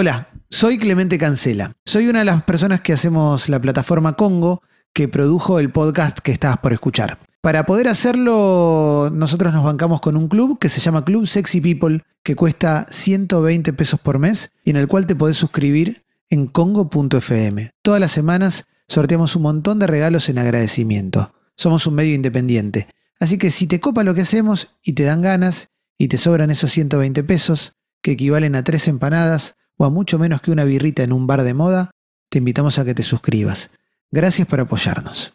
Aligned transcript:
Hola, 0.00 0.30
soy 0.48 0.78
Clemente 0.78 1.18
Cancela. 1.18 1.72
Soy 1.84 2.08
una 2.08 2.20
de 2.20 2.24
las 2.24 2.42
personas 2.44 2.80
que 2.80 2.94
hacemos 2.94 3.50
la 3.50 3.60
plataforma 3.60 4.14
Congo 4.14 4.62
que 4.94 5.08
produjo 5.08 5.58
el 5.58 5.70
podcast 5.72 6.20
que 6.20 6.32
estabas 6.32 6.56
por 6.56 6.72
escuchar. 6.72 7.18
Para 7.42 7.66
poder 7.66 7.86
hacerlo, 7.86 9.10
nosotros 9.12 9.52
nos 9.52 9.62
bancamos 9.62 10.00
con 10.00 10.16
un 10.16 10.28
club 10.28 10.58
que 10.58 10.70
se 10.70 10.80
llama 10.80 11.04
Club 11.04 11.26
Sexy 11.26 11.60
People, 11.60 12.00
que 12.22 12.34
cuesta 12.34 12.86
120 12.88 13.74
pesos 13.74 14.00
por 14.00 14.18
mes 14.18 14.50
y 14.64 14.70
en 14.70 14.76
el 14.76 14.88
cual 14.88 15.06
te 15.06 15.14
podés 15.14 15.36
suscribir 15.36 16.02
en 16.30 16.46
congo.fm. 16.46 17.70
Todas 17.82 18.00
las 18.00 18.12
semanas 18.12 18.64
sorteamos 18.88 19.36
un 19.36 19.42
montón 19.42 19.78
de 19.80 19.86
regalos 19.86 20.30
en 20.30 20.38
agradecimiento. 20.38 21.34
Somos 21.58 21.86
un 21.86 21.96
medio 21.96 22.14
independiente. 22.14 22.88
Así 23.20 23.36
que 23.36 23.50
si 23.50 23.66
te 23.66 23.80
copa 23.80 24.02
lo 24.02 24.14
que 24.14 24.22
hacemos 24.22 24.74
y 24.82 24.94
te 24.94 25.02
dan 25.02 25.20
ganas 25.20 25.68
y 25.98 26.08
te 26.08 26.16
sobran 26.16 26.50
esos 26.50 26.72
120 26.72 27.22
pesos, 27.22 27.74
que 28.00 28.12
equivalen 28.12 28.54
a 28.54 28.64
tres 28.64 28.88
empanadas 28.88 29.56
o 29.80 29.86
a 29.86 29.90
mucho 29.90 30.18
menos 30.18 30.42
que 30.42 30.50
una 30.50 30.64
birrita 30.64 31.02
en 31.02 31.10
un 31.10 31.26
bar 31.26 31.42
de 31.42 31.54
moda, 31.54 31.90
te 32.28 32.36
invitamos 32.36 32.78
a 32.78 32.84
que 32.84 32.92
te 32.92 33.02
suscribas. 33.02 33.70
Gracias 34.10 34.46
por 34.46 34.60
apoyarnos. 34.60 35.32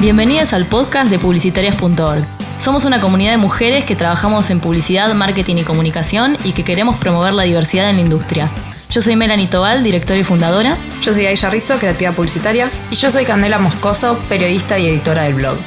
Bienvenidas 0.00 0.54
al 0.54 0.64
podcast 0.64 1.10
de 1.10 1.18
publicitarias.org. 1.18 2.24
Somos 2.58 2.86
una 2.86 3.02
comunidad 3.02 3.32
de 3.32 3.36
mujeres 3.36 3.84
que 3.84 3.96
trabajamos 3.96 4.48
en 4.48 4.60
publicidad, 4.60 5.12
marketing 5.12 5.56
y 5.56 5.64
comunicación 5.64 6.38
y 6.42 6.52
que 6.52 6.64
queremos 6.64 6.96
promover 6.96 7.34
la 7.34 7.42
diversidad 7.42 7.90
en 7.90 7.96
la 7.96 8.02
industria. 8.02 8.48
Yo 8.88 9.02
soy 9.02 9.14
Melanie 9.14 9.48
Tobal, 9.48 9.84
directora 9.84 10.18
y 10.18 10.24
fundadora. 10.24 10.78
Yo 11.02 11.12
soy 11.12 11.26
Aisha 11.26 11.50
Rizzo, 11.50 11.78
creativa 11.78 12.12
publicitaria. 12.12 12.70
Y 12.90 12.94
yo 12.94 13.10
soy 13.10 13.26
Candela 13.26 13.58
Moscoso, 13.58 14.18
periodista 14.30 14.78
y 14.78 14.88
editora 14.88 15.24
del 15.24 15.34
blog. 15.34 15.58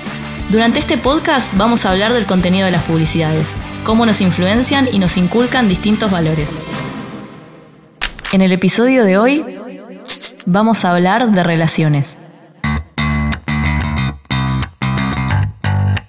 Durante 0.49 0.77
este 0.77 0.97
podcast 0.99 1.51
vamos 1.57 1.85
a 1.85 1.89
hablar 1.89 2.13
del 2.13 2.27
contenido 2.27 2.65
de 2.65 2.71
las 2.71 2.83
publicidades, 2.83 3.47
cómo 3.83 4.05
nos 4.05 4.21
influencian 4.21 4.87
y 4.91 4.99
nos 4.99 5.17
inculcan 5.17 5.67
distintos 5.67 6.11
valores. 6.11 6.47
En 8.31 8.41
el 8.41 8.51
episodio 8.51 9.03
de 9.03 9.17
hoy 9.17 9.43
vamos 10.45 10.85
a 10.85 10.91
hablar 10.91 11.31
de 11.31 11.43
relaciones. 11.43 12.15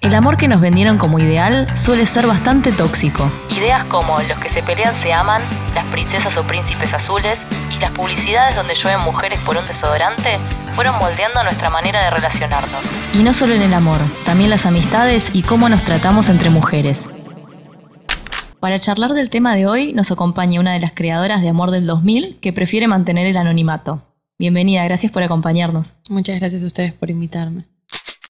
El 0.07 0.15
amor 0.15 0.37
que 0.37 0.47
nos 0.47 0.61
vendieron 0.61 0.97
como 0.97 1.19
ideal 1.19 1.67
suele 1.75 2.05
ser 2.05 2.27
bastante 2.27 2.71
tóxico. 2.71 3.29
Ideas 3.49 3.83
como 3.83 4.17
los 4.21 4.39
que 4.39 4.47
se 4.47 4.63
pelean 4.63 4.95
se 4.95 5.11
aman, 5.11 5.41
las 5.75 5.85
princesas 5.87 6.37
o 6.37 6.43
príncipes 6.43 6.93
azules 6.93 7.45
y 7.75 7.81
las 7.81 7.91
publicidades 7.91 8.55
donde 8.55 8.73
llueven 8.73 9.01
mujeres 9.01 9.37
por 9.39 9.57
un 9.57 9.67
desodorante 9.67 10.37
fueron 10.75 10.97
moldeando 10.97 11.43
nuestra 11.43 11.69
manera 11.69 12.05
de 12.05 12.09
relacionarnos. 12.11 12.85
Y 13.13 13.17
no 13.17 13.33
solo 13.33 13.53
en 13.53 13.61
el 13.61 13.73
amor, 13.73 13.99
también 14.25 14.49
las 14.49 14.65
amistades 14.65 15.29
y 15.35 15.41
cómo 15.41 15.67
nos 15.67 15.83
tratamos 15.83 16.29
entre 16.29 16.51
mujeres. 16.51 17.09
Para 18.61 18.79
charlar 18.79 19.11
del 19.11 19.29
tema 19.29 19.55
de 19.55 19.67
hoy 19.67 19.91
nos 19.91 20.09
acompaña 20.09 20.61
una 20.61 20.71
de 20.71 20.79
las 20.79 20.93
creadoras 20.93 21.41
de 21.41 21.49
Amor 21.49 21.69
del 21.69 21.85
2000 21.85 22.39
que 22.39 22.53
prefiere 22.53 22.87
mantener 22.87 23.27
el 23.27 23.35
anonimato. 23.35 24.03
Bienvenida, 24.39 24.85
gracias 24.85 25.11
por 25.11 25.23
acompañarnos. 25.23 25.95
Muchas 26.07 26.39
gracias 26.39 26.63
a 26.63 26.67
ustedes 26.67 26.93
por 26.93 27.09
invitarme. 27.09 27.65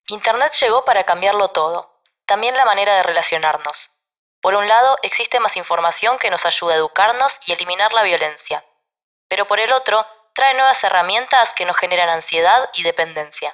Internet 0.09 0.53
llegó 0.61 0.86
para 0.86 1.03
cambiarlo 1.03 1.50
todo, 1.50 1.91
también 2.25 2.55
la 2.55 2.63
manera 2.66 2.95
de 2.95 3.03
relacionarnos. 3.03 3.89
Por 4.41 4.55
un 4.55 4.67
lado, 4.67 4.95
existe 5.03 5.39
más 5.41 5.58
información 5.58 6.17
que 6.17 6.30
nos 6.30 6.45
ayuda 6.45 6.73
a 6.73 6.77
educarnos 6.77 7.39
y 7.45 7.52
eliminar 7.52 7.91
la 7.91 8.03
violencia. 8.03 8.64
Pero 9.27 9.45
por 9.47 9.59
el 9.59 9.72
otro, 9.73 10.05
trae 10.33 10.53
nuevas 10.53 10.81
herramientas 10.83 11.53
que 11.53 11.66
nos 11.66 11.75
generan 11.75 12.08
ansiedad 12.09 12.69
y 12.75 12.83
dependencia. 12.83 13.53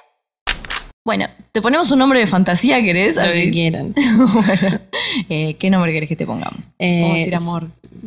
Bueno, 1.04 1.28
te 1.50 1.60
ponemos 1.60 1.90
un 1.90 1.98
nombre 1.98 2.20
de 2.20 2.26
fantasía, 2.28 2.80
¿querés? 2.82 3.16
Lo 3.16 3.24
que 3.24 3.50
quieran. 3.50 3.92
bueno, 3.94 4.80
eh, 5.28 5.56
¿qué 5.58 5.70
nombre 5.70 5.92
querés 5.92 6.08
que 6.08 6.16
te 6.16 6.24
pongamos? 6.24 6.60
Eh, 6.78 7.00
Vamos 7.02 7.14
a 7.14 7.18
decir 7.18 7.34
amor. 7.34 7.62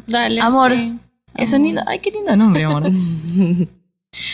Dale, 0.07 0.41
Amor. 0.41 0.71
sí. 0.73 0.97
Es 1.35 1.51
un 1.53 1.63
lindo, 1.63 1.81
ay, 1.85 1.99
qué 1.99 2.11
lindo 2.11 2.35
nombre, 2.35 2.63
amor. 2.63 2.83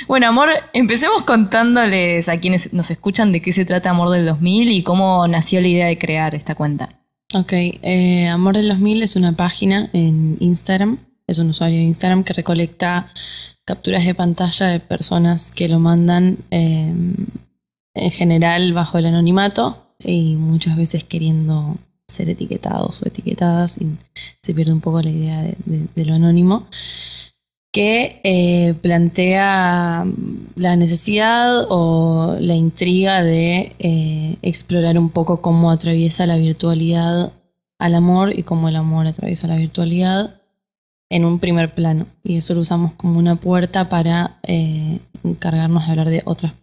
bueno, 0.07 0.27
amor, 0.27 0.49
empecemos 0.73 1.23
contándoles 1.23 2.29
a 2.29 2.37
quienes 2.39 2.71
nos 2.73 2.89
escuchan 2.91 3.31
de 3.31 3.41
qué 3.41 3.53
se 3.53 3.65
trata 3.65 3.89
Amor 3.89 4.09
del 4.09 4.25
2000 4.25 4.71
y 4.71 4.83
cómo 4.83 5.27
nació 5.27 5.61
la 5.61 5.67
idea 5.67 5.87
de 5.87 5.97
crear 5.97 6.35
esta 6.35 6.55
cuenta. 6.55 6.89
Ok, 7.33 7.51
eh, 7.53 8.27
Amor 8.27 8.55
del 8.57 8.69
2000 8.69 9.03
es 9.03 9.15
una 9.15 9.33
página 9.33 9.89
en 9.93 10.37
Instagram, 10.39 10.97
es 11.27 11.39
un 11.39 11.49
usuario 11.49 11.77
de 11.77 11.83
Instagram 11.85 12.23
que 12.23 12.33
recolecta 12.33 13.07
capturas 13.65 14.05
de 14.05 14.13
pantalla 14.13 14.67
de 14.67 14.79
personas 14.79 15.51
que 15.51 15.67
lo 15.69 15.79
mandan 15.79 16.37
eh, 16.51 16.93
en 17.95 18.11
general 18.11 18.73
bajo 18.73 18.97
el 18.97 19.05
anonimato 19.05 19.95
y 19.99 20.35
muchas 20.35 20.75
veces 20.75 21.03
queriendo 21.05 21.77
ser 22.07 22.29
etiquetados 22.29 23.01
o 23.01 23.07
etiquetadas 23.07 23.77
y 23.79 23.87
se 24.41 24.53
pierde 24.53 24.73
un 24.73 24.81
poco 24.81 25.01
la 25.01 25.09
idea 25.09 25.41
de, 25.41 25.55
de- 25.65 25.87
de 25.95 26.05
lo 26.05 26.13
anónimo 26.15 26.67
que 27.73 28.21
eh, 28.23 28.75
plantea 28.75 30.05
la 30.55 30.75
necesidad 30.75 31.65
o 31.69 32.37
la 32.39 32.53
intriga 32.53 33.23
de 33.23 33.75
eh, 33.79 34.37
explorar 34.43 34.99
un 34.99 35.09
poco 35.09 35.41
cómo 35.41 35.71
atraviesa 35.71 36.27
la 36.27 36.37
virtualidad 36.37 37.33
al 37.79 37.95
amor 37.95 38.37
y 38.37 38.43
cómo 38.43 38.69
el 38.69 38.75
amor 38.75 39.07
atraviesa 39.07 39.47
la 39.47 39.57
virtualidad 39.57 40.39
en 41.09 41.25
un 41.25 41.39
primer 41.39 41.73
plano. 41.73 42.05
Y 42.23 42.37
eso 42.37 42.53
lo 42.53 42.61
usamos 42.61 42.93
como 42.93 43.17
una 43.17 43.37
puerta 43.37 43.89
para 43.89 44.37
eh, 44.43 44.99
encargarnos 45.23 45.83
de 45.83 45.91
hablar 45.91 46.09
de 46.11 46.21
otras 46.25 46.53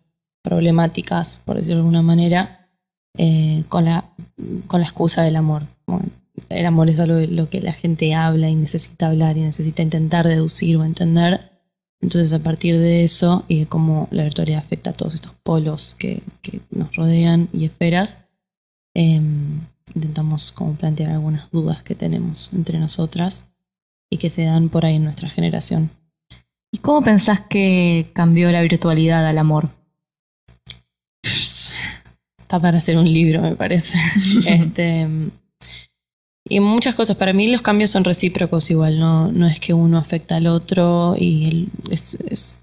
problemáticas, 0.43 1.38
por 1.38 1.56
decirlo 1.56 1.78
de 1.78 1.81
alguna 1.81 2.03
manera, 2.03 2.69
con, 3.69 3.84
la, 3.84 4.04
con 4.69 4.81
la 4.81 4.87
excusa 4.87 5.22
del 5.22 5.37
amor. 5.37 5.65
El 6.48 6.66
amor 6.66 6.88
es 6.88 7.00
algo 7.00 7.18
lo 7.20 7.48
que 7.50 7.60
la 7.60 7.72
gente 7.72 8.14
habla 8.14 8.48
y 8.48 8.54
necesita 8.54 9.08
hablar 9.08 9.36
y 9.36 9.42
necesita 9.42 9.82
intentar 9.82 10.26
deducir 10.26 10.76
o 10.76 10.84
entender. 10.84 11.50
Entonces, 12.00 12.32
a 12.32 12.42
partir 12.42 12.78
de 12.78 13.04
eso 13.04 13.44
y 13.46 13.60
de 13.60 13.66
cómo 13.66 14.08
la 14.10 14.24
virtualidad 14.24 14.60
afecta 14.60 14.90
a 14.90 14.92
todos 14.94 15.14
estos 15.14 15.34
polos 15.42 15.94
que, 15.98 16.22
que 16.40 16.60
nos 16.70 16.94
rodean 16.96 17.48
y 17.52 17.66
esferas, 17.66 18.24
eh, 18.94 19.20
intentamos 19.94 20.52
como 20.52 20.74
plantear 20.74 21.10
algunas 21.10 21.50
dudas 21.50 21.82
que 21.82 21.94
tenemos 21.94 22.52
entre 22.52 22.78
nosotras 22.78 23.46
y 24.08 24.18
que 24.18 24.30
se 24.30 24.44
dan 24.44 24.68
por 24.68 24.84
ahí 24.84 24.96
en 24.96 25.04
nuestra 25.04 25.28
generación. 25.28 25.90
¿Y 26.72 26.78
cómo 26.78 27.02
pensás 27.02 27.40
que 27.40 28.10
cambió 28.12 28.50
la 28.50 28.62
virtualidad 28.62 29.26
al 29.26 29.38
amor? 29.38 29.70
Está 31.22 32.60
para 32.60 32.78
hacer 32.78 32.96
un 32.96 33.12
libro, 33.12 33.42
me 33.42 33.56
parece. 33.56 33.98
este, 34.46 35.06
y 36.50 36.61
muchas 36.61 36.94
cosas. 36.94 37.16
Para 37.16 37.33
mí 37.33 37.47
los 37.47 37.62
cambios 37.62 37.91
son 37.91 38.05
recíprocos 38.05 38.71
igual. 38.71 38.99
No, 38.99 39.33
no 39.33 39.47
es 39.47 39.59
que 39.59 39.72
uno 39.72 39.97
afecta 39.97 40.37
al 40.37 40.47
otro 40.47 41.15
y 41.19 41.47
el- 41.49 41.69
es, 41.91 42.59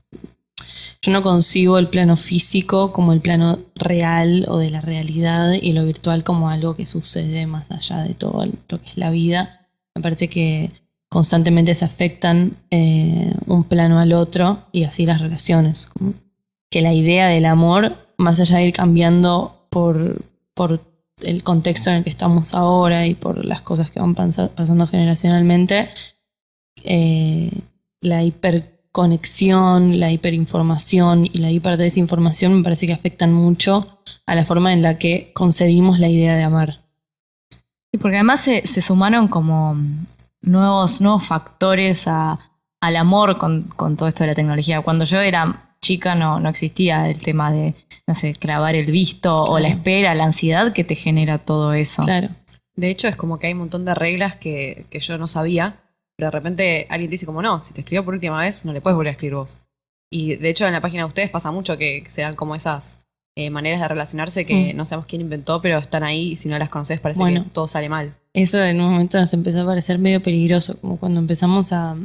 yo 1.02 1.12
no 1.12 1.22
concibo 1.24 1.78
el 1.78 1.88
plano 1.88 2.18
físico 2.18 2.92
como 2.92 3.14
el 3.14 3.22
plano 3.22 3.60
real 3.76 4.46
o 4.50 4.58
de 4.58 4.70
la 4.72 4.82
realidad 4.82 5.54
y 5.54 5.74
lo 5.74 5.86
virtual 5.86 6.24
como 6.24 6.50
algo 6.50 6.76
que 6.76 6.86
sucede 6.86 7.48
más 7.48 7.72
allá 7.72 8.04
de 8.04 8.14
todo 8.14 8.46
lo 8.46 8.82
que 8.82 8.90
es 8.90 8.98
la 8.98 9.10
vida. 9.10 9.68
Me 9.96 10.02
parece 10.02 10.28
que 10.28 10.72
constantemente 11.10 11.74
se 11.76 11.86
afectan 11.86 12.58
eh, 12.72 13.34
un 13.46 13.64
plano 13.64 14.00
al 14.00 14.12
otro 14.14 14.66
y 14.72 14.84
así 14.84 15.06
las 15.06 15.22
relaciones. 15.22 15.88
Que 16.70 16.82
la 16.82 16.94
idea 16.94 17.28
del 17.28 17.46
amor, 17.46 17.96
más 18.18 18.40
allá 18.40 18.58
de 18.58 18.68
ir 18.68 18.74
cambiando 18.74 19.66
por, 19.70 20.26
por 20.54 20.82
el 21.22 21.44
contexto 21.44 21.90
en 21.90 21.98
el 21.98 22.04
que 22.04 22.10
estamos 22.10 22.54
ahora 22.54 23.06
y 23.06 23.16
por 23.16 23.44
las 23.46 23.62
cosas 23.62 23.90
que 23.92 24.00
van 24.00 24.16
pasando 24.16 24.88
generacionalmente, 24.88 25.90
eh, 26.84 27.52
la 28.02 28.24
hiperconexión, 28.24 30.00
la 30.00 30.12
hiperinformación 30.12 31.26
y 31.26 31.38
la 31.40 31.52
hiperdesinformación 31.52 32.54
me 32.56 32.64
parece 32.64 32.88
que 32.88 32.94
afectan 32.94 33.34
mucho 33.34 34.00
a 34.26 34.36
la 34.36 34.46
forma 34.46 34.74
en 34.74 34.82
la 34.82 34.98
que 34.98 35.32
concebimos 35.34 36.00
la 36.00 36.08
idea 36.10 36.36
de 36.36 36.44
amar. 36.44 36.82
Sí, 37.92 37.98
porque 38.00 38.18
además 38.18 38.42
se, 38.42 38.68
se 38.68 38.82
sumaron 38.82 39.28
como 39.28 39.76
nuevos, 40.42 41.02
nuevos 41.02 41.26
factores 41.26 42.08
a- 42.08 42.40
al 42.80 42.96
amor 42.96 43.38
con, 43.40 43.64
con 43.76 43.98
todo 43.98 44.08
esto 44.08 44.24
de 44.24 44.28
la 44.30 44.36
tecnología. 44.36 44.82
Cuando 44.82 45.04
yo 45.06 45.20
era 45.20 45.67
chica 45.82 46.16
no, 46.16 46.40
no 46.40 46.50
existía 46.50 47.10
el 47.10 47.22
tema 47.22 47.52
de, 47.52 47.76
no 48.08 48.14
sé, 48.14 48.34
clavar 48.34 48.76
el 48.76 48.92
visto 48.92 49.44
o 49.44 49.60
la 49.60 49.68
espera, 49.70 50.16
la 50.16 50.26
ansiedad 50.26 50.74
que 50.74 50.84
te 50.84 50.96
genera 50.96 51.38
todo 51.40 51.74
eso. 51.74 52.04
Claro. 52.04 52.30
De 52.76 52.90
hecho, 52.90 53.08
es 53.08 53.16
como 53.16 53.40
que 53.40 53.48
hay 53.48 53.54
un 53.54 53.60
montón 53.60 53.86
de 53.86 53.96
reglas 53.96 54.36
que, 54.36 54.86
que 54.90 55.00
yo 55.00 55.18
no 55.18 55.28
sabía, 55.28 55.78
pero 56.16 56.28
de 56.28 56.32
repente 56.32 56.88
alguien 56.90 57.10
te 57.10 57.14
dice 57.16 57.26
como, 57.26 57.42
no, 57.42 57.60
si 57.60 57.74
te 57.74 57.82
escribió 57.82 58.04
por 58.06 58.14
última 58.14 58.40
vez, 58.42 58.66
no 58.66 58.74
le 58.74 58.82
puedes 58.82 58.96
volver 58.96 59.10
a 59.10 59.12
escribir 59.14 59.36
vos. 59.36 59.62
Y 60.12 60.36
de 60.36 60.50
hecho 60.50 60.66
en 60.66 60.74
la 60.74 60.82
página 60.82 61.04
de 61.04 61.08
ustedes 61.08 61.30
pasa 61.30 61.52
mucho 61.52 61.78
que, 61.78 62.02
que 62.04 62.10
se 62.10 62.22
dan 62.22 62.36
como 62.36 62.56
esas 62.56 63.00
eh, 63.36 63.50
maneras 63.50 63.82
de 63.82 63.88
relacionarse 63.88 64.46
que 64.46 64.74
Mm. 64.74 64.78
no 64.78 64.86
sabemos 64.86 65.06
quién 65.08 65.22
inventó, 65.22 65.62
pero 65.62 65.78
están 65.80 66.04
ahí 66.04 66.32
y 66.32 66.36
si 66.38 66.50
no 66.50 66.58
las 66.58 66.70
conoces 66.70 67.00
parece 67.00 67.20
Bueno. 67.20 67.44
que 67.44 67.50
todo 67.52 67.68
sale 67.68 67.88
mal. 67.90 68.16
Eso 68.34 68.64
en 68.64 68.80
un 68.82 68.92
momento 68.92 69.20
nos 69.20 69.34
empezó 69.34 69.62
a 69.62 69.66
parecer 69.66 70.00
medio 70.00 70.22
peligroso, 70.24 70.80
como 70.82 70.98
cuando 70.98 71.20
empezamos 71.20 71.72
a, 71.74 71.96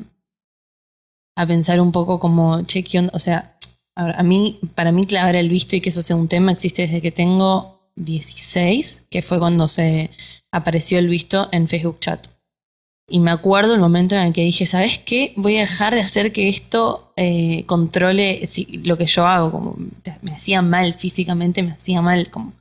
a 1.36 1.46
pensar 1.46 1.80
un 1.80 1.92
poco 1.92 2.18
como, 2.18 2.62
che, 2.64 2.82
¿qué 2.84 2.98
onda? 2.98 3.12
O 3.14 3.18
sea, 3.18 3.51
a, 3.94 4.22
mí, 4.22 4.58
para 4.74 4.92
mí 4.92 5.04
clavar 5.04 5.36
el 5.36 5.48
visto 5.48 5.76
y 5.76 5.80
que 5.80 5.90
eso 5.90 6.02
sea 6.02 6.16
un 6.16 6.28
tema 6.28 6.52
existe 6.52 6.82
desde 6.82 7.02
que 7.02 7.12
tengo 7.12 7.90
16, 7.96 9.02
que 9.10 9.22
fue 9.22 9.38
cuando 9.38 9.68
se 9.68 10.10
apareció 10.50 10.98
el 10.98 11.08
visto 11.08 11.48
en 11.52 11.68
Facebook 11.68 12.00
Chat. 12.00 12.28
Y 13.08 13.20
me 13.20 13.30
acuerdo 13.30 13.74
el 13.74 13.80
momento 13.80 14.14
en 14.14 14.22
el 14.22 14.32
que 14.32 14.42
dije, 14.42 14.66
¿sabes 14.66 14.98
qué? 14.98 15.34
Voy 15.36 15.56
a 15.56 15.60
dejar 15.60 15.94
de 15.94 16.00
hacer 16.00 16.32
que 16.32 16.48
esto 16.48 17.12
eh, 17.16 17.64
controle 17.66 18.48
lo 18.84 18.96
que 18.96 19.06
yo 19.06 19.26
hago. 19.26 19.76
Me 20.22 20.32
hacía 20.32 20.62
mal 20.62 20.94
físicamente, 20.94 21.62
me 21.62 21.72
hacía 21.72 22.00
mal. 22.00 22.30
Como, 22.30 22.52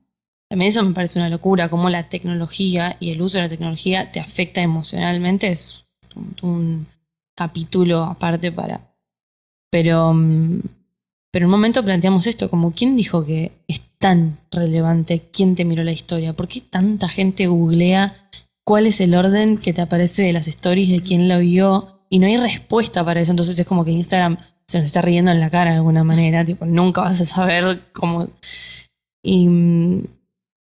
también 0.50 0.70
eso 0.70 0.84
me 0.84 0.94
parece 0.94 1.20
una 1.20 1.30
locura, 1.30 1.70
como 1.70 1.90
la 1.90 2.10
tecnología 2.10 2.98
y 3.00 3.12
el 3.12 3.22
uso 3.22 3.38
de 3.38 3.44
la 3.44 3.50
tecnología 3.50 4.12
te 4.12 4.20
afecta 4.20 4.62
emocionalmente. 4.62 5.48
Es 5.48 5.86
un, 6.16 6.36
un 6.42 6.88
capítulo 7.36 8.04
aparte 8.04 8.52
para... 8.52 8.82
Pero, 9.70 10.14
mm, 10.14 10.60
pero 11.32 11.46
en 11.46 11.48
un 11.48 11.52
momento 11.52 11.84
planteamos 11.84 12.28
esto, 12.28 12.50
como 12.50 12.74
¿quién 12.74 12.98
dijo 12.98 13.26
que 13.26 13.54
es 13.68 13.82
tan 13.98 14.40
relevante 14.52 15.30
quién 15.32 15.56
te 15.56 15.64
miró 15.64 15.84
la 15.84 15.94
historia? 15.94 16.34
¿Por 16.34 16.50
qué 16.50 16.60
tanta 16.62 17.08
gente 17.08 17.48
googlea 17.48 18.14
cuál 18.66 18.86
es 18.86 19.00
el 19.00 19.16
orden 19.16 19.58
que 19.58 19.72
te 19.72 19.82
aparece 19.82 20.24
de 20.24 20.34
las 20.34 20.48
stories 20.48 20.90
de 20.90 21.02
quién 21.02 21.30
lo 21.30 21.40
vio? 21.40 22.02
Y 22.10 22.20
no 22.20 22.28
hay 22.28 22.36
respuesta 22.36 23.06
para 23.06 23.22
eso, 23.22 23.32
entonces 23.32 23.58
es 23.58 23.66
como 23.66 23.86
que 23.86 23.92
Instagram 23.92 24.38
se 24.68 24.80
nos 24.80 24.88
está 24.88 25.02
riendo 25.02 25.32
en 25.32 25.40
la 25.40 25.50
cara 25.50 25.72
de 25.72 25.78
alguna 25.78 26.04
manera, 26.04 26.44
tipo, 26.46 26.66
nunca 26.66 27.02
vas 27.02 27.22
a 27.22 27.26
saber 27.26 27.82
cómo... 27.94 28.28
Y, 29.24 29.48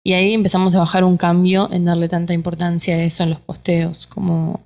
y 0.04 0.12
ahí 0.14 0.34
empezamos 0.34 0.74
a 0.74 0.80
bajar 0.80 1.04
un 1.04 1.16
cambio 1.16 1.68
en 1.72 1.84
darle 1.84 2.08
tanta 2.08 2.34
importancia 2.34 2.94
a 2.96 3.02
eso 3.02 3.22
en 3.22 3.30
los 3.30 3.40
posteos, 3.40 4.06
como 4.06 4.60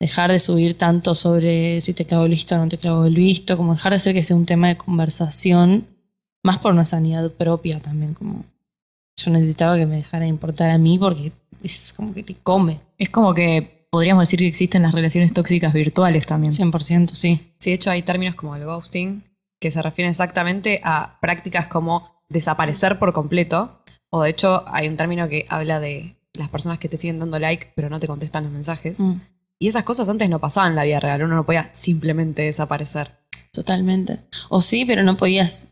dejar 0.00 0.32
de 0.32 0.40
subir 0.40 0.76
tanto 0.76 1.14
sobre 1.14 1.80
si 1.82 1.92
te 1.92 2.06
clavó 2.06 2.24
el 2.24 2.30
visto 2.30 2.54
o 2.54 2.58
no 2.58 2.68
te 2.68 2.78
clavó 2.78 3.04
el 3.04 3.14
visto, 3.14 3.56
como 3.56 3.74
dejar 3.74 3.92
de 3.92 3.96
hacer 3.96 4.14
que 4.14 4.22
sea 4.22 4.36
un 4.36 4.46
tema 4.46 4.68
de 4.68 4.76
conversación, 4.76 5.86
más 6.42 6.58
por 6.58 6.72
una 6.72 6.86
sanidad 6.86 7.30
propia 7.30 7.80
también, 7.80 8.14
como 8.14 8.44
yo 9.16 9.30
necesitaba 9.30 9.76
que 9.76 9.86
me 9.86 9.96
dejara 9.96 10.22
de 10.22 10.30
importar 10.30 10.70
a 10.70 10.78
mí 10.78 10.98
porque 10.98 11.32
es 11.62 11.92
como 11.92 12.14
que 12.14 12.22
te 12.22 12.34
come, 12.42 12.80
Es 12.96 13.10
como 13.10 13.34
que 13.34 13.86
podríamos 13.90 14.22
decir 14.22 14.38
que 14.38 14.46
existen 14.46 14.82
las 14.82 14.94
relaciones 14.94 15.34
tóxicas 15.34 15.72
virtuales 15.74 16.26
también. 16.26 16.52
100% 16.52 17.10
sí. 17.14 17.52
Sí, 17.58 17.70
de 17.70 17.74
hecho 17.74 17.90
hay 17.90 18.02
términos 18.02 18.34
como 18.34 18.56
el 18.56 18.64
ghosting 18.64 19.22
que 19.60 19.70
se 19.70 19.82
refieren 19.82 20.10
exactamente 20.10 20.80
a 20.82 21.18
prácticas 21.20 21.66
como 21.66 22.10
desaparecer 22.30 22.98
por 22.98 23.12
completo. 23.12 23.82
O 24.08 24.22
de 24.22 24.30
hecho 24.30 24.64
hay 24.68 24.88
un 24.88 24.96
término 24.96 25.28
que 25.28 25.44
habla 25.48 25.80
de 25.80 26.16
las 26.32 26.48
personas 26.48 26.78
que 26.78 26.88
te 26.88 26.96
siguen 26.96 27.18
dando 27.18 27.38
like 27.38 27.72
pero 27.74 27.90
no 27.90 28.00
te 28.00 28.06
contestan 28.06 28.44
los 28.44 28.52
mensajes. 28.52 28.98
Mm, 29.00 29.20
Y 29.60 29.68
esas 29.68 29.84
cosas 29.84 30.08
antes 30.08 30.28
no 30.30 30.38
pasaban 30.38 30.72
en 30.72 30.76
la 30.76 30.84
vida 30.84 31.00
real. 31.00 31.22
Uno 31.22 31.36
no 31.36 31.44
podía 31.44 31.68
simplemente 31.72 32.42
desaparecer. 32.42 33.12
totalmente. 33.52 34.20
O 34.48 34.62
sí, 34.62 34.84
pero 34.84 35.02
no 35.02 35.16
podías 35.16 35.68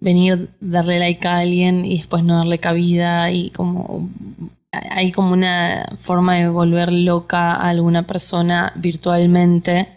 venir, 0.00 0.50
darle 0.60 0.98
like 0.98 1.26
a 1.26 1.38
alguien 1.38 1.84
y 1.84 1.98
después 1.98 2.24
no 2.24 2.36
darle 2.38 2.58
cabida 2.58 3.30
y 3.30 3.50
como 3.50 4.10
hay 4.72 5.12
como 5.12 5.32
una 5.32 5.96
forma 5.98 6.34
de 6.36 6.48
volver 6.48 6.92
loca 6.92 7.52
a 7.52 7.68
alguna 7.68 8.06
persona 8.06 8.72
virtualmente 8.76 9.88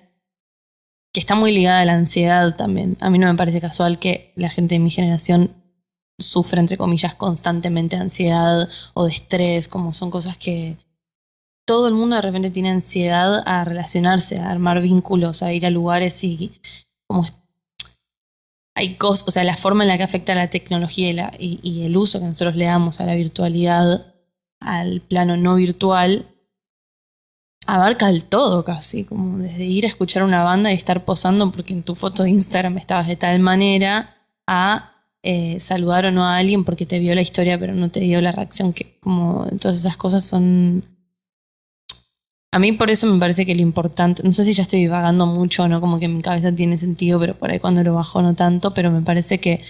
que 1.12 1.20
está 1.20 1.36
muy 1.36 1.52
ligada 1.52 1.82
a 1.82 1.86
la 1.86 1.94
ansiedad 1.94 2.56
también. 2.56 2.96
A 3.00 3.10
mí 3.10 3.18
no 3.18 3.28
me 3.28 3.38
parece 3.38 3.60
casual 3.60 3.98
que 3.98 4.32
la 4.36 4.50
gente 4.50 4.76
de 4.76 4.80
mi 4.80 4.92
generación 4.92 5.56
sufra, 6.20 6.60
entre 6.60 6.78
comillas, 6.78 7.16
constantemente 7.16 7.96
ansiedad 7.96 8.70
o 8.94 9.06
de 9.06 9.12
estrés, 9.12 9.68
como 9.68 9.94
son 9.94 10.12
cosas 10.12 10.38
que 10.38 10.78
todo 11.70 11.88
el 11.88 11.94
mundo 11.94 12.16
de 12.16 12.24
repente 12.24 12.50
tiene 12.50 12.72
ansiedad 12.72 13.44
a 13.46 13.64
relacionarse, 13.64 14.40
a 14.40 14.50
armar 14.50 14.82
vínculos, 14.82 15.44
a 15.44 15.54
ir 15.54 15.68
a 15.68 15.70
lugares 15.70 16.24
y 16.24 16.52
como 17.06 17.28
hay 18.76 18.96
cosas, 18.96 19.28
o 19.28 19.32
sea, 19.32 19.44
la 19.44 19.56
forma 19.56 19.84
en 19.84 19.90
la 19.90 19.98
que 19.98 20.04
afecta 20.04 20.34
la 20.34 20.50
tecnología 20.50 21.32
y 21.38 21.84
el 21.84 21.96
uso 21.96 22.18
que 22.18 22.26
nosotros 22.26 22.56
le 22.56 22.66
damos 22.66 23.00
a 23.00 23.06
la 23.06 23.14
virtualidad, 23.14 24.16
al 24.60 25.02
plano 25.02 25.38
no 25.38 25.54
virtual, 25.54 26.26
abarca 27.68 28.10
el 28.10 28.24
todo 28.24 28.66
casi, 28.66 29.04
como 29.04 29.38
desde 29.38 29.66
ir 29.66 29.86
a 29.86 29.90
escuchar 29.90 30.24
una 30.24 30.44
banda 30.44 30.72
y 30.72 30.76
estar 30.76 31.06
posando 31.06 31.52
porque 31.52 31.74
en 31.74 31.84
tu 31.84 31.94
foto 31.94 32.24
de 32.24 32.32
Instagram 32.32 32.80
estabas 32.80 33.06
de 33.06 33.16
tal 33.16 33.40
manera, 33.42 34.18
a 34.48 34.96
eh, 35.22 35.60
saludar 35.60 36.08
o 36.08 36.12
no 36.12 36.26
a 36.26 36.38
alguien 36.38 36.66
porque 36.66 36.88
te 36.88 36.98
vio 36.98 37.14
la 37.14 37.22
historia 37.22 37.60
pero 37.60 37.76
no 37.76 37.92
te 37.92 38.00
dio 38.00 38.22
la 38.22 38.32
reacción 38.32 38.74
que 38.74 38.98
como 39.02 39.46
todas 39.62 39.78
esas 39.78 39.98
cosas 39.98 40.26
son 40.26 40.98
a 42.52 42.60
mí 42.60 42.72
por 42.72 42.90
eso 42.90 43.08
me 43.08 43.20
parece 43.20 43.46
que 43.46 43.54
lo 43.56 43.62
importante, 43.62 44.24
no 44.24 44.34
sé 44.34 44.44
si 44.44 44.54
ya 44.54 44.64
estoy 44.64 44.80
divagando 44.80 45.26
mucho 45.28 45.68
no, 45.68 45.80
como 45.82 46.00
que 46.00 46.08
mi 46.08 46.22
cabeza 46.22 46.52
tiene 46.52 46.78
sentido, 46.78 47.20
pero 47.20 47.38
por 47.38 47.52
ahí 47.52 47.60
cuando 47.60 47.84
lo 47.84 47.94
bajo 47.94 48.22
no 48.22 48.34
tanto, 48.34 48.74
pero 48.74 48.92
me 48.92 49.02
parece 49.02 49.40
que 49.40 49.62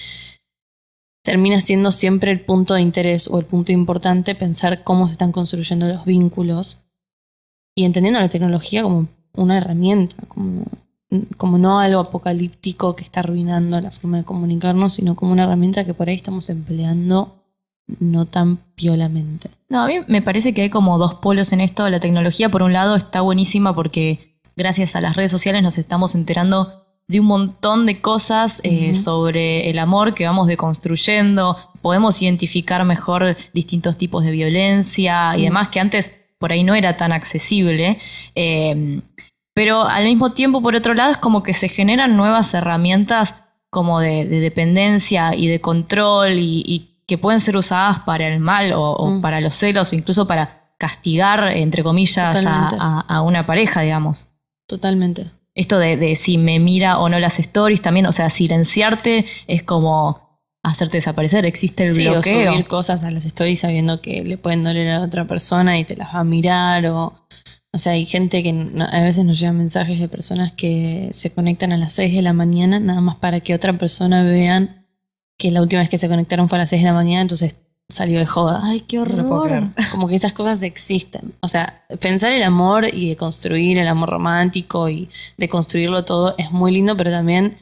termina 1.23 1.59
siendo 1.59 1.91
siempre 1.91 2.31
el 2.31 2.41
punto 2.41 2.73
de 2.73 2.81
interés 2.81 3.27
o 3.27 3.37
el 3.39 3.45
punto 3.45 3.71
importante 3.71 4.33
pensar 4.33 4.83
cómo 4.83 5.07
se 5.07 5.13
están 5.13 5.31
construyendo 5.31 5.87
los 5.87 6.05
vínculos 6.05 6.89
y 7.75 7.83
entendiendo 7.83 8.19
la 8.19 8.29
tecnología 8.29 8.83
como 8.83 9.07
una 9.33 9.57
herramienta, 9.57 10.15
como, 10.27 10.65
como 11.37 11.57
no 11.57 11.79
algo 11.79 11.99
apocalíptico 11.99 12.95
que 12.95 13.03
está 13.03 13.19
arruinando 13.19 13.79
la 13.81 13.91
forma 13.91 14.17
de 14.17 14.23
comunicarnos, 14.23 14.93
sino 14.93 15.15
como 15.15 15.33
una 15.33 15.43
herramienta 15.43 15.85
que 15.85 15.93
por 15.93 16.07
ahí 16.07 16.15
estamos 16.15 16.49
empleando 16.49 17.38
no 17.99 18.25
tan 18.25 18.57
piolamente. 18.75 19.49
No, 19.69 19.83
a 19.83 19.87
mí 19.87 19.95
me 20.07 20.21
parece 20.21 20.53
que 20.53 20.63
hay 20.63 20.69
como 20.69 20.97
dos 20.97 21.15
polos 21.15 21.51
en 21.53 21.61
esto. 21.61 21.87
La 21.89 21.99
tecnología, 21.99 22.49
por 22.49 22.63
un 22.63 22.73
lado, 22.73 22.95
está 22.95 23.21
buenísima 23.21 23.73
porque 23.73 24.35
gracias 24.55 24.95
a 24.95 25.01
las 25.01 25.15
redes 25.15 25.31
sociales 25.31 25.63
nos 25.63 25.77
estamos 25.77 26.15
enterando 26.15 26.85
de 27.07 27.19
un 27.19 27.25
montón 27.25 27.87
de 27.87 28.01
cosas 28.01 28.61
eh, 28.63 28.93
sobre 28.93 29.69
el 29.69 29.79
amor 29.79 30.13
que 30.13 30.25
vamos 30.25 30.47
deconstruyendo. 30.47 31.57
Podemos 31.81 32.21
identificar 32.21 32.83
mejor 32.85 33.35
distintos 33.53 33.97
tipos 33.97 34.23
de 34.23 34.31
violencia 34.31 35.35
y 35.35 35.43
demás 35.43 35.69
que 35.69 35.79
antes 35.79 36.11
por 36.37 36.51
ahí 36.51 36.63
no 36.63 36.75
era 36.75 36.97
tan 36.97 37.11
accesible. 37.11 37.97
Eh, 38.35 39.01
pero 39.53 39.83
al 39.83 40.05
mismo 40.05 40.33
tiempo, 40.33 40.61
por 40.61 40.75
otro 40.75 40.93
lado, 40.93 41.11
es 41.11 41.17
como 41.17 41.41
que 41.41 41.53
se 41.53 41.67
generan 41.67 42.15
nuevas 42.15 42.53
herramientas 42.53 43.33
como 43.69 43.99
de, 43.99 44.25
de 44.25 44.39
dependencia 44.39 45.35
y 45.35 45.47
de 45.47 45.61
control 45.61 46.39
y, 46.39 46.63
y 46.65 46.88
que 47.09 47.17
pueden 47.17 47.41
ser 47.41 47.57
usadas 47.57 47.99
para 48.05 48.25
el 48.27 48.39
mal 48.39 48.71
o, 48.71 48.91
o 48.93 49.09
Mm. 49.09 49.21
para 49.21 49.41
los 49.41 49.55
celos 49.55 49.91
o 49.91 49.95
incluso 49.95 50.25
para 50.27 50.71
castigar, 50.77 51.49
entre 51.57 51.83
comillas, 51.83 52.17
a, 52.35 52.39
Totalmente. 52.39 52.75
a- 52.79 53.01
a 53.07 53.21
una 53.21 53.45
pareja, 53.45 53.81
digamos. 53.81 54.27
Totalmente. 54.67 55.31
Esto 55.55 55.77
de, 55.77 55.97
de 55.97 56.15
si 56.15 56.37
me 56.37 56.59
mira 56.59 56.99
o 56.99 57.09
no 57.09 57.19
las 57.19 57.39
stories 57.39 57.81
también, 57.81 58.05
o 58.05 58.11
sea, 58.13 58.29
silenciarte 58.29 59.25
es 59.47 59.63
como 59.63 60.39
hacerte 60.63 60.97
desaparecer, 60.97 61.45
existe 61.45 61.85
el 61.87 61.95
Sí, 61.95 62.07
o 62.07 62.11
bloqueo. 62.13 62.51
subir 62.53 62.67
cosas 62.67 63.03
a 63.03 63.11
las 63.11 63.25
stories 63.25 63.59
sabiendo 63.59 63.99
que 64.01 64.23
le 64.23 64.37
pueden 64.37 64.63
doler 64.63 64.89
a 64.91 65.01
otra 65.01 65.25
persona 65.25 65.77
y 65.79 65.83
te 65.85 65.95
las 65.97 66.13
va 66.13 66.19
a 66.19 66.23
mirar 66.23 66.85
o... 66.87 67.25
O 67.71 67.77
sea, 67.77 67.91
hay 67.93 68.05
gente 68.07 68.41
que 68.41 68.51
no- 68.51 68.83
a 68.85 69.01
veces 69.01 69.25
nos 69.25 69.39
llegan 69.39 69.57
mensajes 69.57 69.99
de 69.99 70.07
personas 70.07 70.53
que 70.53 71.09
se 71.13 71.31
conectan 71.31 71.71
a 71.71 71.77
las 71.77 71.93
6 71.93 72.13
de 72.15 72.21
la 72.23 72.33
mañana 72.33 72.79
nada 72.79 72.99
más 72.99 73.17
para 73.17 73.41
que 73.41 73.53
otra 73.53 73.73
persona 73.73 74.23
vean 74.23 74.78
que 75.39 75.49
la 75.49 75.61
última 75.61 75.81
vez 75.81 75.89
que 75.89 75.97
se 75.97 76.09
conectaron 76.09 76.49
fue 76.49 76.57
a 76.57 76.61
las 76.61 76.69
6 76.69 76.81
de 76.83 76.87
la 76.87 76.93
mañana, 76.93 77.21
entonces 77.21 77.55
salió 77.87 78.19
de 78.19 78.25
joda. 78.25 78.61
Ay, 78.63 78.81
qué 78.81 78.99
horror. 78.99 79.69
Como 79.91 80.07
que 80.07 80.15
esas 80.15 80.33
cosas 80.33 80.61
existen. 80.61 81.33
O 81.39 81.47
sea, 81.47 81.85
pensar 81.99 82.33
el 82.33 82.43
amor 82.43 82.93
y 82.93 83.09
de 83.09 83.15
construir 83.15 83.79
el 83.79 83.87
amor 83.87 84.09
romántico 84.09 84.89
y 84.89 85.09
de 85.37 85.49
construirlo 85.49 86.05
todo 86.05 86.35
es 86.37 86.51
muy 86.51 86.71
lindo, 86.71 86.95
pero 86.97 87.09
también 87.09 87.57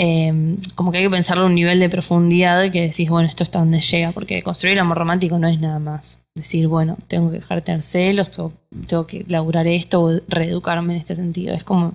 eh, 0.00 0.56
como 0.74 0.90
que 0.90 0.98
hay 0.98 1.04
que 1.04 1.10
pensarlo 1.10 1.44
a 1.44 1.46
un 1.46 1.54
nivel 1.54 1.80
de 1.80 1.90
profundidad 1.90 2.70
que 2.72 2.82
decís, 2.82 3.10
bueno, 3.10 3.28
esto 3.28 3.42
está 3.42 3.58
donde 3.58 3.80
llega, 3.80 4.12
porque 4.12 4.42
construir 4.42 4.74
el 4.74 4.80
amor 4.80 4.96
romántico 4.96 5.38
no 5.38 5.48
es 5.48 5.60
nada 5.60 5.78
más 5.78 6.24
decir, 6.34 6.66
bueno, 6.66 6.96
tengo 7.08 7.30
que 7.30 7.38
dejar 7.38 7.58
de 7.58 7.62
tener 7.62 7.82
celos, 7.82 8.38
o 8.38 8.52
tengo 8.86 9.06
que 9.06 9.24
laburar 9.28 9.66
esto 9.66 10.00
o 10.00 10.20
reeducarme 10.28 10.94
en 10.94 11.00
este 11.00 11.14
sentido. 11.14 11.52
Es 11.52 11.62
como, 11.62 11.94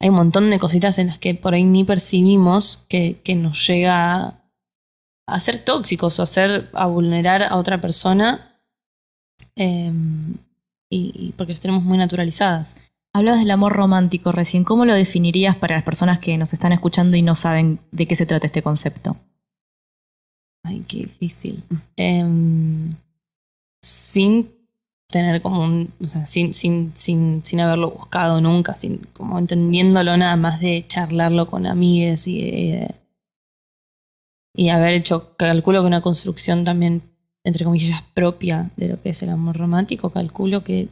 hay 0.00 0.08
un 0.08 0.14
montón 0.14 0.50
de 0.50 0.58
cositas 0.58 0.98
en 0.98 1.08
las 1.08 1.18
que 1.18 1.34
por 1.34 1.52
ahí 1.52 1.62
ni 1.62 1.84
percibimos 1.84 2.86
que, 2.88 3.20
que 3.22 3.34
nos 3.34 3.66
llega 3.66 4.14
a, 4.14 4.42
a 5.26 5.40
ser 5.40 5.62
tóxicos 5.62 6.18
o 6.18 6.22
a, 6.22 6.26
ser, 6.26 6.70
a 6.72 6.86
vulnerar 6.86 7.42
a 7.42 7.56
otra 7.56 7.80
persona 7.80 8.58
eh, 9.56 9.92
y, 10.88 11.12
y 11.14 11.32
porque 11.36 11.52
las 11.52 11.60
tenemos 11.60 11.82
muy 11.82 11.98
naturalizadas. 11.98 12.76
Hablabas 13.12 13.40
del 13.40 13.50
amor 13.50 13.74
romántico 13.74 14.32
recién. 14.32 14.64
¿Cómo 14.64 14.86
lo 14.86 14.94
definirías 14.94 15.56
para 15.56 15.74
las 15.74 15.84
personas 15.84 16.18
que 16.18 16.38
nos 16.38 16.52
están 16.54 16.72
escuchando 16.72 17.16
y 17.16 17.22
no 17.22 17.34
saben 17.34 17.80
de 17.90 18.06
qué 18.06 18.16
se 18.16 18.26
trata 18.26 18.46
este 18.46 18.62
concepto? 18.62 19.16
Ay, 20.64 20.84
qué 20.88 20.98
difícil. 20.98 21.62
Em, 21.96 22.94
sin 23.82 24.59
tener 25.10 25.42
como 25.42 25.64
un, 25.64 25.92
o 26.02 26.06
sea, 26.06 26.26
sin, 26.26 26.54
sin, 26.54 26.92
sin, 26.94 27.42
sin 27.44 27.60
haberlo 27.60 27.90
buscado 27.90 28.40
nunca, 28.40 28.74
sin, 28.74 28.98
como 29.12 29.38
entendiéndolo 29.38 30.16
nada 30.16 30.36
más 30.36 30.60
de 30.60 30.84
charlarlo 30.88 31.46
con 31.48 31.66
amigues 31.66 32.26
y, 32.26 32.80
y 34.54 34.68
haber 34.68 34.94
hecho, 34.94 35.36
calculo 35.36 35.80
que 35.80 35.86
una 35.88 36.00
construcción 36.00 36.64
también, 36.64 37.02
entre 37.44 37.64
comillas, 37.64 38.02
propia 38.14 38.70
de 38.76 38.88
lo 38.88 39.02
que 39.02 39.10
es 39.10 39.22
el 39.22 39.30
amor 39.30 39.56
romántico, 39.56 40.10
calculo 40.10 40.64
que 40.64 40.88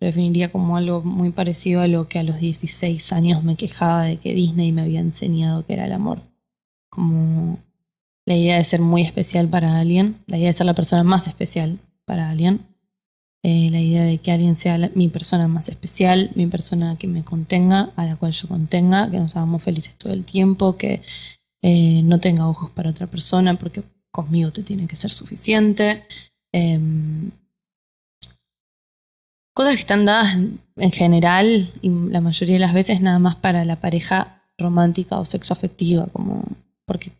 lo 0.00 0.06
definiría 0.06 0.50
como 0.50 0.76
algo 0.76 1.02
muy 1.02 1.30
parecido 1.30 1.80
a 1.80 1.86
lo 1.86 2.08
que 2.08 2.18
a 2.18 2.24
los 2.24 2.40
16 2.40 3.12
años 3.12 3.44
me 3.44 3.56
quejaba 3.56 4.02
de 4.02 4.16
que 4.16 4.34
Disney 4.34 4.72
me 4.72 4.82
había 4.82 5.00
enseñado 5.00 5.64
que 5.64 5.74
era 5.74 5.86
el 5.86 5.92
amor. 5.92 6.22
Como 6.90 7.58
la 8.26 8.34
idea 8.34 8.58
de 8.58 8.64
ser 8.64 8.80
muy 8.80 9.02
especial 9.02 9.48
para 9.48 9.78
alguien, 9.78 10.16
la 10.26 10.38
idea 10.38 10.48
de 10.48 10.54
ser 10.54 10.66
la 10.66 10.74
persona 10.74 11.02
más 11.04 11.28
especial 11.28 11.78
para 12.04 12.30
alguien, 12.30 12.66
eh, 13.44 13.70
la 13.70 13.80
idea 13.80 14.04
de 14.04 14.18
que 14.18 14.30
alguien 14.30 14.54
sea 14.54 14.78
mi 14.94 15.08
persona 15.08 15.48
más 15.48 15.68
especial, 15.68 16.30
mi 16.36 16.46
persona 16.46 16.96
que 16.96 17.08
me 17.08 17.24
contenga, 17.24 17.90
a 17.96 18.06
la 18.06 18.16
cual 18.16 18.32
yo 18.32 18.46
contenga, 18.46 19.10
que 19.10 19.18
nos 19.18 19.36
hagamos 19.36 19.62
felices 19.62 19.96
todo 19.96 20.12
el 20.12 20.24
tiempo, 20.24 20.76
que 20.76 21.02
eh, 21.62 22.02
no 22.04 22.20
tenga 22.20 22.48
ojos 22.48 22.70
para 22.70 22.90
otra 22.90 23.08
persona 23.08 23.54
porque 23.58 23.82
conmigo 24.12 24.52
te 24.52 24.62
tiene 24.62 24.86
que 24.86 24.96
ser 24.96 25.10
suficiente. 25.10 26.04
Em, 26.52 27.30
cosas 29.54 29.74
que 29.74 29.80
están 29.80 30.04
dadas 30.04 30.36
en 30.76 30.92
general 30.92 31.72
y 31.82 31.90
la 31.90 32.20
mayoría 32.20 32.54
de 32.54 32.60
las 32.60 32.74
veces 32.74 33.00
nada 33.00 33.18
más 33.18 33.36
para 33.36 33.64
la 33.64 33.80
pareja 33.80 34.42
romántica 34.56 35.18
o 35.18 35.24
sexoafectiva, 35.24 36.06
como 36.12 36.44
porque 36.86 37.12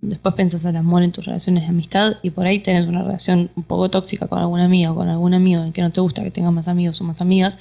después 0.00 0.34
pensás 0.34 0.64
al 0.66 0.76
amor 0.76 1.02
en 1.02 1.12
tus 1.12 1.26
relaciones 1.26 1.62
de 1.64 1.68
amistad 1.68 2.16
y 2.22 2.30
por 2.30 2.46
ahí 2.46 2.60
tenés 2.60 2.86
una 2.86 3.02
relación 3.02 3.50
un 3.56 3.62
poco 3.62 3.90
tóxica 3.90 4.26
con 4.26 4.38
alguna 4.38 4.64
amiga 4.64 4.90
o 4.92 4.94
con 4.94 5.08
algún 5.08 5.34
amigo 5.34 5.62
en 5.62 5.72
que 5.72 5.82
no 5.82 5.90
te 5.92 6.00
gusta 6.00 6.22
que 6.22 6.30
tengas 6.30 6.52
más 6.52 6.66
amigos 6.68 7.00
o 7.00 7.04
más 7.04 7.20
amigas, 7.20 7.58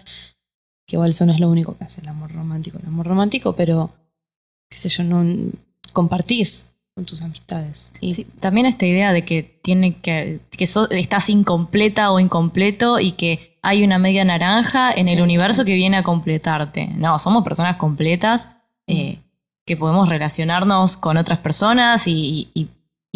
que 0.87 0.95
igual 0.95 1.09
eso 1.11 1.25
no 1.25 1.33
es 1.33 1.39
lo 1.39 1.49
único 1.49 1.77
que 1.77 1.83
hace 1.83 2.01
el 2.01 2.07
amor 2.07 2.31
romántico, 2.31 2.77
el 2.81 2.87
amor 2.87 3.05
romántico, 3.07 3.53
pero 3.55 3.91
qué 4.69 4.77
sé 4.77 4.87
yo, 4.89 5.03
no 5.03 5.51
compartís 5.93 6.71
con 6.95 7.05
tus 7.05 7.21
amistades. 7.21 7.91
Y 7.99 8.13
Sí, 8.13 8.25
también 8.39 8.65
esta 8.67 8.85
idea 8.85 9.11
de 9.11 9.25
que 9.25 9.43
tiene 9.61 9.95
que, 9.97 10.39
que 10.51 10.67
so- 10.67 10.89
estás 10.91 11.29
incompleta 11.29 12.11
o 12.11 12.19
incompleto 12.19 12.99
y 12.99 13.11
que 13.13 13.57
hay 13.61 13.83
una 13.83 13.97
media 13.97 14.23
naranja 14.23 14.91
en 14.91 15.07
el 15.09 15.17
100%. 15.17 15.23
universo 15.23 15.65
que 15.65 15.73
viene 15.73 15.97
a 15.97 16.03
completarte. 16.03 16.87
No, 16.95 17.19
somos 17.19 17.43
personas 17.43 17.75
completas 17.77 18.47
eh, 18.87 19.19
que 19.65 19.75
podemos 19.75 20.07
relacionarnos 20.09 20.95
con 20.97 21.17
otras 21.17 21.39
personas 21.39 22.03
y, 22.05 22.69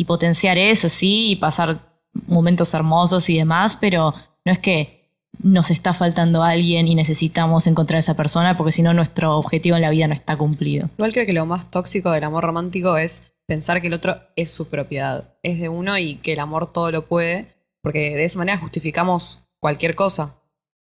potenciar 0.08 0.58
eso, 0.58 0.88
sí, 0.90 1.32
y 1.32 1.36
pasar 1.36 1.82
momentos 2.26 2.74
hermosos 2.74 3.30
y 3.30 3.38
demás, 3.38 3.78
pero 3.80 4.14
no 4.46 4.52
es 4.52 4.60
que 4.60 5.00
nos 5.44 5.72
está 5.72 5.94
faltando 5.94 6.42
alguien 6.42 6.88
y 6.88 6.96
necesitamos 6.96 7.68
encontrar 7.68 7.98
a 7.98 8.00
esa 8.00 8.16
persona 8.16 8.58
porque 8.58 8.72
si 8.72 8.82
no 8.82 8.94
nuestro 8.94 9.38
objetivo 9.38 9.76
en 9.76 9.82
la 9.82 9.90
vida 9.90 10.08
no 10.08 10.14
está 10.14 10.36
cumplido. 10.38 10.90
Igual 10.98 11.14
creo 11.14 11.26
que 11.26 11.34
lo 11.34 11.46
más 11.46 11.70
tóxico 11.70 12.12
del 12.12 12.24
amor 12.24 12.46
romántico 12.46 12.98
es 12.98 13.34
pensar 13.46 13.82
que 13.82 13.88
el 13.88 13.94
otro 13.94 14.22
es 14.36 14.52
su 14.52 14.70
propiedad, 14.70 15.36
es 15.44 15.60
de 15.60 15.70
uno 15.70 15.98
y 15.98 16.16
que 16.16 16.34
el 16.34 16.40
amor 16.40 16.72
todo 16.72 16.92
lo 16.92 17.08
puede, 17.08 17.54
porque 17.82 18.16
de 18.16 18.24
esa 18.24 18.40
manera 18.40 18.58
justificamos 18.58 19.50
cualquier 19.60 19.96
cosa. 19.96 20.36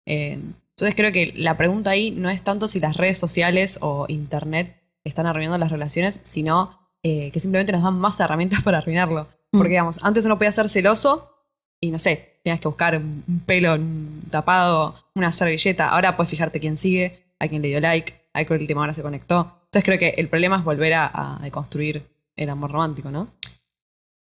Eh, 0.05 0.39
entonces 0.71 0.95
creo 0.95 1.11
que 1.11 1.33
la 1.35 1.57
pregunta 1.57 1.91
ahí 1.91 2.11
no 2.11 2.29
es 2.29 2.41
tanto 2.41 2.67
si 2.67 2.79
las 2.79 2.97
redes 2.97 3.17
sociales 3.17 3.77
o 3.81 4.05
internet 4.09 4.84
están 5.05 5.25
arruinando 5.25 5.57
las 5.57 5.71
relaciones, 5.71 6.19
sino 6.23 6.77
eh, 7.03 7.31
que 7.31 7.39
simplemente 7.39 7.71
nos 7.71 7.83
dan 7.83 7.97
más 7.97 8.19
herramientas 8.19 8.61
para 8.63 8.79
arruinarlo. 8.79 9.29
Mm. 9.51 9.57
Porque 9.57 9.69
digamos, 9.69 10.03
antes 10.03 10.25
uno 10.25 10.37
podía 10.37 10.51
ser 10.51 10.67
celoso 10.67 11.31
y 11.79 11.91
no 11.91 11.99
sé, 11.99 12.39
tenías 12.43 12.59
que 12.59 12.67
buscar 12.67 12.97
un 12.97 13.23
un 13.27 13.39
pelo 13.41 13.75
un 13.75 14.23
tapado, 14.29 14.95
una 15.15 15.31
servilleta. 15.31 15.89
Ahora 15.89 16.17
puedes 16.17 16.29
fijarte 16.29 16.59
quién 16.59 16.77
sigue, 16.77 17.25
a 17.39 17.47
quién 17.47 17.61
le 17.61 17.69
dio 17.69 17.79
like, 17.79 18.13
a 18.33 18.43
qué 18.43 18.53
última 18.53 18.81
hora 18.81 18.93
se 18.93 19.01
conectó. 19.01 19.61
Entonces 19.65 19.83
creo 19.83 19.99
que 19.99 20.09
el 20.19 20.29
problema 20.29 20.57
es 20.57 20.63
volver 20.63 20.93
a, 20.93 21.37
a 21.37 21.39
deconstruir 21.41 22.05
el 22.35 22.49
amor 22.49 22.71
romántico, 22.71 23.11
¿no? 23.11 23.29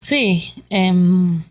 Sí, 0.02 0.54
em, 0.70 1.44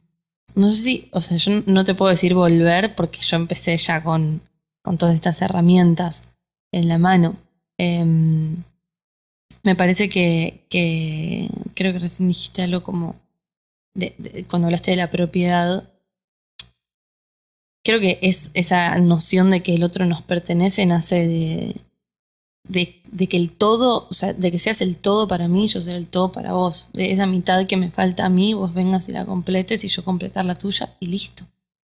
no 0.54 0.70
sé 0.70 0.82
si, 0.82 1.08
o 1.12 1.20
sea, 1.20 1.36
yo 1.36 1.62
no 1.66 1.84
te 1.84 1.94
puedo 1.94 2.10
decir 2.10 2.34
volver 2.34 2.94
porque 2.96 3.20
yo 3.20 3.36
empecé 3.36 3.76
ya 3.76 4.02
con, 4.02 4.42
con 4.82 4.98
todas 4.98 5.14
estas 5.14 5.40
herramientas 5.42 6.24
en 6.72 6.88
la 6.88 6.98
mano. 6.98 7.36
Em, 7.78 8.64
me 9.62 9.74
parece 9.74 10.08
que, 10.08 10.64
que 10.68 11.48
creo 11.74 11.92
que 11.92 11.98
recién 11.98 12.28
dijiste 12.28 12.62
algo 12.62 12.82
como 12.82 13.16
de- 13.94 14.14
de- 14.18 14.44
cuando 14.44 14.66
hablaste 14.66 14.90
de 14.92 14.96
la 14.98 15.10
propiedad. 15.10 15.88
Creo 17.84 18.00
que 18.00 18.18
es 18.22 18.50
esa 18.54 18.98
noción 18.98 19.50
de 19.50 19.62
que 19.62 19.74
el 19.74 19.82
otro 19.84 20.04
nos 20.06 20.22
pertenece 20.22 20.84
nace 20.86 21.26
de, 21.26 21.76
de, 22.68 23.00
de 23.10 23.26
que 23.26 23.36
el 23.38 23.50
todo, 23.52 24.06
o 24.10 24.14
sea, 24.14 24.32
de 24.34 24.50
que 24.52 24.58
seas 24.58 24.80
el 24.80 24.96
todo 24.96 25.26
para 25.26 25.48
mí, 25.48 25.66
yo 25.66 25.80
ser 25.80 25.96
el 25.96 26.06
todo 26.06 26.30
para 26.30 26.52
vos. 26.52 26.88
De 26.92 27.10
esa 27.12 27.26
mitad 27.26 27.66
que 27.66 27.76
me 27.76 27.90
falta 27.90 28.26
a 28.26 28.30
mí, 28.30 28.52
vos 28.54 28.74
vengas 28.74 29.08
y 29.08 29.12
la 29.12 29.24
completes 29.24 29.82
y 29.84 29.88
yo 29.88 30.04
completar 30.04 30.44
la 30.44 30.56
tuya 30.58 30.94
y 31.00 31.06
listo. 31.06 31.44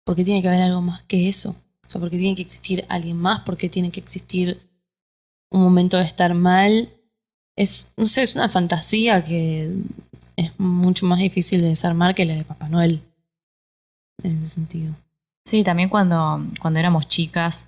Porque 0.05 0.25
tiene 0.25 0.43
que 0.43 0.49
haber 0.49 0.63
algo 0.63 0.83
más 0.83 1.03
que 1.05 1.29
eso. 1.29 1.57
O 1.87 1.91
sea, 1.91 2.01
porque 2.01 2.19
tiene 2.19 2.37
que 2.37 2.43
existir 2.43 2.85
alguien 2.89 3.17
más, 3.17 3.41
porque 3.47 3.71
tiene 3.71 3.91
que 3.91 4.01
existir 4.01 4.61
un 5.51 5.63
momento 5.63 5.97
de 5.97 6.05
estar 6.05 6.35
mal. 6.35 6.91
Es, 7.59 7.89
no 7.97 8.07
sé, 8.07 8.23
es 8.23 8.37
una 8.37 8.49
fantasía 8.49 9.25
que 9.25 9.73
es 10.37 10.53
mucho 10.59 11.07
más 11.07 11.19
difícil 11.19 11.61
de 11.61 11.71
desarmar 11.71 12.15
que 12.15 12.25
la 12.25 12.35
de 12.35 12.45
Papá 12.45 12.69
Noel. 12.69 13.03
En 14.23 14.39
ese 14.39 14.55
sentido. 14.55 14.95
Sí, 15.45 15.65
también 15.65 15.89
cuando, 15.89 16.41
cuando 16.61 16.79
éramos 16.79 17.09
chicas, 17.09 17.67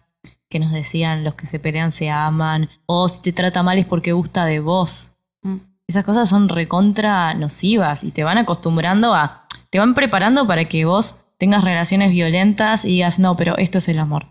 que 0.49 0.61
nos 0.61 0.71
decían 0.71 1.25
los 1.25 1.35
que 1.35 1.49
se 1.49 1.59
pelean 1.59 1.91
se 1.91 2.09
aman, 2.09 2.69
o 2.87 3.09
si 3.09 3.19
te 3.19 3.33
trata 3.33 3.65
mal 3.65 3.79
es 3.79 3.87
porque 3.87 4.13
gusta 4.13 4.45
de 4.45 4.61
vos. 4.61 5.09
Mm. 5.43 5.57
Esas 5.89 6.05
cosas 6.05 6.29
son 6.29 6.49
recontra 6.49 7.35
nocivas 7.35 8.05
y 8.05 8.13
te 8.13 8.23
van 8.23 8.39
acostumbrando 8.39 9.13
a, 9.13 9.49
te 9.71 9.81
van 9.81 9.97
preparando 9.97 10.47
para 10.47 10.67
que 10.67 10.85
vos 10.85 11.17
tengas 11.37 11.65
relaciones 11.65 12.13
violentas 12.13 12.85
y 12.85 12.91
digas, 12.91 13.19
no, 13.19 13.37
pero 13.37 13.59
esto 13.59 13.79
es 13.79 13.89
el 13.89 13.99
amor. 13.99 14.27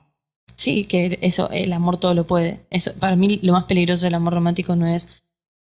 Sí, 0.56 0.86
que 0.86 1.20
eso, 1.22 1.50
el 1.51 1.74
amor 1.74 1.98
todo 1.98 2.13
lo 2.13 2.25
puede. 2.25 2.62
Eso, 2.70 2.94
para 2.98 3.18
mí 3.18 3.39
lo 3.44 3.51
más 3.51 3.66
peligroso 3.66 4.06
del 4.06 4.16
amor 4.16 4.36
romántico 4.36 4.78
no 4.78 4.88
es 4.88 5.22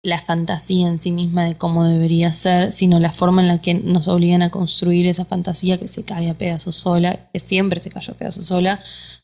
la 0.05 0.21
fantasía 0.21 0.87
en 0.87 0.99
sí 0.99 1.11
misma 1.11 1.45
de 1.45 1.55
cómo 1.55 1.83
debería 1.83 2.31
ser, 2.31 2.71
sino 2.71 2.99
la 2.99 3.11
forma 3.11 3.41
en 3.41 3.47
la 3.47 3.59
que 3.59 3.73
nos 3.73 4.07
obligan 4.07 4.43
a 4.43 4.51
construir 4.51 5.07
esa 5.07 5.25
fantasía 5.25 5.79
que 5.79 5.87
se 5.87 6.03
cae 6.03 6.29
a 6.29 6.35
pedazos 6.35 6.75
sola, 6.75 7.27
que 7.33 7.39
siempre 7.39 7.79
se 7.79 7.89
cayó 7.89 8.13
a 8.13 8.15
pedazos 8.15 8.45
sola, 8.45 8.79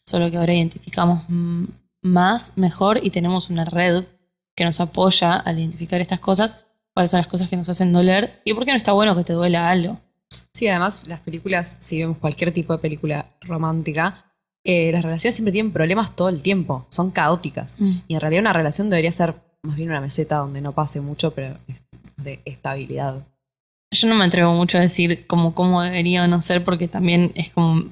solo 0.08 0.32
que 0.32 0.38
ahora 0.38 0.56
identificamos 0.56 1.24
mm, 1.28 1.66
más, 2.02 2.54
mejor 2.56 3.00
y 3.04 3.12
tenemos 3.12 3.52
una 3.52 3.64
red 3.64 4.06
que 4.56 4.66
nos 4.66 4.80
apoya 4.80 5.36
al 5.36 5.60
identificar 5.60 6.02
estas 6.02 6.20
cosas, 6.20 6.58
cuáles 6.96 7.12
son 7.12 7.20
las 7.20 7.28
cosas 7.28 7.48
que 7.48 7.58
nos 7.58 7.70
hacen 7.70 7.94
doler 7.94 8.42
y 8.44 8.56
por 8.56 8.66
qué 8.66 8.72
no 8.72 8.78
está 8.78 8.92
bueno 8.92 9.16
que 9.16 9.24
te 9.24 9.34
duela 9.34 9.70
algo. 9.70 10.00
Sí, 10.52 10.68
además 10.68 11.08
las 11.08 11.20
películas, 11.20 11.78
si 11.80 12.00
vemos 12.00 12.18
cualquier 12.18 12.52
tipo 12.52 12.74
de 12.74 12.80
película 12.80 13.28
romántica, 13.42 14.34
eh, 14.64 14.92
las 14.92 15.04
relaciones 15.04 15.36
siempre 15.36 15.52
tienen 15.52 15.74
problemas 15.74 16.16
todo 16.16 16.30
el 16.30 16.42
tiempo, 16.42 16.88
son 16.90 17.12
caóticas. 17.12 17.78
Y 18.08 18.16
en 18.16 18.20
realidad 18.20 18.42
una 18.42 18.54
relación 18.54 18.90
debería 18.90 19.12
ser 19.12 19.36
más 19.64 19.76
bien 19.76 19.90
una 19.90 20.02
meseta 20.02 20.38
donde 20.38 20.62
no 20.62 20.72
pase 20.74 21.02
mucho, 21.02 21.32
pero 21.32 21.58
de 22.18 22.40
estabilidad. 22.46 23.26
Yo 23.94 24.08
no 24.08 24.16
me 24.16 24.26
atrevo 24.26 24.54
mucho 24.54 24.78
a 24.78 24.82
decir 24.82 25.28
como 25.28 25.54
cómo 25.54 25.82
debería 25.82 26.24
o 26.24 26.28
no 26.28 26.42
ser, 26.42 26.64
porque 26.64 26.88
también 26.88 27.32
es 27.36 27.52
como. 27.52 27.84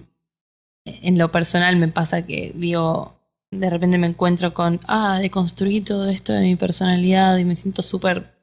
En 0.85 1.17
lo 1.17 1.31
personal 1.31 1.75
me 1.75 1.87
pasa 1.89 2.25
que 2.25 2.53
digo. 2.55 3.15
De 3.51 3.69
repente 3.69 3.97
me 3.97 4.07
encuentro 4.07 4.53
con. 4.53 4.79
Ah, 4.87 5.19
deconstruí 5.19 5.81
todo 5.81 6.07
esto 6.07 6.33
de 6.33 6.41
mi 6.41 6.55
personalidad 6.55 7.37
y 7.37 7.45
me 7.45 7.55
siento 7.55 7.81
súper. 7.81 8.37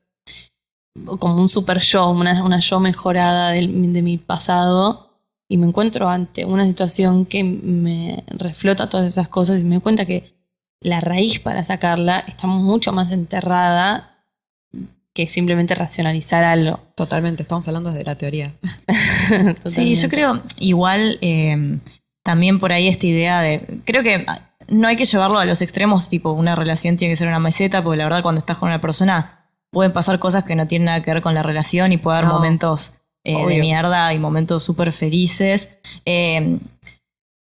Como 1.18 1.36
un 1.40 1.48
super 1.48 1.78
yo, 1.80 2.10
una, 2.10 2.42
una 2.42 2.60
yo 2.60 2.80
mejorada 2.80 3.50
del- 3.50 3.92
de, 3.92 4.02
mi 4.02 4.18
pasado. 4.18 5.10
Y 5.48 5.58
me 5.58 5.66
encuentro 5.66 6.08
ante 6.08 6.44
una 6.44 6.66
situación 6.66 7.24
que 7.24 7.44
me 7.44 8.24
reflota 8.26 8.88
todas 8.88 9.06
esas 9.06 9.28
cosas 9.28 9.60
y 9.60 9.64
me 9.64 9.76
doy 9.76 9.82
cuenta 9.82 10.04
que 10.04 10.35
la 10.80 11.00
raíz 11.00 11.40
para 11.40 11.64
sacarla 11.64 12.24
está 12.26 12.46
mucho 12.46 12.92
más 12.92 13.10
enterrada 13.12 14.24
que 15.12 15.26
simplemente 15.26 15.74
racionalizar 15.74 16.44
algo. 16.44 16.80
Totalmente, 16.94 17.42
estamos 17.42 17.66
hablando 17.68 17.90
desde 17.90 18.04
la 18.04 18.16
teoría. 18.16 18.54
Sí, 19.64 19.96
yo 19.96 20.08
creo 20.08 20.42
igual 20.58 21.18
eh, 21.20 21.78
también 22.22 22.60
por 22.60 22.72
ahí 22.72 22.86
esta 22.86 23.06
idea 23.06 23.40
de, 23.40 23.80
creo 23.84 24.04
que 24.04 24.24
no 24.68 24.86
hay 24.88 24.96
que 24.96 25.04
llevarlo 25.04 25.38
a 25.38 25.44
los 25.44 25.62
extremos, 25.62 26.08
tipo 26.08 26.30
una 26.32 26.54
relación 26.54 26.96
tiene 26.96 27.12
que 27.12 27.16
ser 27.16 27.28
una 27.28 27.38
meseta, 27.38 27.82
porque 27.82 27.96
la 27.96 28.04
verdad 28.04 28.22
cuando 28.22 28.38
estás 28.38 28.58
con 28.58 28.68
una 28.68 28.80
persona 28.80 29.46
pueden 29.70 29.92
pasar 29.92 30.18
cosas 30.18 30.44
que 30.44 30.54
no 30.54 30.66
tienen 30.66 30.86
nada 30.86 31.02
que 31.02 31.12
ver 31.12 31.22
con 31.22 31.34
la 31.34 31.42
relación 31.42 31.92
y 31.92 31.98
puede 31.98 32.18
haber 32.18 32.28
No, 32.28 32.34
momentos 32.34 32.92
eh, 33.24 33.46
de 33.46 33.60
mierda 33.60 34.12
y 34.14 34.18
momentos 34.18 34.62
súper 34.62 34.92
felices. 34.92 35.68
Eh, 36.04 36.58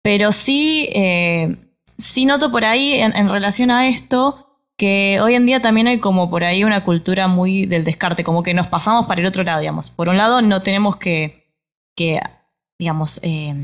pero 0.02 0.32
sí, 0.32 0.88
eh, 0.92 1.56
sí 2.00 2.24
noto 2.24 2.50
por 2.50 2.64
ahí 2.64 2.94
en, 2.94 3.14
en 3.16 3.28
relación 3.28 3.70
a 3.70 3.88
esto 3.88 4.46
que 4.76 5.20
hoy 5.20 5.34
en 5.34 5.44
día 5.44 5.60
también 5.60 5.86
hay 5.88 6.00
como 6.00 6.30
por 6.30 6.42
ahí 6.42 6.64
una 6.64 6.84
cultura 6.84 7.28
muy 7.28 7.66
del 7.66 7.84
descarte, 7.84 8.24
como 8.24 8.42
que 8.42 8.54
nos 8.54 8.66
pasamos 8.68 9.06
para 9.06 9.20
el 9.20 9.26
otro 9.26 9.42
lado, 9.42 9.60
digamos. 9.60 9.90
Por 9.90 10.08
un 10.08 10.16
lado 10.16 10.40
no 10.40 10.62
tenemos 10.62 10.96
que, 10.96 11.46
que 11.94 12.18
digamos, 12.78 13.20
eh, 13.22 13.54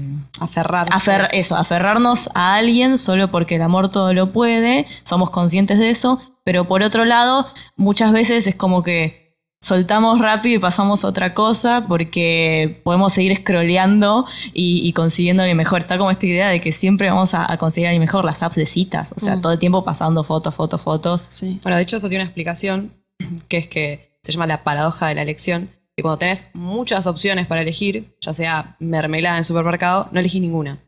Aferrarse. 0.40 0.92
afer- 0.92 1.28
eso, 1.32 1.56
aferrarnos 1.56 2.28
a 2.34 2.56
alguien 2.56 2.98
solo 2.98 3.30
porque 3.30 3.54
el 3.54 3.62
amor 3.62 3.90
todo 3.90 4.12
lo 4.12 4.30
puede, 4.32 4.86
somos 5.04 5.30
conscientes 5.30 5.78
de 5.78 5.88
eso, 5.88 6.20
pero 6.44 6.66
por 6.66 6.82
otro 6.82 7.06
lado, 7.06 7.46
muchas 7.76 8.12
veces 8.12 8.46
es 8.46 8.54
como 8.54 8.82
que 8.82 9.25
soltamos 9.66 10.20
rápido 10.20 10.56
y 10.56 10.58
pasamos 10.60 11.04
a 11.04 11.08
otra 11.08 11.34
cosa 11.34 11.84
porque 11.88 12.80
podemos 12.84 13.12
seguir 13.12 13.36
scrolleando 13.36 14.26
y, 14.54 14.86
y 14.86 14.92
consiguiendo 14.92 15.44
lo 15.44 15.54
mejor. 15.54 15.80
Está 15.80 15.98
como 15.98 16.10
esta 16.10 16.24
idea 16.26 16.48
de 16.48 16.60
que 16.60 16.70
siempre 16.72 17.08
vamos 17.10 17.34
a, 17.34 17.50
a 17.50 17.58
conseguir 17.58 17.90
lo 17.92 17.98
mejor 17.98 18.24
las 18.24 18.42
apps 18.42 18.54
de 18.56 18.66
citas, 18.66 19.12
o 19.16 19.20
sea, 19.20 19.36
Mm. 19.36 19.40
todo 19.42 19.52
el 19.52 19.58
tiempo 19.58 19.84
pasando 19.84 20.22
fotos, 20.24 20.54
fotos, 20.54 20.80
fotos. 20.80 21.26
Sí. 21.28 21.58
Bueno, 21.62 21.76
de 21.76 21.82
hecho 21.82 21.96
eso 21.96 22.08
tiene 22.08 22.22
una 22.22 22.28
explicación, 22.28 22.92
que 23.48 23.56
es 23.58 23.68
que 23.68 24.10
se 24.22 24.32
llama 24.32 24.46
la 24.46 24.62
paradoja 24.62 25.08
de 25.08 25.16
la 25.16 25.22
elección, 25.22 25.68
que 25.96 26.02
cuando 26.02 26.18
tenés 26.18 26.48
muchas 26.54 27.06
opciones 27.06 27.46
para 27.46 27.62
elegir, 27.62 28.14
ya 28.20 28.32
sea 28.32 28.76
mermelada 28.78 29.36
en 29.36 29.40
el 29.40 29.44
supermercado, 29.44 30.08
no 30.12 30.20
elegís 30.20 30.40
ninguna. 30.42 30.78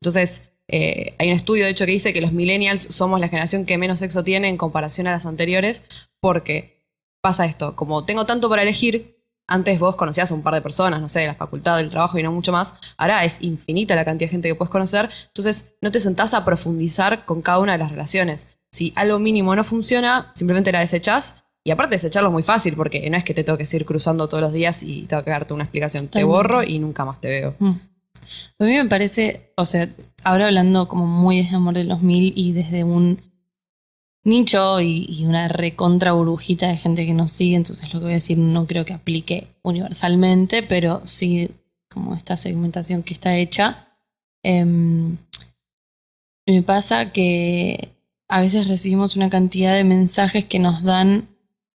Entonces, 0.00 0.52
eh, 0.68 1.14
hay 1.18 1.28
un 1.30 1.34
estudio, 1.34 1.64
de 1.64 1.70
hecho, 1.70 1.86
que 1.86 1.92
dice 1.92 2.12
que 2.12 2.20
los 2.20 2.32
millennials 2.32 2.82
somos 2.82 3.18
la 3.18 3.28
generación 3.28 3.64
que 3.64 3.78
menos 3.78 3.98
sexo 3.98 4.22
tiene 4.22 4.48
en 4.48 4.56
comparación 4.56 5.06
a 5.06 5.10
las 5.12 5.26
anteriores, 5.26 5.82
porque 6.20 6.77
pasa 7.28 7.44
esto, 7.44 7.76
como 7.76 8.06
tengo 8.06 8.24
tanto 8.24 8.48
para 8.48 8.62
elegir, 8.62 9.18
antes 9.46 9.78
vos 9.78 9.96
conocías 9.96 10.30
a 10.30 10.34
un 10.34 10.42
par 10.42 10.54
de 10.54 10.62
personas, 10.62 10.98
no 11.02 11.10
sé, 11.10 11.20
de 11.20 11.26
la 11.26 11.34
facultad, 11.34 11.76
del 11.76 11.90
trabajo 11.90 12.18
y 12.18 12.22
no 12.22 12.32
mucho 12.32 12.52
más. 12.52 12.74
Ahora 12.96 13.22
es 13.22 13.42
infinita 13.42 13.94
la 13.94 14.06
cantidad 14.06 14.28
de 14.28 14.32
gente 14.32 14.48
que 14.48 14.54
puedes 14.54 14.70
conocer. 14.70 15.10
Entonces 15.26 15.76
no 15.82 15.90
te 15.90 16.00
sentás 16.00 16.32
a 16.32 16.46
profundizar 16.46 17.26
con 17.26 17.42
cada 17.42 17.58
una 17.58 17.72
de 17.72 17.78
las 17.78 17.90
relaciones. 17.90 18.48
Si 18.72 18.94
algo 18.96 19.18
mínimo 19.18 19.54
no 19.54 19.62
funciona, 19.62 20.32
simplemente 20.34 20.72
la 20.72 20.80
desechás. 20.80 21.44
Y 21.64 21.70
aparte 21.70 21.96
desecharlo 21.96 22.30
es 22.30 22.32
muy 22.32 22.42
fácil 22.42 22.74
porque 22.76 23.10
no 23.10 23.18
es 23.18 23.24
que 23.24 23.34
te 23.34 23.44
tengo 23.44 23.58
que 23.58 23.66
ir 23.70 23.84
cruzando 23.84 24.26
todos 24.26 24.42
los 24.42 24.54
días 24.54 24.82
y 24.82 25.02
tengo 25.02 25.22
que 25.22 25.30
darte 25.30 25.52
una 25.52 25.64
explicación. 25.64 26.08
Te 26.08 26.24
borro 26.24 26.62
y 26.62 26.78
nunca 26.78 27.04
más 27.04 27.20
te 27.20 27.28
veo. 27.28 27.54
Mm. 27.58 27.72
A 28.58 28.64
mí 28.64 28.72
me 28.74 28.86
parece, 28.86 29.52
o 29.56 29.66
sea, 29.66 29.88
ahora 30.24 30.46
hablando 30.46 30.88
como 30.88 31.06
muy 31.06 31.42
desde 31.42 31.56
Amor 31.56 31.74
de 31.74 31.84
los 31.84 32.00
Mil 32.00 32.32
y 32.34 32.52
desde 32.52 32.84
un 32.84 33.20
nicho 34.28 34.80
y, 34.80 35.24
una 35.24 35.48
recontra 35.48 36.12
burbujita 36.12 36.68
de 36.68 36.76
gente 36.76 37.06
que 37.06 37.14
nos 37.14 37.32
sigue, 37.32 37.56
entonces 37.56 37.92
lo 37.92 38.00
que 38.00 38.04
voy 38.04 38.12
a 38.12 38.16
decir 38.16 38.38
no 38.38 38.66
creo 38.66 38.84
que 38.84 38.94
aplique 38.94 39.48
universalmente, 39.62 40.62
pero 40.62 41.02
sí 41.04 41.50
como 41.90 42.14
esta 42.14 42.36
segmentación 42.36 43.02
que 43.02 43.14
está 43.14 43.36
hecha. 43.36 43.88
Em, 44.42 45.16
me 46.46 46.62
pasa 46.62 47.12
que 47.12 47.90
a 48.28 48.40
veces 48.40 48.68
recibimos 48.68 49.16
una 49.16 49.30
cantidad 49.30 49.74
de 49.74 49.84
mensajes 49.84 50.44
que 50.44 50.58
nos 50.58 50.82
dan 50.82 51.28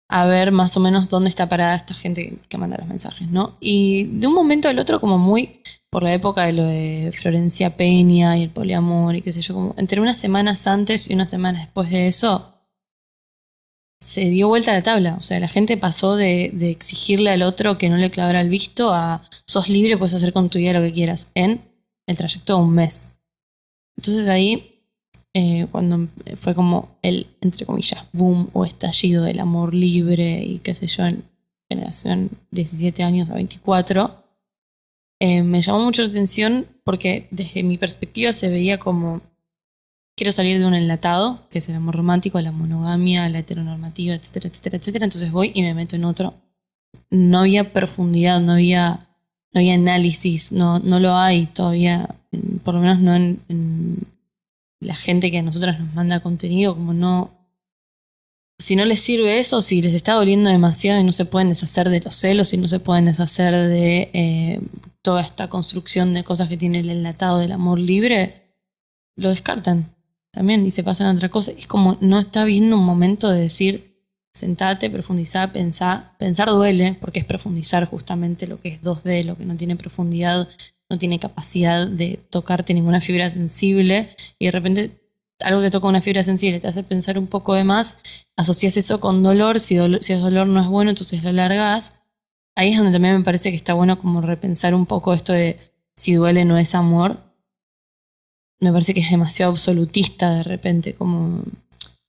a 0.09 0.27
ver 0.27 0.53
más 0.53 0.77
o 0.77 0.81
menos 0.81 1.09
dónde 1.09 1.29
está 1.29 1.49
parada 1.49 1.77
esta 1.77 1.95
gente 1.95 2.39
que 2.49 2.59
manda 2.59 2.79
los 2.79 2.89
mensajes, 2.89 3.29
¿no? 3.29 3.57
Y 3.61 4.05
de 4.05 4.27
un 4.27 4.35
momento 4.35 4.69
al 4.69 4.79
otro, 4.79 5.01
como 5.01 5.19
muy 5.19 5.61
por 5.91 6.03
la 6.03 6.13
época 6.13 6.45
de 6.45 6.53
lo 6.53 6.65
de 6.65 7.13
Florencia 7.19 7.77
Peña 7.77 8.37
y 8.37 8.43
el 8.45 8.51
poliamor 8.51 9.17
y 9.17 9.23
qué 9.23 9.33
sé 9.33 9.41
yo, 9.41 9.55
como 9.55 9.75
entre 9.79 10.01
unas 10.01 10.19
semanas 10.19 10.67
antes 10.67 11.09
y 11.09 11.15
unas 11.15 11.31
semanas 11.31 11.63
después 11.63 11.91
de 11.91 12.09
eso, 12.09 12.55
se 14.01 14.27
dio 14.27 14.49
vuelta 14.49 14.73
la 14.73 14.83
tabla. 14.83 15.17
O 15.19 15.23
sea, 15.23 15.41
la 15.41 15.49
gente 15.49 15.77
pasó 15.77 16.17
de, 16.17 16.51
de 16.53 16.71
exigirle 16.71 17.31
al 17.31 17.43
otro 17.43 17.79
que 17.79 17.89
no 17.89 17.97
le 17.97 18.11
clavara 18.11 18.41
el 18.41 18.49
visto 18.49 18.93
a 18.93 19.23
sos 19.47 19.69
libre, 19.69 19.97
puedes 19.97 20.15
hacer 20.15 20.33
con 20.33 20.51
tu 20.51 20.59
vida 20.59 20.73
lo 20.73 20.83
que 20.83 20.93
quieras 20.93 21.31
en 21.35 21.63
el 22.07 22.17
trayecto 22.17 22.57
de 22.57 22.63
un 22.63 22.75
mes. 22.75 23.11
Entonces 23.97 24.29
ahí 24.29 24.79
eh, 25.35 25.69
cuando 25.71 26.09
fue 26.37 26.55
como 26.55 26.99
el, 27.03 27.29
entre 27.41 27.67
comillas, 27.67 28.05
boom 28.13 28.51
o 28.55 28.65
estallido 28.65 29.25
del 29.25 29.41
amor 29.41 29.75
libre 29.75 30.43
y 30.43 30.59
qué 30.59 30.75
sé 30.75 30.87
yo, 30.87 31.05
en 31.05 31.23
generación 31.71 32.31
17 32.51 33.03
años 33.03 33.31
a 33.31 33.35
24, 33.35 34.25
eh, 35.21 35.43
me 35.43 35.63
llamó 35.63 35.85
mucho 35.85 36.03
la 36.03 36.09
atención 36.09 36.67
porque 36.85 37.29
desde 37.31 37.63
mi 37.63 37.79
perspectiva 37.79 38.33
se 38.33 38.49
veía 38.49 38.79
como 38.79 39.21
quiero 40.17 40.33
salir 40.33 40.59
de 40.59 40.67
un 40.67 40.75
enlatado, 40.75 41.47
que 41.51 41.59
es 41.59 41.69
el 41.69 41.77
amor 41.77 41.97
romántico, 41.97 42.41
la 42.41 42.53
monogamia, 42.53 43.29
la 43.29 43.39
heteronormativa, 43.39 44.15
etcétera, 44.15 44.49
etcétera, 44.49 44.77
etcétera. 44.77 45.05
Entonces 45.05 45.31
voy 45.31 45.53
y 45.55 45.63
me 45.63 45.75
meto 45.75 45.97
en 45.97 46.05
otro. 46.05 46.35
No 47.11 47.41
había 47.41 47.73
profundidad, 47.73 48.41
no 48.41 48.53
había, 48.53 49.07
no 49.53 49.61
había 49.61 49.75
análisis, 49.75 50.53
no, 50.53 50.81
no 50.81 50.99
lo 50.99 51.15
hay 51.15 51.47
todavía, 51.47 52.17
por 52.65 52.75
lo 52.75 52.81
menos 52.81 52.99
no 53.01 53.15
en 53.15 54.07
la 54.81 54.95
gente 54.95 55.31
que 55.31 55.39
a 55.39 55.43
nosotras 55.43 55.81
nos 55.81 55.93
manda 55.95 56.21
contenido, 56.21 56.75
como 56.75 56.93
no. 56.93 57.31
Si 58.59 58.75
no 58.75 58.85
les 58.85 59.01
sirve 59.01 59.39
eso, 59.39 59.63
si 59.63 59.83
les 59.83 59.95
está 59.95 60.15
doliendo 60.15 60.51
demasiado 60.51 61.01
y 61.01 61.05
no 61.05 61.13
se 61.13 61.25
pueden 61.25 61.49
deshacer 61.49 61.89
de 61.91 62.01
los 62.01 62.15
celos 62.17 62.53
y 62.53 62.57
no 62.57 62.69
se 62.69 62.81
pueden 62.81 63.05
deshacer 63.05 63.55
de 63.55 64.11
eh, 64.13 64.61
toda 65.09 65.23
esta 65.23 65.49
construcción 65.49 66.13
de 66.13 66.23
cosas 66.23 66.51
que 66.51 66.59
tiene 66.59 66.81
el 66.81 66.91
enlatado 66.91 67.39
del 67.39 67.53
amor 67.53 67.79
libre, 67.79 68.53
lo 69.17 69.31
descartan 69.31 69.97
también 70.31 70.67
y 70.67 70.71
se 70.71 70.85
pasan 70.85 71.07
a 71.07 71.13
otra 71.15 71.31
cosa. 71.31 71.51
Es 71.53 71.67
como 71.67 71.97
no 72.03 72.19
está 72.19 72.45
viendo 72.45 72.77
un 72.77 72.85
momento 72.85 73.31
de 73.31 73.41
decir, 73.41 74.05
sentate, 74.35 74.91
profundizar, 74.91 75.51
pensar. 75.51 76.15
Pensar 76.19 76.51
duele, 76.51 76.95
porque 77.01 77.21
es 77.21 77.25
profundizar 77.25 77.87
justamente 77.87 78.47
lo 78.47 78.61
que 78.61 78.69
es 78.69 78.83
2D, 78.83 79.25
lo 79.25 79.39
que 79.39 79.47
no 79.47 79.57
tiene 79.57 79.77
profundidad, 79.77 80.47
no 80.91 80.99
tiene 80.99 81.19
capacidad 81.19 81.87
de 81.89 82.21
tocarte 82.29 82.75
ninguna 82.75 83.01
fibra 83.01 83.31
sensible 83.31 84.11
y 84.39 84.45
de 84.45 84.51
repente 84.51 84.91
algo 85.41 85.63
que 85.63 85.71
toca 85.71 85.89
una 85.89 86.03
fibra 86.03 86.23
sensible 86.23 86.61
te 86.61 86.67
hace 86.67 86.83
pensar 86.83 87.19
un 87.19 87.29
poco 87.29 87.55
de 87.55 87.65
más, 87.65 87.97
asocias 88.37 88.77
eso 88.77 89.01
con 89.01 89.23
dolor, 89.23 89.59
si, 89.59 89.79
si 90.03 90.13
es 90.13 90.21
dolor 90.21 90.49
no 90.49 90.61
es 90.61 90.67
bueno, 90.67 90.91
entonces 90.91 91.25
lo 91.25 91.33
largas. 91.33 91.98
Ahí 92.59 92.73
es 92.73 92.77
donde 92.77 92.91
también 92.91 93.17
me 93.17 93.23
parece 93.23 93.53
que 93.53 93.57
está 93.57 93.73
bueno 93.73 94.01
como 94.01 94.21
repensar 94.21 94.75
un 94.75 94.85
poco 94.85 95.15
esto 95.15 95.33
de 95.33 95.59
si 95.95 96.15
duele 96.15 96.45
no 96.45 96.59
es 96.59 96.75
amor. 96.75 97.19
Me 98.59 98.73
parece 98.73 98.95
que 98.95 99.01
es 99.01 99.11
demasiado 99.13 99.53
absolutista 99.53 100.35
de 100.35 100.43
repente, 100.43 100.93
como 100.93 101.45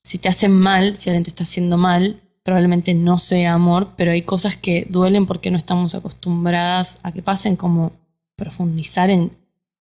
si 0.01 0.17
te 0.17 0.27
hacen 0.27 0.51
mal, 0.51 0.95
si 0.95 1.11
alguien 1.11 1.23
te 1.23 1.29
está 1.29 1.43
haciendo 1.43 1.77
mal, 1.77 2.19
probablemente 2.41 2.95
no 2.95 3.19
sea 3.19 3.53
amor, 3.53 3.93
pero 3.95 4.09
hay 4.09 4.23
cosas 4.23 4.57
que 4.57 4.87
duelen 4.89 5.27
porque 5.27 5.51
no 5.51 5.57
estamos 5.59 5.93
acostumbradas 5.93 6.97
a 7.03 7.11
que 7.11 7.21
pasen 7.21 7.55
como 7.55 7.91
profundizar 8.35 9.11
en 9.11 9.37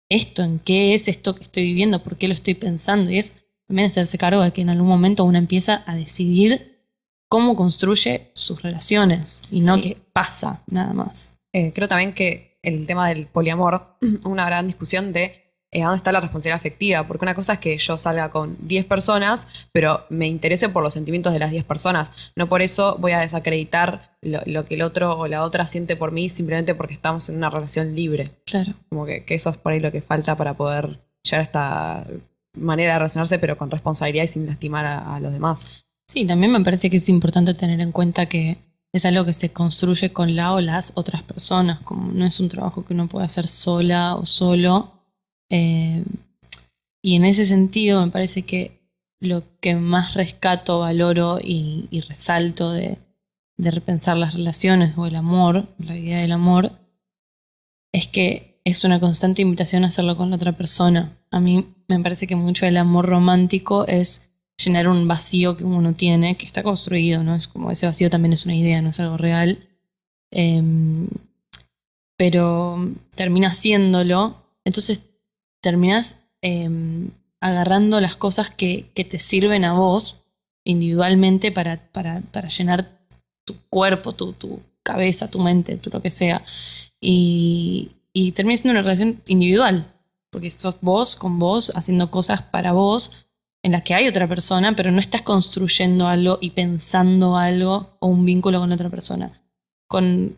esto, 0.10 0.43
en 0.43 0.60
qué 0.60 0.95
es 0.95 1.08
esto 1.08 1.34
que 1.34 1.43
estoy 1.43 1.63
viviendo, 1.63 2.03
por 2.03 2.17
qué 2.17 2.27
lo 2.27 2.34
estoy 2.34 2.56
pensando. 2.56 3.10
Y 3.10 3.19
es 3.19 3.36
también 3.67 3.88
hacerse 3.88 4.17
cargo 4.17 4.41
de 4.41 4.51
que 4.51 4.63
en 4.63 4.69
algún 4.69 4.89
momento 4.89 5.23
uno 5.23 5.38
empieza 5.38 5.84
a 5.86 5.95
decidir 5.95 6.77
cómo 7.30 7.56
construye 7.56 8.32
sus 8.34 8.62
relaciones 8.62 9.44
y 9.52 9.62
no 9.62 9.82
qué 9.82 9.98
pasa 10.13 10.63
nada 10.68 10.94
más. 10.94 11.34
Eh, 11.54 11.74
creo 11.74 11.88
también 11.88 12.13
que 12.13 12.60
el 12.62 12.86
tema 12.86 13.10
del 13.10 13.28
poliamor, 13.28 13.98
una 14.26 14.46
gran 14.46 14.68
discusión 14.68 15.13
de 15.13 15.48
eh, 15.72 15.82
dónde 15.82 15.98
está 15.98 16.13
la 16.13 16.22
responsabilidad 16.22 16.58
afectiva. 16.58 17.08
Porque 17.08 17.26
una 17.26 17.36
cosa 17.36 17.54
es 17.54 17.60
que 17.60 17.78
yo 17.78 17.98
salga 17.98 18.30
con 18.30 18.58
10 18.62 18.86
personas, 18.86 19.48
pero 19.72 20.06
me 20.10 20.28
interese 20.28 20.70
por 20.70 20.82
los 20.82 20.94
sentimientos 20.94 21.34
de 21.34 21.40
las 21.40 21.52
10 21.52 21.66
personas. 21.66 22.13
No 22.36 22.48
por 22.48 22.62
eso 22.62 22.98
voy 23.00 23.12
a 23.12 23.20
desacreditar 23.20 24.18
lo, 24.22 24.66
que 24.66 24.76
el 24.76 24.82
otro 24.82 25.18
o 25.18 25.28
la 25.28 25.44
otra 25.44 25.66
siente 25.66 25.96
por 25.96 26.12
mí 26.12 26.30
simplemente 26.30 26.74
porque 26.76 26.94
estamos 26.94 27.28
en 27.30 27.38
una 27.38 27.50
relación 27.50 27.96
libre. 27.96 28.32
Claro. 28.46 28.74
Como 28.90 29.06
que, 29.06 29.24
eso 29.28 29.50
es 29.50 29.58
por 29.58 29.74
ahí 29.74 29.80
lo 29.80 29.92
que 29.92 30.02
falta 30.02 30.36
para 30.36 30.54
poder 30.54 31.00
llegar 31.24 31.42
a 31.42 31.44
esta 31.44 32.08
manera 32.54 32.94
de 32.94 33.00
relacionarse, 33.00 33.38
pero 33.38 33.58
con 33.58 33.70
responsabilidad 33.70 34.24
y 34.24 34.28
sin 34.28 34.48
lastimar 34.48 34.86
a, 34.86 35.20
los 35.20 35.34
demás. 35.34 35.86
Sí, 36.08 36.26
también 36.26 36.52
me 36.52 36.63
parece 36.63 36.89
que 36.89 36.98
es 36.98 37.10
importante 37.10 37.54
tener 37.54 37.82
en 37.82 37.91
cuenta 37.91 38.28
que 38.28 38.58
es 38.93 39.06
algo 39.06 39.26
que 39.26 39.34
se 39.34 39.52
construye 39.52 40.13
con 40.13 40.36
la 40.36 40.54
o 40.54 40.62
las 40.62 40.93
otras 40.96 41.22
personas, 41.24 41.80
como 41.80 42.12
no 42.12 42.26
es 42.26 42.39
un 42.39 42.50
trabajo 42.50 42.86
que 42.86 42.93
uno 42.93 43.08
puede 43.08 43.26
hacer 43.26 43.48
sola 43.48 44.15
o 44.15 44.26
solo, 44.26 44.93
eh, 45.50 46.04
y 47.02 47.15
en 47.15 47.26
ese 47.26 47.46
sentido 47.46 48.06
me 48.06 48.12
parece 48.12 48.43
que 48.43 48.78
lo 49.20 49.43
que 49.60 49.76
más 49.76 50.13
rescato, 50.13 50.80
valoro 50.80 51.39
y, 51.41 51.88
resalto 52.08 52.72
de, 52.72 52.98
repensar 53.58 54.17
las 54.17 54.34
relaciones 54.34 54.96
o 54.98 55.08
el 55.08 55.15
amor, 55.15 55.67
la 55.80 55.98
idea 55.98 56.20
del 56.20 56.32
amor, 56.32 56.72
es 57.91 58.08
que 58.08 58.62
es 58.65 58.84
una 58.84 59.00
constante 59.00 59.41
invitación 59.41 59.84
a 59.84 59.88
hacerlo 59.88 60.17
con 60.17 60.30
la 60.30 60.36
otra 60.36 60.52
persona. 60.52 61.17
A 61.32 61.39
mí 61.39 61.74
me 61.88 62.00
parece 62.00 62.28
que 62.28 62.36
mucho 62.36 62.65
del 62.65 62.78
amor 62.78 63.08
romántico 63.08 63.88
es 63.88 64.27
llenar 64.58 64.88
un 64.88 65.08
vacío 65.08 65.56
que 65.56 65.63
uno 65.63 65.93
tiene, 65.93 66.36
que 66.36 66.46
está 66.46 66.63
construido, 66.63 67.24
¿no? 67.24 67.36
Es 67.36 67.48
como 67.48 67.72
ese 67.72 67.86
vacío 67.86 68.10
también 68.10 68.34
es 68.34 68.46
una 68.46 68.56
idea, 68.56 68.82
no 68.82 68.89
es 68.89 69.00
algo 69.00 69.17
real. 69.17 69.60
Em, 70.32 71.08
pero 72.17 72.78
termina 73.15 73.50
haciéndolo. 73.50 74.36
Entonces 74.65 75.02
terminas 75.62 76.17
em, 76.41 77.12
agarrando 77.39 78.02
las 78.02 78.15
cosas 78.15 78.50
que, 78.50 78.89
te 78.93 79.20
sirven 79.20 79.63
a 79.63 79.74
vos 79.74 80.24
individualmente 80.63 81.52
para, 81.52 81.78
para, 81.91 82.50
llenar 82.50 83.00
tu 83.46 83.56
cuerpo, 83.70 84.13
tu, 84.13 84.34
tu, 84.34 84.62
cabeza, 84.84 85.30
tu 85.30 85.39
mente, 85.39 85.78
tu 85.78 85.89
lo 85.89 86.02
que 86.02 86.12
sea. 86.12 86.43
Y, 87.00 87.91
y 88.13 88.32
termina 88.32 88.58
siendo 88.58 88.72
una 88.72 88.82
relación 88.82 89.22
individual, 89.28 89.93
porque 90.32 90.50
sos 90.50 90.76
vos 90.82 91.15
con 91.15 91.39
vos 91.39 91.72
haciendo 91.76 92.10
cosas 92.10 92.41
para 92.41 92.72
vos 92.72 93.27
en 93.67 93.73
las 93.73 93.84
que 93.84 93.93
hay 93.93 94.08
otra 94.08 94.27
persona, 94.27 94.73
pero 94.77 94.91
no 94.91 95.01
estás 95.01 95.23
construyendo 95.23 96.08
algo 96.08 96.38
y 96.39 96.51
pensando 96.51 97.36
algo 97.36 97.97
o 97.99 98.08
un 98.08 98.23
vínculo 98.23 98.62
con 98.62 98.71
otra 98.71 98.89
persona. 98.89 99.41
Con 99.89 100.38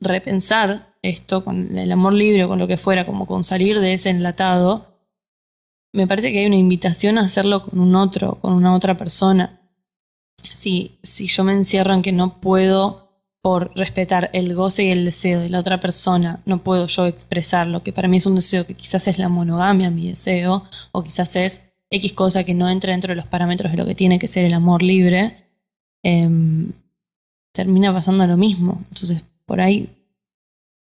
repensar 0.00 0.94
esto, 1.02 1.44
con 1.44 1.76
el 1.76 1.90
amor 1.90 2.12
libre 2.12 2.44
o 2.44 2.48
con 2.48 2.60
lo 2.60 2.68
que 2.68 2.76
fuera, 2.76 3.04
como 3.06 3.26
con 3.26 3.42
salir 3.42 3.80
de 3.80 3.92
ese 3.92 4.10
enlatado, 4.10 4.86
me 5.92 6.06
parece 6.06 6.32
que 6.32 6.38
hay 6.38 6.46
una 6.46 6.54
invitación 6.54 7.18
a 7.18 7.22
hacerlo 7.22 7.64
con 7.64 7.80
un 7.80 7.96
otro, 7.96 8.36
con 8.40 8.52
una 8.52 8.74
otra 8.74 8.96
persona. 8.96 9.60
Si, 10.52 10.98
si 11.02 11.26
yo 11.26 11.42
me 11.42 11.54
encierro 11.54 11.92
en 11.92 12.02
que 12.02 12.12
no 12.12 12.40
puedo, 12.40 13.04
por 13.42 13.72
respetar 13.74 14.30
el 14.32 14.54
goce 14.54 14.84
y 14.84 14.90
el 14.90 15.04
deseo 15.04 15.40
de 15.40 15.50
la 15.50 15.58
otra 15.58 15.80
persona, 15.80 16.40
no 16.46 16.62
puedo 16.62 16.86
yo 16.86 17.06
expresar 17.06 17.66
lo 17.66 17.82
que 17.82 17.92
para 17.92 18.06
mí 18.06 18.18
es 18.18 18.26
un 18.26 18.36
deseo, 18.36 18.64
que 18.64 18.74
quizás 18.74 19.08
es 19.08 19.18
la 19.18 19.28
monogamia, 19.28 19.90
mi 19.90 20.08
deseo, 20.08 20.64
o 20.92 21.02
quizás 21.02 21.34
es 21.34 21.62
X 21.90 22.12
cosa 22.12 22.44
que 22.44 22.54
no 22.54 22.68
entra 22.68 22.92
dentro 22.92 23.10
de 23.10 23.16
los 23.16 23.26
parámetros 23.26 23.72
de 23.72 23.78
lo 23.78 23.86
que 23.86 23.94
tiene 23.94 24.18
que 24.18 24.28
ser 24.28 24.44
el 24.44 24.54
amor 24.54 24.82
libre, 24.82 25.48
em, 26.02 26.72
termina 27.52 27.92
pasando 27.92 28.26
lo 28.26 28.36
mismo. 28.36 28.82
Entonces, 28.90 29.24
por 29.46 29.60
ahí 29.60 29.88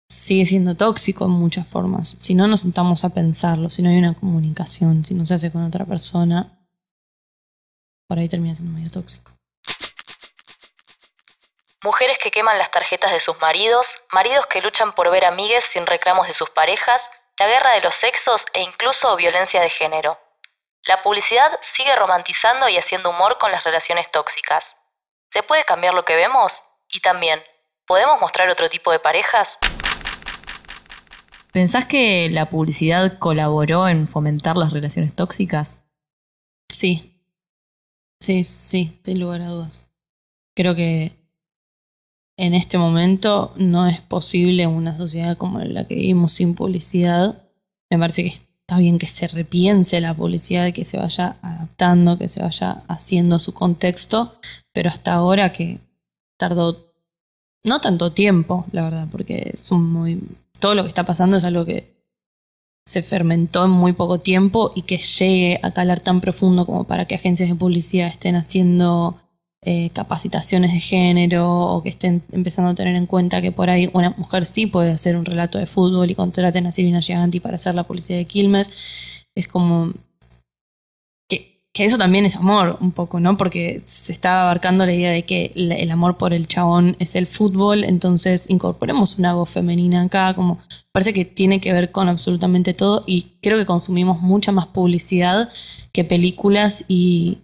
sigue 0.10 0.46
siendo 0.46 0.76
tóxico 0.76 1.26
en 1.26 1.32
muchas 1.32 1.68
formas. 1.68 2.16
Si 2.20 2.34
no 2.34 2.48
nos 2.48 2.62
sentamos 2.62 3.04
a 3.04 3.10
pensarlo, 3.10 3.70
si 3.70 3.82
no 3.82 3.90
hay 3.90 3.98
una 3.98 4.14
comunicación, 4.14 5.06
si 5.06 5.14
no 5.14 5.26
se 5.26 5.34
hace 5.34 5.52
con 5.52 5.64
otra 5.64 5.86
persona, 5.86 6.58
por 8.08 8.20
ahí 8.20 8.30
termina 8.30 8.56
siendo 8.56 8.74
medio 8.74 8.90
tóxico. 8.90 9.34
Mujeres 11.84 12.18
que 12.22 12.32
queman 12.32 12.58
las 12.58 12.72
tarjetas 12.72 13.12
de 13.12 13.20
sus 13.20 13.40
maridos, 13.40 13.98
maridos 14.12 14.48
que 14.48 14.62
luchan 14.62 14.94
por 14.96 15.12
ver 15.12 15.26
amigues 15.26 15.64
sin 15.64 15.86
reclamos 15.86 16.28
de 16.28 16.34
sus 16.34 16.50
parejas, 16.50 17.10
la 17.40 17.48
guerra 17.48 17.74
de 17.74 17.82
los 17.82 17.94
sexos 17.94 18.46
e 18.54 18.64
incluso 18.64 19.16
violencia 19.16 19.62
de 19.62 19.70
género. 19.70 20.18
La 20.88 21.02
publicidad 21.02 21.60
sigue 21.62 21.94
romantizando 21.98 22.70
y 22.70 22.78
haciendo 22.78 23.10
humor 23.10 23.38
con 23.42 23.52
las 23.52 23.66
relaciones 23.66 24.10
tóxicas. 24.10 24.78
¿Se 25.30 25.44
puede 25.44 25.66
cambiar 25.66 25.94
lo 25.94 26.06
que 26.06 26.16
vemos? 26.16 26.64
Y 26.88 27.02
también, 27.02 27.42
¿podemos 27.86 28.22
mostrar 28.22 28.50
otro 28.50 28.70
tipo 28.70 28.94
de 28.94 29.00
parejas? 29.00 29.58
¿Pensás 31.52 31.84
que 31.88 32.30
la 32.30 32.50
publicidad 32.50 33.20
colaboró 33.20 33.90
en 33.90 34.08
fomentar 34.08 34.56
las 34.56 34.72
relaciones 34.72 35.14
tóxicas? 35.14 35.80
Sí. 36.70 37.22
Sí, 38.22 38.46
sí, 38.46 38.98
sin 39.04 39.20
lugar 39.20 39.42
a 39.42 39.48
dudas. 39.48 39.92
Creo 40.56 40.74
que 40.74 41.18
en 42.38 42.54
este 42.54 42.78
momento 42.78 43.52
no 43.58 43.88
es 43.88 44.00
posible 44.00 44.68
una 44.68 44.96
sociedad 44.96 45.36
como 45.36 45.60
la 45.60 45.86
que 45.86 45.96
vivimos 45.96 46.32
sin 46.32 46.56
publicidad. 46.56 47.44
Me 47.90 48.00
parece 48.00 48.24
que 48.24 48.47
está 48.68 48.80
bien 48.80 49.00
que 49.00 49.08
se 49.08 49.30
repiense 49.30 50.02
la 50.02 50.14
publicidad, 50.14 50.74
que 50.74 50.84
se 50.84 50.98
vaya 50.98 51.38
adaptando, 51.42 52.18
que 52.18 52.28
se 52.28 52.42
vaya 52.42 52.84
haciendo 52.90 53.40
su 53.40 53.54
contexto, 53.54 54.42
pero 54.74 54.90
hasta 54.90 55.14
ahora 55.14 55.54
que 55.54 55.80
tardó 56.38 56.92
no 57.64 57.80
tanto 57.80 58.12
tiempo, 58.12 58.66
la 58.74 58.84
verdad, 58.84 59.08
porque 59.10 59.52
es 59.54 59.72
un 59.72 59.90
muy, 59.90 60.22
todo 60.60 60.76
lo 60.76 60.84
que 60.84 60.90
está 60.90 61.06
pasando 61.06 61.38
es 61.38 61.46
algo 61.46 61.64
que 61.64 61.96
se 62.86 63.04
fermentó 63.04 63.64
en 63.64 63.72
muy 63.72 63.94
poco 63.94 64.20
tiempo 64.20 64.72
y 64.76 64.82
que 64.82 64.98
llegue 64.98 65.62
a 65.64 65.72
calar 65.72 66.02
tan 66.02 66.20
profundo 66.20 66.66
como 66.66 66.84
para 66.84 67.06
que 67.06 67.16
agencias 67.16 67.48
de 67.48 67.56
publicidad 67.56 68.10
estén 68.10 68.36
haciendo 68.36 69.18
eh, 69.64 69.90
capacitaciones 69.90 70.72
de 70.72 70.80
género 70.80 71.50
o 71.50 71.82
que 71.82 71.90
estén 71.90 72.22
empezando 72.32 72.70
a 72.70 72.76
tener 72.76 72.96
en 72.96 73.08
cuenta 73.08 73.42
que 73.42 73.52
por 73.52 73.72
ahí 73.72 73.90
una 73.92 74.12
mujer 74.12 74.46
sí 74.46 74.68
puede 74.68 74.92
hacer 74.92 75.18
un 75.18 75.26
relato 75.26 75.58
de 75.58 75.66
fútbol 75.66 76.12
y 76.12 76.16
contraten 76.16 76.68
a 76.68 76.72
Silvina 76.72 77.02
Giganti 77.02 77.40
para 77.40 77.56
hacer 77.56 77.74
la 77.74 77.84
publicidad 77.84 78.20
de 78.20 78.26
Quilmes. 78.26 78.70
Es 79.36 79.48
como 79.48 79.94
que, 81.28 81.64
eso 81.74 81.98
también 81.98 82.26
es 82.26 82.36
amor 82.36 82.78
un 82.82 82.92
poco, 82.92 83.20
¿no? 83.20 83.36
Porque 83.36 83.82
se 83.86 84.12
está 84.12 84.44
abarcando 84.44 84.86
la 84.86 84.94
idea 84.94 85.12
de 85.12 85.24
que 85.24 85.52
el 85.56 85.92
amor 85.92 86.18
por 86.18 86.34
el 86.34 86.48
chabón 86.48 86.96
es 87.00 87.16
el 87.16 87.26
fútbol, 87.26 87.84
entonces 87.84 88.50
incorporemos 88.50 89.18
una 89.18 89.34
voz 89.34 89.50
femenina 89.50 90.04
acá, 90.04 90.34
como 90.36 90.60
parece 90.92 91.14
que 91.14 91.26
tiene 91.26 91.60
que 91.62 91.74
ver 91.74 91.92
con 91.92 92.10
absolutamente 92.10 92.74
todo 92.74 93.02
y 93.08 93.38
creo 93.42 93.58
que 93.58 93.66
consumimos 93.66 94.22
mucha 94.22 94.52
más 94.52 94.68
publicidad 94.68 95.50
que 95.92 96.04
películas 96.04 96.86
y, 96.88 97.40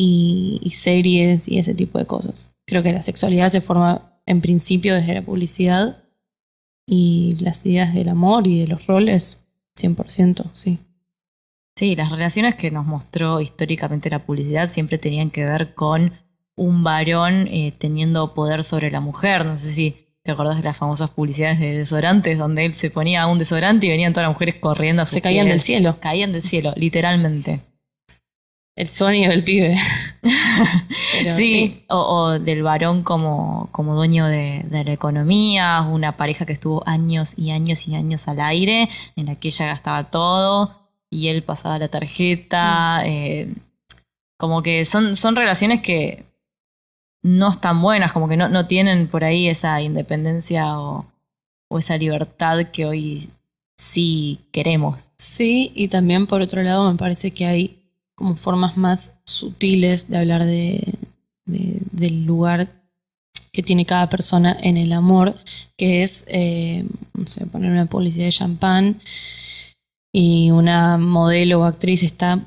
y, 0.00 0.70
series 0.74 1.48
y 1.48 1.58
ese 1.58 1.74
tipo 1.74 1.98
de 1.98 2.06
cosas. 2.06 2.54
Creo 2.66 2.82
que 2.82 2.92
la 2.92 3.02
sexualidad 3.02 3.50
se 3.50 3.60
forma 3.60 4.12
en 4.26 4.40
principio 4.40 4.94
desde 4.94 5.14
la 5.14 5.22
publicidad 5.22 6.04
y 6.86 7.36
las 7.40 7.66
ideas 7.66 7.92
del 7.94 8.08
amor 8.08 8.46
y 8.46 8.60
de 8.60 8.68
los 8.68 8.86
roles 8.86 9.46
100%, 9.76 10.44
sí. 10.52 10.78
Sí, 11.74 11.96
las 11.96 12.10
relaciones 12.10 12.54
que 12.54 12.70
nos 12.70 12.86
mostró 12.86 13.40
históricamente 13.40 14.10
la 14.10 14.24
publicidad 14.24 14.68
siempre 14.68 14.98
tenían 14.98 15.30
que 15.30 15.44
ver 15.44 15.74
con 15.74 16.12
un 16.56 16.82
varón 16.82 17.48
eh, 17.48 17.72
teniendo 17.78 18.34
poder 18.34 18.64
sobre 18.64 18.90
la 18.90 19.00
mujer. 19.00 19.44
No 19.44 19.56
sé 19.56 19.72
si 19.72 20.08
te 20.22 20.32
acordás 20.32 20.56
de 20.56 20.64
las 20.64 20.76
famosas 20.76 21.10
publicidades 21.10 21.60
de 21.60 21.78
desodorantes 21.78 22.36
donde 22.36 22.64
él 22.64 22.74
se 22.74 22.90
ponía 22.90 23.26
un 23.28 23.38
desodorante 23.38 23.86
y 23.86 23.90
venían 23.90 24.12
todas 24.12 24.28
las 24.28 24.34
mujeres 24.34 24.56
corriendo 24.60 25.02
a 25.02 25.06
Se 25.06 25.20
caían 25.20 25.48
del 25.48 25.60
cielo. 25.60 25.98
Caían 26.00 26.32
del 26.32 26.42
cielo, 26.42 26.72
literalmente. 26.76 27.60
El 28.78 28.86
sueño 28.86 29.30
del 29.30 29.42
pibe. 29.42 29.76
sí, 31.36 31.82
O, 31.88 32.38
del 32.38 32.62
varón 32.62 33.02
como, 33.02 33.68
como 33.72 33.96
dueño 33.96 34.28
de, 34.28 34.64
la 34.70 34.92
economía, 34.92 35.80
una 35.80 36.16
pareja 36.16 36.46
que 36.46 36.52
estuvo 36.52 36.86
años 36.86 37.34
y 37.36 37.50
años 37.50 37.88
y 37.88 37.96
años 37.96 38.28
al 38.28 38.40
aire, 38.40 38.88
en 39.16 39.26
la 39.26 39.34
que 39.34 39.48
ella 39.48 39.66
gastaba 39.66 40.04
todo 40.12 40.76
y 41.10 41.26
él 41.26 41.42
pasaba 41.42 41.80
la 41.80 41.88
tarjeta. 41.88 43.00
Mm. 43.00 43.06
Eh, 43.06 43.54
como 44.36 44.62
que 44.62 44.84
son, 44.84 45.16
son 45.16 45.34
relaciones 45.34 45.80
que 45.80 46.26
no 47.24 47.50
están 47.50 47.82
buenas, 47.82 48.12
como 48.12 48.28
que 48.28 48.36
no, 48.36 48.48
no 48.48 48.68
tienen 48.68 49.08
por 49.08 49.24
ahí 49.24 49.48
esa 49.48 49.82
independencia 49.82 50.78
o, 50.78 51.04
o 51.68 51.80
esa 51.80 51.96
libertad 51.96 52.66
que 52.72 52.86
hoy 52.86 53.30
sí 53.76 54.46
queremos. 54.52 55.10
Sí, 55.18 55.72
y 55.74 55.88
también 55.88 56.28
por 56.28 56.42
otro 56.42 56.62
lado 56.62 56.92
me 56.92 56.96
parece 56.96 57.32
que 57.32 57.44
hay 57.44 57.77
como 58.18 58.34
formas 58.34 58.76
más 58.76 59.12
sutiles 59.24 60.10
de 60.10 60.18
hablar 60.18 60.44
de, 60.44 60.82
del 61.46 62.26
lugar 62.26 62.68
que 63.52 63.62
tiene 63.62 63.86
cada 63.86 64.10
persona 64.10 64.56
en 64.60 64.76
el 64.76 64.92
amor, 64.92 65.36
que 65.76 66.02
es, 66.02 66.24
eh, 66.26 66.84
no 67.14 67.26
sé, 67.28 67.46
poner 67.46 67.70
una 67.70 67.86
publicidad 67.86 68.26
de 68.26 68.32
champán 68.32 69.00
y 70.12 70.50
una 70.50 70.98
modelo 70.98 71.60
o 71.60 71.64
actriz 71.64 72.02
está 72.02 72.44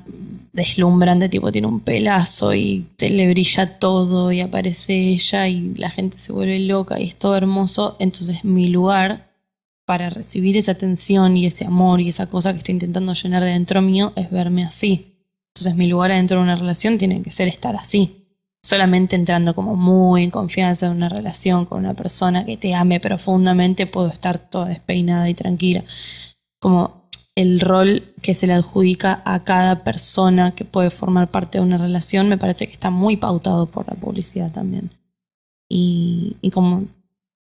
deslumbrante, 0.52 1.30
tipo 1.30 1.50
tiene 1.50 1.68
un 1.68 1.80
pelazo 1.80 2.52
y 2.52 2.86
te 2.96 3.08
le 3.08 3.30
brilla 3.30 3.78
todo 3.78 4.30
y 4.30 4.42
aparece 4.42 4.92
ella 4.92 5.48
y 5.48 5.74
la 5.76 5.88
gente 5.88 6.18
se 6.18 6.34
vuelve 6.34 6.58
loca 6.58 7.00
y 7.00 7.04
es 7.04 7.16
todo 7.16 7.34
hermoso, 7.34 7.96
entonces 7.98 8.44
mi 8.44 8.68
lugar 8.68 9.30
para 9.86 10.10
recibir 10.10 10.58
esa 10.58 10.72
atención 10.72 11.34
y 11.34 11.46
ese 11.46 11.64
amor 11.64 12.02
y 12.02 12.10
esa 12.10 12.26
cosa 12.26 12.52
que 12.52 12.58
estoy 12.58 12.74
intentando 12.74 13.14
llenar 13.14 13.42
de 13.42 13.52
dentro 13.52 13.80
mío 13.80 14.12
es 14.16 14.30
verme 14.30 14.64
así. 14.64 15.11
Entonces 15.54 15.76
mi 15.76 15.86
lugar 15.86 16.10
adentro 16.10 16.38
de 16.38 16.44
una 16.44 16.56
relación 16.56 16.98
tiene 16.98 17.22
que 17.22 17.30
ser 17.30 17.48
estar 17.48 17.76
así. 17.76 18.26
Solamente 18.64 19.16
entrando 19.16 19.54
como 19.54 19.74
muy 19.74 20.24
en 20.24 20.30
confianza 20.30 20.86
en 20.86 20.92
una 20.92 21.08
relación 21.08 21.66
con 21.66 21.78
una 21.80 21.94
persona 21.94 22.44
que 22.44 22.56
te 22.56 22.74
ame 22.74 23.00
profundamente, 23.00 23.86
puedo 23.86 24.08
estar 24.08 24.38
toda 24.38 24.66
despeinada 24.66 25.28
y 25.28 25.34
tranquila. 25.34 25.84
Como 26.60 27.02
el 27.34 27.60
rol 27.60 28.14
que 28.22 28.34
se 28.34 28.46
le 28.46 28.52
adjudica 28.52 29.22
a 29.24 29.42
cada 29.44 29.84
persona 29.84 30.54
que 30.54 30.64
puede 30.64 30.90
formar 30.90 31.30
parte 31.30 31.58
de 31.58 31.64
una 31.64 31.78
relación 31.78 32.28
me 32.28 32.38
parece 32.38 32.66
que 32.66 32.72
está 32.72 32.90
muy 32.90 33.16
pautado 33.16 33.66
por 33.66 33.88
la 33.88 33.94
publicidad 33.94 34.52
también. 34.52 34.90
Y, 35.68 36.36
y 36.40 36.50
como 36.50 36.84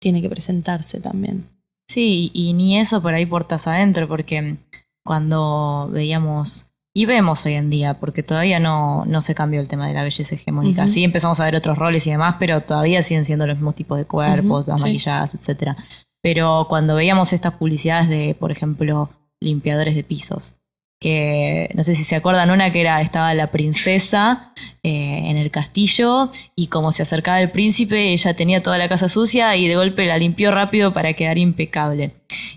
tiene 0.00 0.22
que 0.22 0.30
presentarse 0.30 1.00
también. 1.00 1.48
Sí, 1.88 2.30
y 2.32 2.52
ni 2.54 2.78
eso 2.78 3.02
por 3.02 3.14
ahí 3.14 3.26
portas 3.26 3.66
adentro, 3.66 4.08
porque 4.08 4.56
cuando 5.04 5.88
veíamos 5.92 6.66
y 6.96 7.06
vemos 7.06 7.44
hoy 7.44 7.54
en 7.54 7.70
día, 7.70 7.94
porque 7.94 8.22
todavía 8.22 8.60
no, 8.60 9.04
no 9.04 9.20
se 9.20 9.34
cambió 9.34 9.60
el 9.60 9.66
tema 9.66 9.88
de 9.88 9.94
la 9.94 10.04
belleza 10.04 10.36
hegemónica. 10.36 10.86
Sí 10.86 11.02
empezamos 11.02 11.40
a 11.40 11.44
ver 11.44 11.56
otros 11.56 11.76
roles 11.76 12.06
y 12.06 12.12
demás, 12.12 12.36
pero 12.38 12.60
todavía 12.60 13.02
siguen 13.02 13.24
siendo 13.24 13.48
los 13.48 13.56
mismos 13.56 13.74
tipos 13.74 13.98
de 13.98 14.04
cuerpos, 14.04 14.68
las 14.68 14.80
maquilladas, 14.80 15.34
etcétera. 15.34 15.76
Pero 16.22 16.66
cuando 16.68 16.94
veíamos 16.94 17.32
estas 17.32 17.54
publicidades 17.54 18.08
de, 18.08 18.36
por 18.38 18.52
ejemplo, 18.52 19.10
limpiadores 19.40 19.96
de 19.96 20.04
pisos, 20.04 20.54
que 21.00 21.68
no 21.74 21.82
sé 21.82 21.96
si 21.96 22.04
se 22.04 22.14
acuerdan 22.14 22.52
una 22.52 22.72
que 22.72 22.80
era 22.80 23.00
estaba 23.00 23.34
la 23.34 23.48
princesa 23.48 24.52
eh, 24.84 25.22
en 25.24 25.36
el 25.36 25.50
castillo 25.50 26.30
y 26.54 26.68
como 26.68 26.92
se 26.92 27.02
acercaba 27.02 27.40
el 27.40 27.50
príncipe 27.50 28.12
ella 28.12 28.34
tenía 28.34 28.62
toda 28.62 28.78
la 28.78 28.88
casa 28.88 29.08
sucia 29.08 29.54
y 29.56 29.68
de 29.68 29.76
golpe 29.76 30.06
la 30.06 30.16
limpió 30.16 30.50
rápido 30.50 30.94
para 30.94 31.12
quedar 31.12 31.36
impecable 31.36 32.12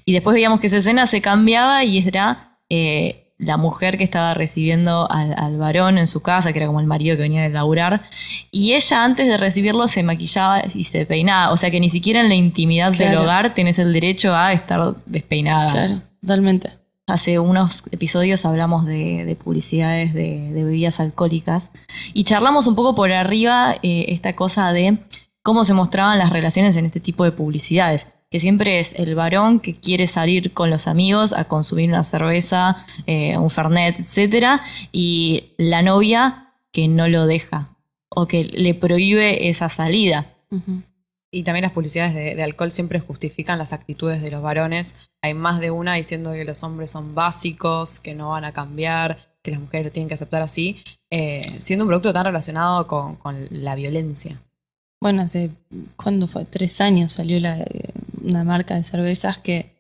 y 0.05 0.13
después 0.13 0.33
veíamos 0.33 0.61
que 0.61 0.67
esa 0.67 0.77
escena 0.77 1.07
se 1.07 1.19
cambiaba 1.19 1.83
y 1.83 1.97
era 1.97 2.59
eh, 2.69 3.26
la 3.37 3.57
mujer 3.57 3.97
que 3.97 4.03
estaba 4.03 4.33
recibiendo 4.33 5.07
al, 5.11 5.57
varón 5.57 5.97
en 5.97 6.07
su 6.07 6.21
casa, 6.21 6.51
que 6.51 6.59
era 6.59 6.67
como 6.67 6.79
el 6.79 6.87
marido 6.87 7.15
que 7.15 7.21
venía 7.21 7.43
de 7.43 7.49
laburar, 7.49 8.03
y 8.51 8.73
ella 8.73 9.03
antes 9.03 9.27
de 9.27 9.37
recibirlo 9.37 9.87
se 9.87 10.03
maquillaba 10.03 10.63
y 10.73 10.85
se 10.85 11.05
peinaba, 11.05 11.51
o 11.51 11.57
sea 11.57 11.69
que 11.69 11.79
ni 11.79 11.89
siquiera 11.89 12.21
en 12.21 12.29
la 12.29 12.35
intimidad 12.35 12.91
del 12.91 13.17
hogar 13.17 13.53
tienes 13.53 13.77
el 13.79 13.93
derecho 13.93 14.35
a 14.35 14.53
estar 14.53 14.95
despeinada. 15.05 15.71
Claro, 15.71 16.01
totalmente. 16.19 16.71
Hace 17.05 17.39
unos 17.39 17.83
episodios 17.91 18.45
hablamos 18.45 18.85
de, 18.85 19.37
publicidades 19.41 20.13
de, 20.13 20.49
bebidas 20.51 20.99
alcohólicas 20.99 21.71
y 22.13 22.25
charlamos 22.25 22.67
un 22.67 22.75
poco 22.75 22.95
por 22.95 23.11
arriba 23.11 23.75
eh, 23.81 24.05
esta 24.09 24.35
cosa 24.35 24.73
de 24.73 24.97
cómo 25.41 25.63
se 25.63 25.73
mostraban 25.73 26.17
las 26.17 26.31
relaciones 26.31 26.75
en 26.75 26.85
este 26.85 26.99
tipo 26.99 27.23
de 27.23 27.31
publicidades 27.31 28.07
que 28.29 28.39
siempre 28.39 28.79
es 28.79 28.93
el 28.93 29.15
varón 29.15 29.59
que 29.59 29.75
quiere 29.75 30.07
salir 30.07 30.53
con 30.53 30.69
los 30.69 30.87
amigos 30.87 31.33
a 31.33 31.45
consumir 31.45 31.89
una 31.89 32.03
cerveza, 32.03 32.85
eh, 33.05 33.37
un 33.37 33.49
fernet, 33.49 33.99
etcétera, 33.99 34.61
y 34.91 35.53
la 35.57 35.81
novia 35.81 36.53
que 36.71 36.87
no 36.87 37.07
lo 37.07 37.25
deja 37.25 37.69
o 38.09 38.27
que 38.27 38.43
le 38.43 38.73
prohíbe 38.73 39.49
esa 39.49 39.69
salida. 39.69 40.27
Y 41.31 41.43
también 41.43 41.63
las 41.63 41.71
publicidades 41.71 42.13
de, 42.13 42.41
alcohol 42.43 42.71
siempre 42.71 42.99
justifican 42.99 43.57
las 43.57 43.73
actitudes 43.73 44.21
de 44.21 44.31
los 44.31 44.41
varones. 44.41 44.95
Hay 45.21 45.33
más 45.33 45.59
de 45.59 45.71
una 45.71 45.95
diciendo 45.95 46.31
que 46.33 46.45
los 46.45 46.63
hombres 46.63 46.89
son 46.89 47.15
básicos, 47.15 47.99
que 47.99 48.15
no 48.15 48.29
van 48.29 48.45
a 48.45 48.53
cambiar, 48.53 49.17
que 49.43 49.51
las 49.51 49.59
mujeres 49.59 49.87
lo 49.87 49.91
tienen 49.91 50.07
que 50.07 50.15
aceptar 50.15 50.41
así, 50.41 50.83
eh, 51.09 51.41
siendo 51.59 51.85
un 51.85 51.89
producto 51.89 52.13
tan 52.13 52.25
relacionado 52.25 52.87
con 52.87 53.47
la 53.51 53.75
violencia. 53.75 54.41
Bueno, 54.99 55.21
hace, 55.21 55.51
¿cuándo 55.95 56.27
fue? 56.27 56.45
Tres 56.45 56.81
años 56.81 57.11
salió 57.11 57.39
la, 57.39 57.63
una 58.27 58.43
marca 58.43 58.75
de 58.75 58.83
cervezas 58.83 59.37
que 59.37 59.75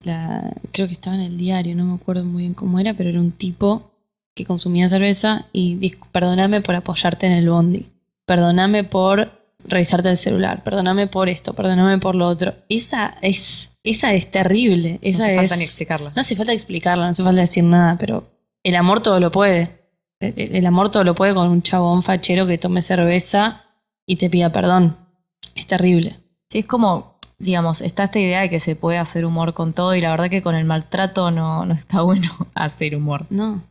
la, 0.00 0.52
creo 0.72 0.86
que 0.86 0.94
estaba 0.94 1.16
en 1.16 1.22
el 1.22 1.38
diario, 1.38 1.74
no 1.76 1.84
me 1.84 1.94
acuerdo 1.94 2.24
muy 2.24 2.42
bien 2.42 2.54
cómo 2.54 2.78
era, 2.78 2.94
pero 2.94 3.10
era 3.10 3.20
un 3.20 3.32
tipo 3.32 3.90
que 4.34 4.44
consumía 4.44 4.88
cerveza 4.88 5.46
y 5.52 5.76
dijo, 5.76 6.06
perdóname 6.12 6.60
por 6.60 6.74
apoyarte 6.74 7.26
en 7.26 7.32
el 7.32 7.48
bondi, 7.48 7.86
perdóname 8.26 8.84
por 8.84 9.32
revisarte 9.64 10.10
el 10.10 10.16
celular, 10.16 10.62
perdóname 10.62 11.06
por 11.06 11.28
esto, 11.28 11.54
perdóname 11.54 11.98
por 11.98 12.14
lo 12.14 12.28
otro. 12.28 12.54
Esa 12.68 13.16
es, 13.22 13.70
esa 13.82 14.12
es 14.12 14.30
terrible. 14.30 14.98
Esa 15.02 15.18
no 15.18 15.24
hace 15.24 15.34
es, 15.34 15.40
falta 15.40 15.56
ni 15.56 15.64
explicarla. 15.64 16.12
No 16.14 16.20
hace 16.20 16.36
falta 16.36 16.52
explicarla, 16.52 17.04
no 17.04 17.10
hace 17.10 17.24
falta 17.24 17.40
decir 17.40 17.64
nada, 17.64 17.96
pero 17.98 18.30
el 18.62 18.76
amor 18.76 19.00
todo 19.00 19.18
lo 19.20 19.30
puede. 19.30 19.80
El, 20.20 20.56
el 20.56 20.66
amor 20.66 20.90
todo 20.90 21.04
lo 21.04 21.14
puede 21.14 21.34
con 21.34 21.48
un 21.48 21.62
chabón 21.62 22.02
fachero 22.02 22.46
que 22.46 22.58
tome 22.58 22.82
cerveza 22.82 23.64
y 24.06 24.16
te 24.16 24.30
pida 24.30 24.52
perdón. 24.52 24.96
Es 25.54 25.66
terrible. 25.66 26.20
Sí, 26.50 26.58
es 26.58 26.66
como, 26.66 27.15
digamos, 27.38 27.80
está 27.80 28.04
esta 28.04 28.18
idea 28.18 28.40
de 28.40 28.50
que 28.50 28.60
se 28.60 28.76
puede 28.76 28.98
hacer 28.98 29.24
humor 29.24 29.54
con 29.54 29.72
todo 29.72 29.94
y 29.94 30.00
la 30.00 30.10
verdad 30.10 30.30
que 30.30 30.42
con 30.42 30.54
el 30.54 30.64
maltrato 30.64 31.30
no, 31.30 31.64
no 31.66 31.74
está 31.74 32.02
bueno 32.02 32.30
hacer 32.54 32.96
humor. 32.96 33.26
No. 33.30 33.62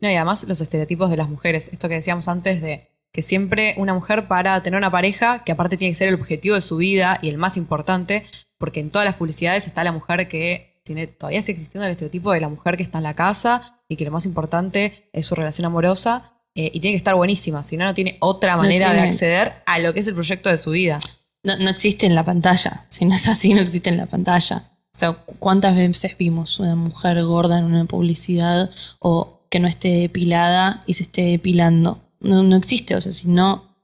No, 0.00 0.10
y 0.10 0.14
además 0.14 0.44
los 0.44 0.60
estereotipos 0.60 1.10
de 1.10 1.16
las 1.16 1.28
mujeres. 1.28 1.68
Esto 1.72 1.88
que 1.88 1.94
decíamos 1.94 2.28
antes 2.28 2.60
de 2.60 2.90
que 3.12 3.22
siempre 3.22 3.74
una 3.78 3.94
mujer 3.94 4.28
para 4.28 4.62
tener 4.62 4.76
una 4.76 4.90
pareja, 4.90 5.42
que 5.42 5.52
aparte 5.52 5.76
tiene 5.76 5.92
que 5.92 5.96
ser 5.96 6.08
el 6.08 6.14
objetivo 6.14 6.54
de 6.54 6.60
su 6.60 6.76
vida 6.76 7.18
y 7.22 7.30
el 7.30 7.38
más 7.38 7.56
importante, 7.56 8.26
porque 8.58 8.80
en 8.80 8.90
todas 8.90 9.06
las 9.06 9.14
publicidades 9.14 9.66
está 9.66 9.84
la 9.84 9.92
mujer 9.92 10.28
que 10.28 10.80
tiene, 10.82 11.06
todavía 11.06 11.40
sigue 11.40 11.52
existiendo 11.52 11.86
el 11.86 11.92
estereotipo 11.92 12.32
de 12.32 12.40
la 12.40 12.48
mujer 12.48 12.76
que 12.76 12.82
está 12.82 12.98
en 12.98 13.04
la 13.04 13.14
casa 13.14 13.80
y 13.88 13.96
que 13.96 14.04
lo 14.04 14.10
más 14.10 14.26
importante 14.26 15.08
es 15.12 15.26
su 15.26 15.34
relación 15.34 15.64
amorosa 15.64 16.34
eh, 16.54 16.70
y 16.72 16.80
tiene 16.80 16.92
que 16.94 16.98
estar 16.98 17.14
buenísima, 17.14 17.62
si 17.62 17.76
no, 17.76 17.84
no 17.86 17.94
tiene 17.94 18.18
otra 18.20 18.56
No 18.56 18.62
manera 18.62 18.92
de 18.92 19.00
acceder 19.00 19.54
a 19.66 19.78
lo 19.78 19.92
que 19.92 20.00
es 20.00 20.08
el 20.08 20.14
proyecto 20.14 20.50
de 20.50 20.58
su 20.58 20.70
vida. 20.70 20.98
No, 21.44 21.56
no 21.58 21.70
existe 21.70 22.06
en 22.06 22.14
la 22.14 22.24
pantalla. 22.24 22.86
Si 22.88 23.04
no 23.04 23.14
es 23.14 23.28
así, 23.28 23.54
no 23.54 23.60
existe 23.60 23.90
en 23.90 23.96
la 23.98 24.06
pantalla. 24.06 24.64
O 24.94 24.98
sea, 24.98 25.12
¿cuántas 25.38 25.76
veces 25.76 26.16
vimos 26.18 26.58
una 26.58 26.74
mujer 26.74 27.22
gorda 27.24 27.58
en 27.58 27.64
una 27.64 27.84
publicidad 27.84 28.70
o 28.98 29.46
que 29.50 29.60
no 29.60 29.68
esté 29.68 29.88
depilada 29.90 30.82
y 30.86 30.94
se 30.94 31.02
esté 31.04 31.22
depilando? 31.22 32.00
No, 32.20 32.42
no 32.42 32.56
existe. 32.56 32.94
O 32.96 33.00
sea, 33.00 33.12
si 33.12 33.28
no, 33.28 33.76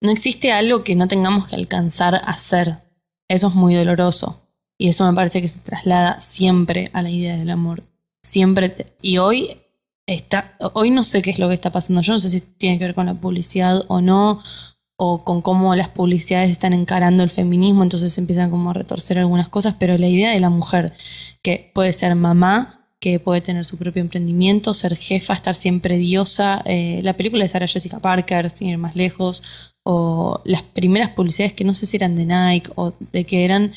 no 0.00 0.10
existe 0.10 0.52
algo 0.52 0.82
que 0.84 0.96
no 0.96 1.08
tengamos 1.08 1.48
que 1.48 1.54
alcanzar 1.56 2.16
a 2.16 2.18
hacer. 2.18 2.82
Eso 3.28 3.48
es 3.48 3.54
muy 3.54 3.74
doloroso. 3.74 4.42
Y 4.78 4.88
eso 4.88 5.06
me 5.10 5.14
parece 5.16 5.40
que 5.40 5.48
se 5.48 5.60
traslada 5.60 6.20
siempre 6.20 6.90
a 6.92 7.00
la 7.02 7.10
idea 7.10 7.36
del 7.36 7.50
amor. 7.50 7.84
Siempre. 8.22 8.68
te- 8.68 8.94
y 9.00 9.18
hoy 9.18 9.62
está, 10.06 10.56
hoy 10.74 10.90
no 10.90 11.02
sé 11.04 11.22
qué 11.22 11.30
es 11.30 11.38
lo 11.38 11.48
que 11.48 11.54
está 11.54 11.70
pasando. 11.70 12.02
Yo 12.02 12.12
no 12.12 12.20
sé 12.20 12.28
si 12.28 12.40
tiene 12.40 12.78
que 12.78 12.84
ver 12.84 12.94
con 12.94 13.06
la 13.06 13.14
publicidad 13.14 13.84
o 13.88 14.00
no, 14.00 14.42
o 14.96 15.24
con 15.24 15.42
cómo 15.42 15.74
las 15.74 15.88
publicidades 15.88 16.50
están 16.50 16.72
encarando 16.72 17.22
el 17.22 17.30
feminismo, 17.30 17.82
entonces 17.82 18.16
empiezan 18.18 18.50
como 18.50 18.70
a 18.70 18.74
retorcer 18.74 19.18
algunas 19.18 19.48
cosas, 19.48 19.74
pero 19.78 19.98
la 19.98 20.08
idea 20.08 20.30
de 20.30 20.40
la 20.40 20.50
mujer, 20.50 20.94
que 21.42 21.70
puede 21.74 21.92
ser 21.92 22.14
mamá, 22.14 22.88
que 22.98 23.20
puede 23.20 23.42
tener 23.42 23.64
su 23.66 23.76
propio 23.76 24.00
emprendimiento, 24.00 24.72
ser 24.72 24.96
jefa, 24.96 25.34
estar 25.34 25.54
siempre 25.54 25.98
diosa, 25.98 26.62
eh, 26.64 27.00
la 27.02 27.12
película 27.12 27.44
de 27.44 27.48
Sarah 27.48 27.66
Jessica 27.66 28.00
Parker, 28.00 28.50
sin 28.50 28.70
ir 28.70 28.78
más 28.78 28.96
lejos, 28.96 29.42
o 29.82 30.40
las 30.44 30.62
primeras 30.62 31.10
publicidades 31.10 31.52
que 31.52 31.64
no 31.64 31.74
sé 31.74 31.86
si 31.86 31.96
eran 31.96 32.16
de 32.16 32.24
Nike 32.24 32.72
o 32.74 32.94
de 33.12 33.24
que 33.24 33.44
eran 33.44 33.72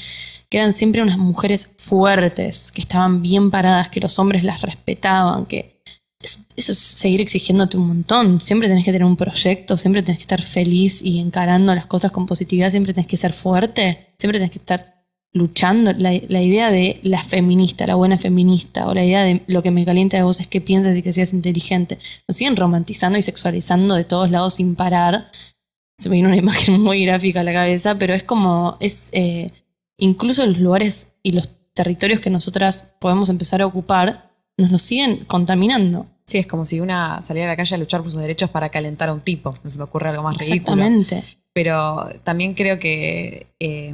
que 0.49 0.58
eran 0.58 0.73
siempre 0.73 1.03
unas 1.03 1.19
mujeres 1.19 1.69
fuertes, 1.77 2.71
que 2.71 2.82
estaban 2.82 3.21
bien 3.21 3.51
paradas, 3.51 3.89
que 3.89 3.99
los 3.99 4.17
hombres 4.17 4.43
las 4.43 4.62
respetaban, 4.62 5.45
que 5.45 5.78
eso 6.21 6.71
es 6.73 6.79
seguir 6.79 7.21
exigiéndote 7.21 7.77
un 7.77 7.88
montón. 7.88 8.41
Siempre 8.41 8.67
tenés 8.67 8.84
que 8.84 8.91
tener 8.91 9.05
un 9.05 9.15
proyecto, 9.15 9.77
siempre 9.77 10.03
tenés 10.03 10.17
que 10.17 10.23
estar 10.23 10.41
feliz 10.41 11.01
y 11.01 11.19
encarando 11.19 11.73
las 11.73 11.86
cosas 11.86 12.12
con 12.12 12.25
positividad, 12.25 12.71
siempre 12.71 12.93
tenés 12.93 13.08
que 13.08 13.17
ser 13.17 13.34
fuerte, 13.34 14.10
siempre 14.17 14.39
tenés 14.39 14.51
que 14.51 14.60
estar 14.60 15.05
luchando. 15.32 15.93
La, 15.93 16.13
idea 16.13 16.71
de 16.71 16.99
la 17.03 17.23
feminista, 17.23 17.88
la 17.88 17.95
buena 17.95 18.17
feminista, 18.17 18.88
o 18.88 18.93
la 18.93 19.05
idea 19.05 19.23
de 19.23 19.43
lo 19.47 19.63
que 19.63 19.71
me 19.71 19.86
calienta 19.86 20.17
de 20.17 20.23
vos 20.23 20.39
es 20.41 20.47
que 20.47 20.60
pienses 20.60 20.97
y 20.97 21.01
que 21.01 21.13
seas 21.13 21.34
inteligente. 21.34 21.97
Nos 22.27 22.36
siguen 22.36 22.58
romantizando 22.58 23.17
y 23.17 23.21
sexualizando 23.21 23.95
de 23.95 24.03
todos 24.03 24.29
lados 24.29 24.55
sin 24.55 24.75
parar. 24.75 25.32
Se 25.97 26.10
me 26.10 26.17
vino 26.17 26.27
una 26.27 26.38
imagen 26.45 26.82
muy 26.82 27.05
gráfica 27.05 27.41
a 27.41 27.43
la 27.43 27.53
cabeza, 27.53 27.97
pero 27.97 28.13
es 28.13 28.23
como, 28.23 28.77
es 28.82 29.10
eh, 29.13 29.51
incluso 29.97 30.45
los 30.45 30.60
lugares 30.60 31.08
y 31.23 31.32
los 31.32 31.49
territorios 31.73 32.19
que 32.19 32.29
nosotras 32.29 32.88
podemos 32.99 33.29
empezar 33.29 33.62
a 33.62 33.65
ocupar, 33.65 34.28
nos 34.60 34.72
los 34.72 34.82
siguen 34.82 35.26
contaminando. 35.26 36.06
Sí, 36.26 36.38
es 36.38 36.45
como 36.45 36.65
si 36.65 36.80
una 36.80 37.22
saliera 37.22 37.50
a 37.50 37.54
la 37.54 37.58
calle 37.58 37.76
a 37.76 37.78
luchar 37.80 38.02
por 38.02 38.12
sus 38.12 38.22
derechos 38.22 38.50
para 38.50 38.69
calentar 38.69 39.10
a 39.10 39.13
un 39.13 39.22
tipo. 39.22 39.52
No 39.63 39.69
se 39.69 39.78
me 39.78 39.86
ocurre 39.86 40.10
algo 40.10 40.24
más 40.24 40.38
ridículo. 40.38 40.56
Exactamente. 40.56 41.24
pero 41.54 42.10
también 42.24 42.54
creo 42.54 42.78
que 42.78 43.48
eh, 43.60 43.93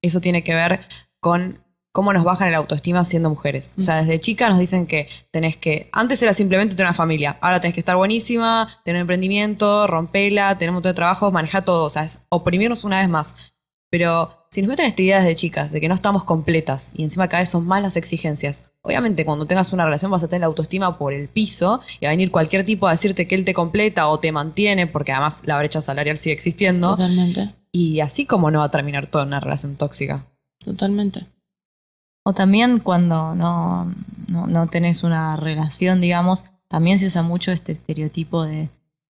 eso 0.00 0.20
tiene 0.20 0.42
que 0.42 0.54
ver 0.54 0.80
con 1.20 1.58
cómo 1.92 2.12
nos 2.12 2.24
bajan 2.24 2.48
el 2.48 2.54
autoestima 2.54 3.04
siendo 3.04 3.30
mujeres. 3.30 3.74
O 3.78 3.82
sea, 3.82 4.02
desde 4.02 4.20
chica 4.20 4.48
nos 4.48 4.58
dicen 4.58 4.86
que 4.86 5.08
tenés 5.30 5.56
que, 5.56 5.88
antes 5.92 6.22
era 6.22 6.34
simplemente 6.34 6.74
tener 6.74 6.88
una 6.88 6.94
familia, 6.94 7.38
ahora 7.40 7.60
tenés 7.60 7.74
que 7.74 7.80
estar 7.80 7.96
buenísima, 7.96 8.80
tener 8.84 8.98
un 8.98 9.02
emprendimiento, 9.02 9.86
rompela, 9.86 10.58
tener 10.58 10.70
un 10.70 10.74
montón 10.74 10.90
de 10.90 10.96
trabajo, 10.96 11.30
manejar 11.30 11.64
todo, 11.64 11.84
o 11.84 11.90
sea, 11.90 12.04
es 12.04 12.20
oprimirnos 12.28 12.84
una 12.84 13.00
vez 13.00 13.08
más. 13.08 13.34
Pero 13.90 14.46
si 14.50 14.60
nos 14.60 14.68
meten 14.68 14.84
esta 14.84 15.00
idea 15.00 15.20
desde 15.20 15.36
chicas 15.36 15.72
de 15.72 15.80
que 15.80 15.88
no 15.88 15.94
estamos 15.94 16.24
completas 16.24 16.92
y 16.94 17.02
encima 17.02 17.28
cada 17.28 17.40
vez 17.40 17.48
son 17.48 17.66
más 17.66 17.80
las 17.80 17.96
exigencias, 17.96 18.70
obviamente 18.86 19.24
cuando 19.24 19.46
tengas 19.46 19.72
una 19.72 19.84
relación 19.84 20.12
vas 20.12 20.22
a 20.22 20.28
tener 20.28 20.42
la 20.42 20.46
autoestima 20.46 20.96
por 20.96 21.12
el 21.12 21.28
piso 21.28 21.80
y 21.98 22.04
va 22.04 22.10
a 22.10 22.12
venir 22.12 22.30
cualquier 22.30 22.64
tipo 22.64 22.86
a 22.86 22.92
decirte 22.92 23.26
que 23.26 23.34
él 23.34 23.44
te 23.44 23.52
completa 23.52 24.06
o 24.06 24.20
te 24.20 24.30
mantiene, 24.30 24.86
porque 24.86 25.10
además 25.10 25.42
la 25.44 25.58
brecha 25.58 25.80
salarial 25.80 26.18
sigue 26.18 26.34
existiendo. 26.34 26.90
Totalmente. 26.90 27.52
Y 27.72 27.98
así 27.98 28.26
como 28.26 28.50
no 28.52 28.60
va 28.60 28.66
a 28.66 28.70
terminar 28.70 29.08
toda 29.08 29.24
una 29.24 29.40
relación 29.40 29.74
tóxica. 29.74 30.24
Totalmente. 30.64 31.26
O 32.22 32.32
también 32.32 32.78
cuando 32.78 33.34
no, 33.34 33.92
no, 34.28 34.46
no 34.46 34.68
tenés 34.68 35.02
una 35.02 35.36
relación, 35.36 36.00
digamos, 36.00 36.44
también 36.68 37.00
se 37.00 37.06
usa 37.06 37.22
mucho 37.22 37.50
este 37.50 37.72
estereotipo 37.72 38.44
de, 38.44 38.68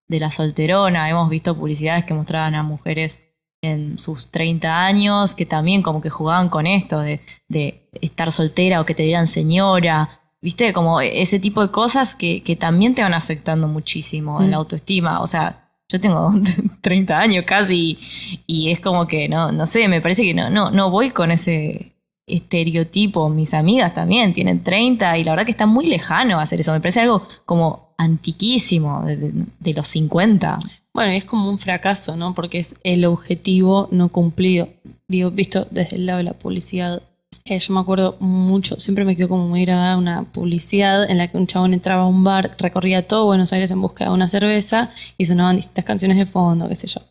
de 0.08 0.20
la 0.20 0.30
solterona. 0.30 1.10
Hemos 1.10 1.28
visto 1.28 1.54
publicidades 1.54 2.04
que 2.06 2.14
mostraban 2.14 2.54
a 2.54 2.62
mujeres 2.62 3.20
en 3.66 3.98
sus 3.98 4.30
30 4.30 4.84
años 4.86 5.34
que 5.34 5.46
también 5.46 5.82
como 5.82 6.00
que 6.00 6.10
jugaban 6.10 6.48
con 6.48 6.66
esto 6.66 7.00
de, 7.00 7.20
de 7.48 7.88
estar 8.00 8.32
soltera 8.32 8.80
o 8.80 8.86
que 8.86 8.94
te 8.94 9.02
dieran 9.02 9.26
señora. 9.26 10.20
¿Viste? 10.42 10.72
Como 10.72 11.00
ese 11.00 11.38
tipo 11.40 11.60
de 11.62 11.70
cosas 11.72 12.14
que, 12.14 12.42
que 12.42 12.56
también 12.56 12.94
te 12.94 13.02
van 13.02 13.14
afectando 13.14 13.66
muchísimo 13.68 14.40
en 14.40 14.48
Mm. 14.48 14.50
la 14.50 14.56
autoestima. 14.58 15.20
O 15.20 15.26
sea, 15.26 15.70
yo 15.88 16.00
tengo 16.00 16.30
30 16.82 17.18
años 17.18 17.44
casi 17.46 17.98
y, 17.98 18.40
y 18.46 18.70
es 18.70 18.80
como 18.80 19.06
que 19.06 19.28
no, 19.28 19.50
no 19.50 19.66
sé, 19.66 19.88
me 19.88 20.00
parece 20.00 20.22
que 20.22 20.34
no, 20.34 20.48
no, 20.50 20.70
no 20.70 20.90
voy 20.90 21.10
con 21.10 21.30
ese 21.32 21.94
estereotipo. 22.26 23.28
Mis 23.28 23.54
amigas 23.54 23.94
también 23.94 24.34
tienen 24.34 24.62
30 24.62 25.18
y 25.18 25.24
la 25.24 25.32
verdad 25.32 25.44
que 25.46 25.50
está 25.52 25.66
muy 25.66 25.86
lejano 25.86 26.38
hacer 26.38 26.60
eso. 26.60 26.72
Me 26.72 26.80
parece 26.80 27.00
algo 27.00 27.26
como 27.44 27.85
antiquísimo 27.96 29.04
de, 29.04 29.74
los 29.74 29.86
50. 29.88 30.58
Bueno, 30.92 31.12
y 31.12 31.16
es 31.16 31.24
como 31.24 31.48
un 31.48 31.58
fracaso, 31.58 32.16
¿no? 32.16 32.34
Porque 32.34 32.58
es 32.58 32.74
el 32.84 33.04
objetivo 33.04 33.88
no 33.90 34.10
cumplido. 34.10 34.68
Digo, 35.08 35.30
visto 35.30 35.66
desde 35.70 35.96
el 35.96 36.06
lado 36.06 36.18
de 36.18 36.24
la 36.24 36.32
publicidad. 36.32 37.02
Eh, 37.44 37.58
yo 37.58 37.74
me 37.74 37.80
acuerdo 37.80 38.16
mucho, 38.18 38.78
siempre 38.78 39.04
me 39.04 39.14
quedó 39.14 39.28
como 39.28 39.46
muy 39.46 39.64
grabada 39.64 39.96
una 39.96 40.24
publicidad 40.24 41.08
en 41.08 41.18
la 41.18 41.28
que 41.28 41.36
un 41.36 41.46
chabón 41.46 41.74
entraba 41.74 42.02
a 42.02 42.06
un 42.06 42.24
bar, 42.24 42.56
recorría 42.58 43.06
todo 43.06 43.26
Buenos 43.26 43.52
Aires 43.52 43.70
en 43.70 43.80
busca 43.80 44.04
de 44.04 44.10
una 44.10 44.28
cerveza 44.28 44.90
y 45.18 45.26
sonaban 45.26 45.56
distintas 45.56 45.84
canciones 45.84 46.16
de 46.16 46.26
fondo, 46.26 46.68
qué 46.68 46.74
sé 46.74 46.86
yo. 46.86 47.02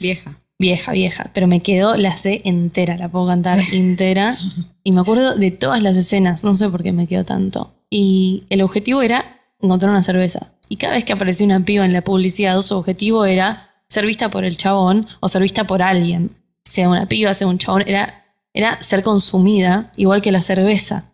Vieja. 0.00 0.36
Vieja, 0.60 0.90
vieja, 0.90 1.30
pero 1.32 1.46
me 1.46 1.60
quedó, 1.60 1.96
la 1.96 2.16
sé 2.16 2.42
entera, 2.44 2.96
la 2.96 3.08
puedo 3.08 3.26
cantar 3.28 3.60
entera. 3.72 4.38
Y 4.84 4.92
me 4.92 5.02
acuerdo 5.02 5.34
de 5.34 5.50
todas 5.50 5.82
las 5.82 5.98
escenas, 5.98 6.44
no 6.44 6.54
sé 6.54 6.70
por 6.70 6.82
qué 6.82 6.92
me 6.92 7.06
quedó 7.06 7.22
tanto. 7.22 7.74
Y 7.90 8.44
el 8.48 8.62
objetivo 8.62 9.02
era 9.02 9.37
encontrar 9.60 9.90
una 9.90 10.02
cerveza. 10.02 10.52
Y 10.68 10.76
cada 10.76 10.94
vez 10.94 11.04
que 11.04 11.12
aparecía 11.12 11.46
una 11.46 11.64
piba 11.64 11.84
en 11.84 11.92
la 11.92 12.02
publicidad, 12.02 12.60
su 12.60 12.76
objetivo 12.76 13.24
era 13.24 13.70
ser 13.88 14.06
vista 14.06 14.30
por 14.30 14.44
el 14.44 14.56
chabón 14.56 15.06
o 15.20 15.28
ser 15.28 15.42
vista 15.42 15.66
por 15.66 15.82
alguien. 15.82 16.30
Sea 16.64 16.88
una 16.88 17.06
piba, 17.06 17.32
sea 17.34 17.46
un 17.46 17.58
chabón, 17.58 17.84
era, 17.86 18.24
era 18.52 18.82
ser 18.82 19.02
consumida, 19.02 19.92
igual 19.96 20.20
que 20.20 20.32
la 20.32 20.42
cerveza. 20.42 21.10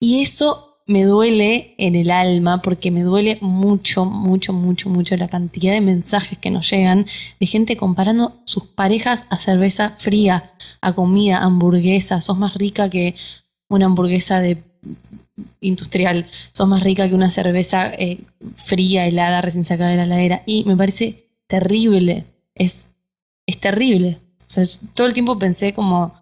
Y 0.00 0.22
eso 0.22 0.74
me 0.86 1.04
duele 1.04 1.74
en 1.78 1.94
el 1.94 2.10
alma 2.10 2.60
porque 2.60 2.90
me 2.90 3.02
duele 3.02 3.38
mucho, 3.40 4.04
mucho, 4.04 4.52
mucho, 4.52 4.90
mucho 4.90 5.16
la 5.16 5.28
cantidad 5.28 5.72
de 5.72 5.80
mensajes 5.80 6.38
que 6.38 6.50
nos 6.50 6.70
llegan 6.70 7.06
de 7.40 7.46
gente 7.46 7.76
comparando 7.76 8.40
sus 8.44 8.66
parejas 8.66 9.24
a 9.30 9.38
cerveza 9.38 9.94
fría, 9.98 10.52
a 10.82 10.92
comida, 10.92 11.38
hamburguesa. 11.38 12.20
Sos 12.20 12.38
más 12.38 12.54
rica 12.54 12.90
que 12.90 13.14
una 13.68 13.86
hamburguesa 13.86 14.40
de 14.40 14.62
industrial, 15.60 16.28
sos 16.52 16.68
más 16.68 16.82
rica 16.82 17.08
que 17.08 17.14
una 17.14 17.30
cerveza 17.30 17.92
eh, 17.92 18.20
fría, 18.56 19.06
helada, 19.06 19.40
recién 19.42 19.64
sacada 19.64 19.90
de 19.90 19.96
la 19.96 20.04
heladera. 20.04 20.42
Y 20.46 20.64
me 20.64 20.76
parece 20.76 21.28
terrible, 21.46 22.24
es, 22.54 22.90
es 23.46 23.60
terrible. 23.60 24.20
O 24.40 24.50
sea, 24.50 24.64
todo 24.94 25.06
el 25.06 25.14
tiempo 25.14 25.38
pensé 25.38 25.74
como, 25.74 26.14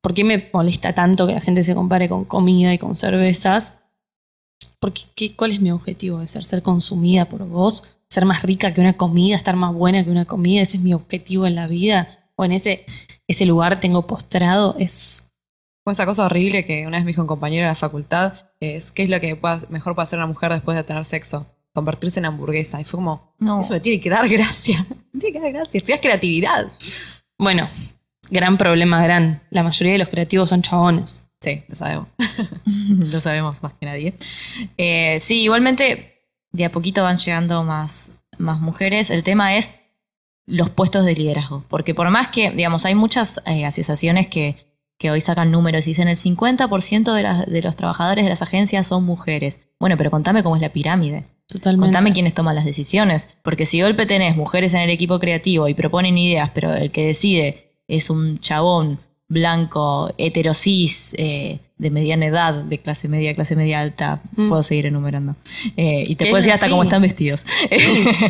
¿por 0.00 0.14
qué 0.14 0.24
me 0.24 0.50
molesta 0.52 0.94
tanto 0.94 1.26
que 1.26 1.34
la 1.34 1.40
gente 1.40 1.64
se 1.64 1.74
compare 1.74 2.08
con 2.08 2.24
comida 2.24 2.74
y 2.74 2.78
con 2.78 2.94
cervezas? 2.94 3.74
Porque, 4.78 5.02
¿qué, 5.14 5.34
¿Cuál 5.34 5.52
es 5.52 5.60
mi 5.60 5.70
objetivo 5.70 6.20
de 6.20 6.28
ser? 6.28 6.44
¿Ser 6.44 6.62
consumida 6.62 7.24
por 7.26 7.46
vos? 7.46 7.84
ser 8.12 8.26
más 8.26 8.42
rica 8.42 8.74
que 8.74 8.82
una 8.82 8.92
comida, 8.92 9.36
estar 9.36 9.56
más 9.56 9.72
buena 9.72 10.04
que 10.04 10.10
una 10.10 10.26
comida, 10.26 10.60
ese 10.60 10.76
es 10.76 10.82
mi 10.82 10.92
objetivo 10.92 11.46
en 11.46 11.54
la 11.54 11.66
vida, 11.66 12.28
o 12.36 12.44
en 12.44 12.52
ese, 12.52 12.84
ese 13.26 13.46
lugar 13.46 13.80
tengo 13.80 14.06
postrado, 14.06 14.76
es... 14.78 15.21
Fue 15.84 15.92
esa 15.92 16.06
cosa 16.06 16.24
horrible 16.26 16.64
que 16.64 16.86
una 16.86 16.98
vez 16.98 17.04
me 17.04 17.10
dijo 17.10 17.22
un 17.22 17.26
compañero 17.26 17.64
de 17.64 17.70
la 17.70 17.74
facultad, 17.74 18.34
que 18.60 18.76
es, 18.76 18.90
¿qué 18.92 19.02
es 19.04 19.10
lo 19.10 19.18
que 19.20 19.38
mejor 19.68 19.94
puede 19.94 20.04
hacer 20.04 20.18
una 20.18 20.26
mujer 20.28 20.52
después 20.52 20.76
de 20.76 20.84
tener 20.84 21.04
sexo? 21.04 21.46
Convertirse 21.74 22.20
en 22.20 22.26
hamburguesa. 22.26 22.80
Y 22.80 22.84
fue 22.84 22.98
como, 22.98 23.34
No. 23.38 23.60
eso 23.60 23.72
me 23.72 23.80
tiene 23.80 24.00
que 24.00 24.10
dar 24.10 24.28
gracia. 24.28 24.86
Me 25.12 25.20
tiene 25.20 25.38
que 25.38 25.44
dar 25.44 25.52
gracia. 25.52 25.78
Estudias 25.78 26.00
creatividad. 26.00 26.66
Bueno, 27.38 27.68
gran 28.30 28.56
problema, 28.58 29.02
gran. 29.02 29.42
La 29.50 29.62
mayoría 29.64 29.92
de 29.94 29.98
los 29.98 30.08
creativos 30.08 30.50
son 30.50 30.62
chabones. 30.62 31.24
Sí, 31.40 31.64
lo 31.66 31.74
sabemos. 31.74 32.06
Lo 33.00 33.20
sabemos 33.20 33.62
más 33.64 33.72
que 33.72 33.86
nadie. 33.86 34.14
Eh, 34.78 35.18
sí, 35.20 35.42
igualmente 35.42 36.20
de 36.52 36.64
a 36.64 36.70
poquito 36.70 37.02
van 37.02 37.18
llegando 37.18 37.64
más, 37.64 38.12
más 38.38 38.60
mujeres. 38.60 39.10
El 39.10 39.24
tema 39.24 39.56
es 39.56 39.72
los 40.46 40.70
puestos 40.70 41.04
de 41.04 41.14
liderazgo. 41.16 41.64
Porque 41.68 41.94
por 41.96 42.08
más 42.10 42.28
que, 42.28 42.52
digamos, 42.52 42.84
hay 42.84 42.94
muchas 42.94 43.40
eh, 43.46 43.64
asociaciones 43.64 44.28
que, 44.28 44.71
que 44.98 45.10
hoy 45.10 45.20
sacan 45.20 45.50
números 45.50 45.86
y 45.86 45.90
dicen 45.90 46.08
el 46.08 46.16
50% 46.16 47.12
de, 47.12 47.22
las- 47.22 47.46
de 47.46 47.62
los 47.62 47.76
trabajadores 47.76 48.24
de 48.24 48.28
las 48.30 48.42
agencias 48.42 48.86
son 48.86 49.04
mujeres. 49.04 49.58
Bueno, 49.80 49.96
pero 49.96 50.10
contame 50.10 50.42
cómo 50.42 50.54
es 50.56 50.62
la 50.62 50.68
pirámide. 50.68 51.24
Totalmente. 51.48 51.86
Contame 51.86 52.12
quiénes 52.12 52.34
toman 52.34 52.54
las 52.54 52.64
decisiones. 52.64 53.26
Porque 53.42 53.66
si 53.66 53.78
de 53.78 53.84
golpe 53.84 54.06
tenés 54.06 54.36
mujeres 54.36 54.74
en 54.74 54.80
el 54.80 54.90
equipo 54.90 55.18
creativo 55.18 55.68
y 55.68 55.74
proponen 55.74 56.16
ideas, 56.16 56.50
pero 56.54 56.72
el 56.74 56.90
que 56.92 57.04
decide 57.06 57.72
es 57.88 58.10
un 58.10 58.38
chabón 58.38 59.00
blanco, 59.28 60.12
heterosis, 60.18 61.14
eh, 61.18 61.58
de 61.78 61.90
mediana 61.90 62.26
edad, 62.26 62.62
de 62.62 62.78
clase 62.78 63.08
media, 63.08 63.34
clase 63.34 63.56
media 63.56 63.80
alta, 63.80 64.20
Mm. 64.36 64.48
puedo 64.50 64.62
seguir 64.62 64.86
enumerando. 64.86 65.34
Eh, 65.76 66.04
y 66.06 66.14
te 66.14 66.26
puedo 66.26 66.36
decir 66.36 66.52
hasta 66.52 66.68
cómo 66.68 66.84
están 66.84 67.02
vestidos. 67.02 67.44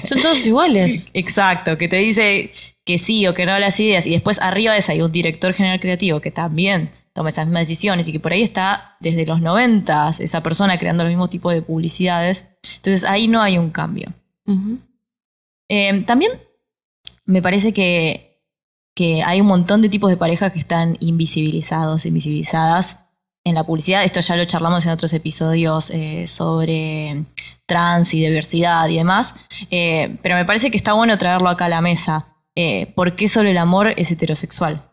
Son 0.04 0.22
todos 0.22 0.46
iguales. 0.46 1.10
Exacto, 1.14 1.76
que 1.76 1.88
te 1.88 1.96
dice 1.96 2.52
que 2.84 2.98
sí 2.98 3.26
o 3.26 3.34
que 3.34 3.46
no 3.46 3.58
las 3.58 3.78
ideas 3.80 4.06
y 4.06 4.10
después 4.10 4.40
arriba 4.40 4.72
de 4.72 4.78
esa 4.78 4.92
hay 4.92 5.02
un 5.02 5.12
director 5.12 5.52
general 5.52 5.80
creativo 5.80 6.20
que 6.20 6.30
también 6.30 6.90
toma 7.12 7.28
esas 7.28 7.46
mismas 7.46 7.68
decisiones 7.68 8.08
y 8.08 8.12
que 8.12 8.20
por 8.20 8.32
ahí 8.32 8.42
está 8.42 8.96
desde 9.00 9.26
los 9.26 9.40
90 9.40 10.12
esa 10.18 10.42
persona 10.42 10.78
creando 10.78 11.04
los 11.04 11.10
mismos 11.10 11.30
tipos 11.30 11.52
de 11.52 11.62
publicidades. 11.62 12.46
Entonces 12.76 13.04
ahí 13.04 13.28
no 13.28 13.42
hay 13.42 13.58
un 13.58 13.70
cambio. 13.70 14.12
Eh, 15.68 16.02
también 16.06 16.32
me 17.24 17.42
parece 17.42 17.72
que, 17.72 18.40
que 18.94 19.22
hay 19.22 19.40
un 19.40 19.46
montón 19.46 19.82
de 19.82 19.88
tipos 19.88 20.10
de 20.10 20.16
parejas 20.16 20.52
que 20.52 20.58
están 20.58 20.96
invisibilizados, 21.00 22.06
invisibilizadas 22.06 22.96
en 23.44 23.54
la 23.54 23.64
publicidad. 23.64 24.04
Esto 24.04 24.20
ya 24.20 24.36
lo 24.36 24.44
charlamos 24.44 24.86
en 24.86 24.92
otros 24.92 25.12
episodios 25.12 25.90
eh, 25.90 26.26
sobre 26.28 27.24
trans 27.66 28.14
y 28.14 28.20
diversidad 28.20 28.88
y 28.88 28.96
demás. 28.96 29.34
Eh, 29.70 30.16
pero 30.22 30.36
me 30.36 30.44
parece 30.44 30.70
que 30.70 30.76
está 30.76 30.92
bueno 30.92 31.18
traerlo 31.18 31.48
acá 31.48 31.66
a 31.66 31.70
la 31.70 31.80
mesa. 31.80 32.26
Eh, 32.54 32.92
¿Por 32.94 33.16
qué 33.16 33.28
solo 33.28 33.48
el 33.48 33.58
amor 33.58 33.94
es 33.96 34.10
heterosexual? 34.10 34.90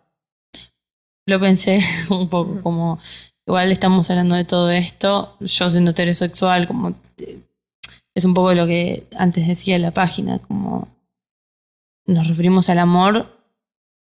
Lo 1.25 1.39
pensé 1.39 1.81
un 2.09 2.29
poco 2.29 2.61
como, 2.61 2.99
igual 3.45 3.71
estamos 3.71 4.09
hablando 4.09 4.35
de 4.35 4.45
todo 4.45 4.71
esto, 4.71 5.37
yo 5.39 5.69
siendo 5.69 5.91
heterosexual, 5.91 6.67
como 6.67 6.95
es 8.15 8.25
un 8.25 8.33
poco 8.33 8.53
lo 8.53 8.65
que 8.65 9.07
antes 9.15 9.47
decía 9.47 9.75
en 9.75 9.83
la 9.83 9.91
página, 9.91 10.39
como 10.39 10.87
nos 12.05 12.27
referimos 12.27 12.69
al 12.69 12.79
amor 12.79 13.37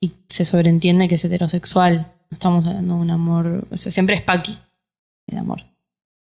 y 0.01 0.13
se 0.29 0.45
sobreentiende 0.45 1.09
que 1.09 1.17
es 1.17 1.25
heterosexual, 1.25 2.13
no 2.31 2.35
estamos 2.35 2.67
hablando 2.67 2.95
de 2.95 3.01
un 3.01 3.11
amor, 3.11 3.67
o 3.71 3.77
sea, 3.77 3.91
siempre 3.91 4.15
es 4.15 4.23
paqui 4.23 4.59
el 5.27 5.39
amor 5.39 5.65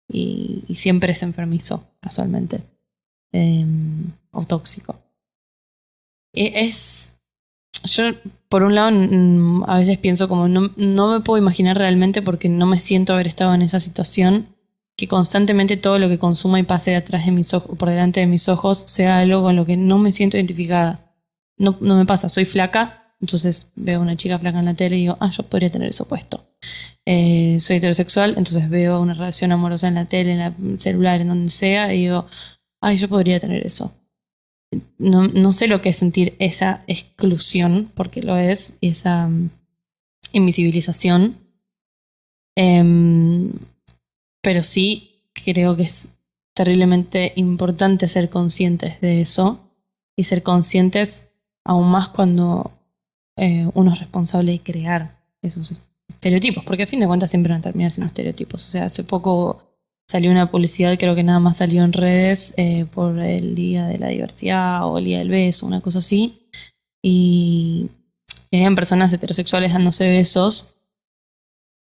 y, 0.08 0.63
y 0.67 0.76
siempre 0.76 1.13
es 1.13 1.24
enfermizo, 1.24 1.86
casualmente, 2.02 2.63
eh, 3.32 3.65
o 4.32 4.45
tóxico. 4.45 5.00
Es, 6.34 7.13
yo 7.84 8.04
por 8.48 8.63
un 8.63 8.76
lado 8.76 8.91
a 9.67 9.78
veces 9.78 9.98
pienso 9.98 10.28
como 10.28 10.48
no, 10.48 10.72
no 10.76 11.12
me 11.12 11.22
puedo 11.22 11.41
imaginar 11.41 11.78
realmente 11.78 12.22
porque 12.22 12.50
no 12.50 12.65
me 12.65 12.80
siento 12.80 13.13
haber 13.13 13.28
estado 13.28 13.54
en 13.54 13.62
esa 13.62 13.80
situación 13.80 14.48
que 14.98 15.08
constantemente 15.08 15.78
todo 15.78 16.00
lo 16.00 16.10
que 16.10 16.20
consuma 16.20 16.60
y 16.60 16.63
pase 16.63 16.91
detrás 16.91 17.26
de 17.26 17.32
mis 17.32 17.54
ojos, 17.54 17.78
por 17.78 17.89
delante 17.89 18.20
de 18.20 18.28
mis 18.28 18.48
ojos 18.50 18.84
sea 18.88 19.20
algo 19.20 19.41
con 19.41 19.56
lo 19.56 19.65
que 19.65 19.78
no 19.78 19.98
me 19.98 20.12
siento 20.12 20.38
identificada. 20.38 21.15
No, 21.58 21.78
no 21.82 21.96
me 21.96 22.06
pasa, 22.06 22.30
soy 22.30 22.46
flaca, 22.46 23.15
entonces 23.20 23.72
veo 23.76 24.00
a 24.00 24.02
una 24.04 24.15
chica 24.15 24.38
flaca 24.38 24.60
en 24.60 24.65
la 24.65 24.74
tele 24.74 24.98
y 24.98 25.02
digo, 25.02 25.17
ah, 25.20 25.32
yo 25.32 25.44
podría 25.44 25.70
tener 25.70 25.89
eso 25.89 26.08
puesto. 26.08 26.46
Eh, 27.06 27.58
soy 27.60 27.78
heterosexual, 27.78 28.36
entonces 28.38 28.70
veo 28.70 29.00
una 29.02 29.13
relación 29.13 29.52
amorosa 29.52 29.88
en 29.88 29.96
la 29.96 30.06
tele, 30.06 30.34
en 30.34 30.39
la 30.39 30.54
celular, 30.80 31.22
en 31.22 31.30
donde 31.30 31.52
sea, 31.52 31.94
y 31.94 32.02
digo, 32.02 32.28
ay, 32.82 32.98
yo 32.98 33.08
podría 33.10 33.39
tener 33.39 33.65
eso 33.65 34.00
no, 34.97 35.27
no 35.27 35.51
sé 35.51 35.67
lo 35.67 35.81
que 35.81 35.89
es 35.89 35.97
sentir 35.97 36.36
esa 36.39 36.84
exclusión, 36.88 37.91
porque 37.93 38.21
lo 38.21 38.38
es, 38.38 38.77
esa 38.81 39.27
mm, 39.27 39.49
invisibilización. 40.34 41.38
Em, 42.55 43.51
pero 44.41 44.63
sí 44.63 45.23
creo 45.34 45.75
que 45.75 45.84
es 45.84 46.10
terriblemente 46.53 47.34
importante 47.36 48.07
ser 48.07 48.29
conscientes 48.29 48.99
de 49.01 49.21
eso 49.21 49.60
y 50.15 50.23
ser 50.23 50.43
conscientes 50.43 51.29
aún 51.63 51.89
más 51.89 52.10
cuando 52.10 52.71
eh, 53.38 53.69
uno 53.73 53.93
es 53.93 53.99
responsable 53.99 54.51
de 54.53 54.60
crear 54.60 55.17
esos 55.41 55.84
estereotipos, 56.10 56.63
porque 56.65 56.84
a 56.84 56.88
fin 56.88 56.99
de 56.99 57.07
cuentas 57.07 57.31
siempre 57.31 57.51
van 57.51 57.62
a 57.62 57.63
terminar 57.63 57.91
siendo 57.91 58.07
estereotipos. 58.07 58.67
O 58.67 58.69
sea, 58.69 58.86
hace 58.86 59.03
poco 59.03 59.70
salió 60.12 60.30
una 60.32 60.52
publicidad, 60.52 60.97
creo 61.00 61.15
que 61.15 61.24
nada 61.24 61.39
más 61.39 61.58
salió 61.58 61.84
en 61.84 61.93
redes 61.93 62.54
eh, 62.58 62.86
por 62.93 63.17
el 63.19 63.56
Día 63.56 63.88
de 63.88 63.97
la 63.97 64.08
Diversidad 64.10 64.86
o 64.88 64.97
el 64.97 65.06
Día 65.06 65.19
del 65.19 65.30
Beso, 65.30 65.65
una 65.65 65.82
cosa 65.82 66.00
así. 66.00 66.47
Y 67.04 67.89
habían 68.52 68.76
personas 68.76 69.12
heterosexuales 69.13 69.71
dándose 69.74 70.08
besos 70.10 70.76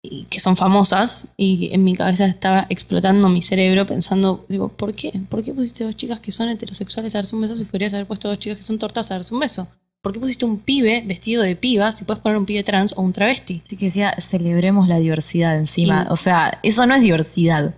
y 0.03 0.25
que 0.31 0.41
son 0.41 0.57
famosas 0.57 1.27
y 1.37 1.71
en 1.73 1.85
mi 1.85 1.95
cabeza 1.95 2.25
estaba 2.27 2.67
explotando 2.71 3.29
mi 3.29 3.43
cerebro 3.43 3.87
pensando, 3.87 4.47
digo, 4.49 4.69
¿por 4.69 4.95
qué? 4.95 5.13
¿Por 5.29 5.43
qué 5.43 5.53
pusiste 5.53 5.85
dos 5.85 5.97
chicas 5.97 6.21
que 6.21 6.33
son 6.33 6.49
heterosexuales 6.49 7.15
a 7.15 7.19
darse 7.19 7.35
un 7.37 7.43
beso 7.43 7.57
si 7.57 7.65
podrías 7.65 7.93
haber 7.93 8.07
puesto 8.07 8.29
dos 8.29 8.39
chicas 8.39 8.59
que 8.59 8.65
son 8.65 8.79
tortas 8.79 9.11
a 9.11 9.15
darse 9.15 9.35
un 9.35 9.41
beso? 9.41 9.69
¿Por 10.03 10.13
qué 10.15 10.21
pusiste 10.21 10.47
un 10.47 10.59
pibe 10.59 11.03
vestido 11.07 11.43
de 11.43 11.57
piba 11.57 11.93
si 11.93 12.05
puedes 12.05 12.23
poner 12.23 12.39
un 12.39 12.47
pibe 12.47 12.63
trans 12.65 12.95
o 12.97 13.03
un 13.03 13.13
travesti? 13.13 13.63
Así 13.67 13.77
que 13.77 13.87
decía, 13.87 14.15
celebremos 14.21 14.89
la 14.89 14.99
diversidad 14.99 15.57
encima. 15.59 16.07
Y- 16.09 16.13
O 16.13 16.17
sea, 16.17 16.59
eso 16.63 16.87
no 16.87 16.95
es 16.95 17.03
diversidad. 17.03 17.75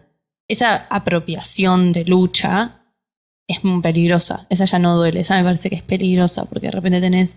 Esa 0.48 0.86
apropiación 0.90 1.92
de 1.92 2.04
lucha 2.04 2.82
es 3.46 3.64
muy 3.64 3.82
peligrosa. 3.82 4.46
Esa 4.50 4.64
ya 4.64 4.78
no 4.78 4.96
duele, 4.96 5.20
esa 5.20 5.36
me 5.36 5.44
parece 5.44 5.70
que 5.70 5.76
es 5.76 5.82
peligrosa 5.82 6.44
porque 6.44 6.66
de 6.66 6.72
repente 6.72 7.00
tenés 7.00 7.36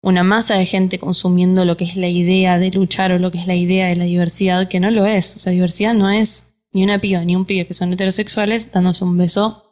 una 0.00 0.22
masa 0.22 0.54
de 0.54 0.66
gente 0.66 0.98
consumiendo 0.98 1.64
lo 1.64 1.76
que 1.76 1.84
es 1.84 1.96
la 1.96 2.08
idea 2.08 2.58
de 2.58 2.70
luchar 2.70 3.12
o 3.12 3.18
lo 3.18 3.30
que 3.30 3.38
es 3.38 3.46
la 3.46 3.56
idea 3.56 3.86
de 3.88 3.96
la 3.96 4.04
diversidad, 4.04 4.68
que 4.68 4.80
no 4.80 4.90
lo 4.90 5.06
es. 5.06 5.36
O 5.36 5.38
sea, 5.40 5.52
diversidad 5.52 5.94
no 5.94 6.10
es 6.10 6.54
ni 6.72 6.84
una 6.84 7.00
piba 7.00 7.24
ni 7.24 7.34
un 7.34 7.44
pibe 7.44 7.66
que 7.66 7.74
son 7.74 7.92
heterosexuales 7.92 8.70
dándose 8.70 9.04
un 9.04 9.16
beso 9.16 9.64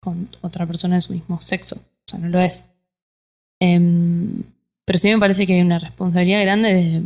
con 0.00 0.28
otra 0.42 0.66
persona 0.66 0.96
de 0.96 1.00
su 1.00 1.12
mismo 1.12 1.40
sexo. 1.40 1.76
O 1.76 2.08
sea, 2.10 2.18
no 2.18 2.28
lo 2.28 2.40
es. 2.40 2.64
Em, 3.60 4.42
pero 4.84 4.98
sí 4.98 5.08
me 5.08 5.18
parece 5.18 5.46
que 5.46 5.54
hay 5.54 5.60
una 5.60 5.78
responsabilidad 5.78 6.42
grande 6.42 6.74
de, 6.74 7.02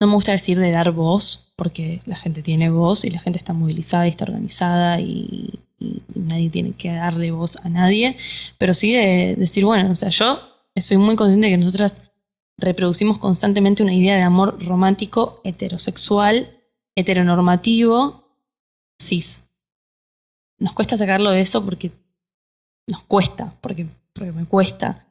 no 0.00 0.06
me 0.06 0.14
gusta 0.14 0.32
decir 0.32 0.58
de 0.58 0.70
dar 0.70 0.92
voz, 0.92 1.52
porque 1.56 2.02
la 2.06 2.16
gente 2.16 2.42
tiene 2.42 2.70
voz 2.70 3.04
y 3.04 3.10
la 3.10 3.18
gente 3.18 3.38
está 3.38 3.52
movilizada 3.52 4.06
y 4.06 4.10
está 4.10 4.24
organizada 4.24 5.00
y, 5.00 5.60
nadie 6.14 6.50
tiene 6.50 6.72
que 6.72 6.92
darle 6.92 7.30
voz 7.30 7.56
a 7.58 7.68
nadie, 7.68 8.16
pero 8.58 8.74
sí 8.74 8.92
de 8.92 9.36
decir, 9.38 9.64
bueno, 9.64 9.92
o 9.92 9.94
sea, 9.94 10.08
yo 10.08 10.40
soy 10.76 10.96
muy 10.96 11.14
consciente 11.14 11.46
de 11.46 11.52
que 11.52 11.56
nosotras 11.56 12.02
reproducimos 12.56 13.18
constantemente 13.18 13.84
una 13.84 13.94
idea 13.94 14.16
de 14.16 14.22
amor 14.22 14.62
romántico, 14.64 15.40
heterosexual, 15.44 16.58
heteronormativo, 16.96 18.24
cis. 19.00 19.44
Nos 20.58 20.74
cuesta 20.74 20.96
sacarlo 20.96 21.30
de 21.30 21.42
eso 21.42 21.64
porque 21.64 21.92
nos 22.88 23.04
cuesta, 23.04 23.54
porque, 23.60 23.86
porque 24.12 24.32
me 24.32 24.44
cuesta. 24.44 25.06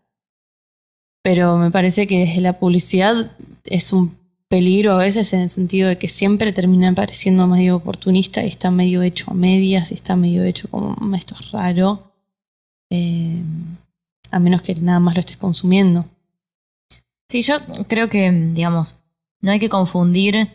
Pero 1.23 1.57
me 1.57 1.71
parece 1.71 2.07
que 2.07 2.19
desde 2.19 2.41
la 2.41 2.59
publicidad 2.59 3.31
es 3.63 3.93
un 3.93 4.16
peligro 4.49 4.93
a 4.93 4.97
veces 4.97 5.33
en 5.33 5.41
el 5.41 5.49
sentido 5.49 5.89
de 5.89 5.97
que 5.97 6.07
siempre 6.07 6.53
termina 6.53 6.93
pareciendo 6.93 7.47
medio 7.47 7.75
oportunista 7.75 8.43
y 8.43 8.47
está 8.47 8.71
medio 8.71 9.01
hecho 9.01 9.31
a 9.31 9.33
medias 9.33 9.91
y 9.91 9.95
está 9.95 10.15
medio 10.15 10.43
hecho 10.43 10.69
como 10.69 10.95
"Mm, 10.99 11.15
esto 11.15 11.35
es 11.39 11.51
raro. 11.51 12.11
Eh, 12.89 13.41
a 14.31 14.39
menos 14.39 14.61
que 14.61 14.75
nada 14.75 14.99
más 14.99 15.15
lo 15.15 15.19
estés 15.19 15.37
consumiendo. 15.37 16.05
Sí, 17.29 17.41
yo 17.41 17.57
creo 17.87 18.07
que, 18.09 18.31
digamos, 18.31 18.95
no 19.41 19.51
hay 19.51 19.59
que 19.59 19.69
confundir 19.69 20.47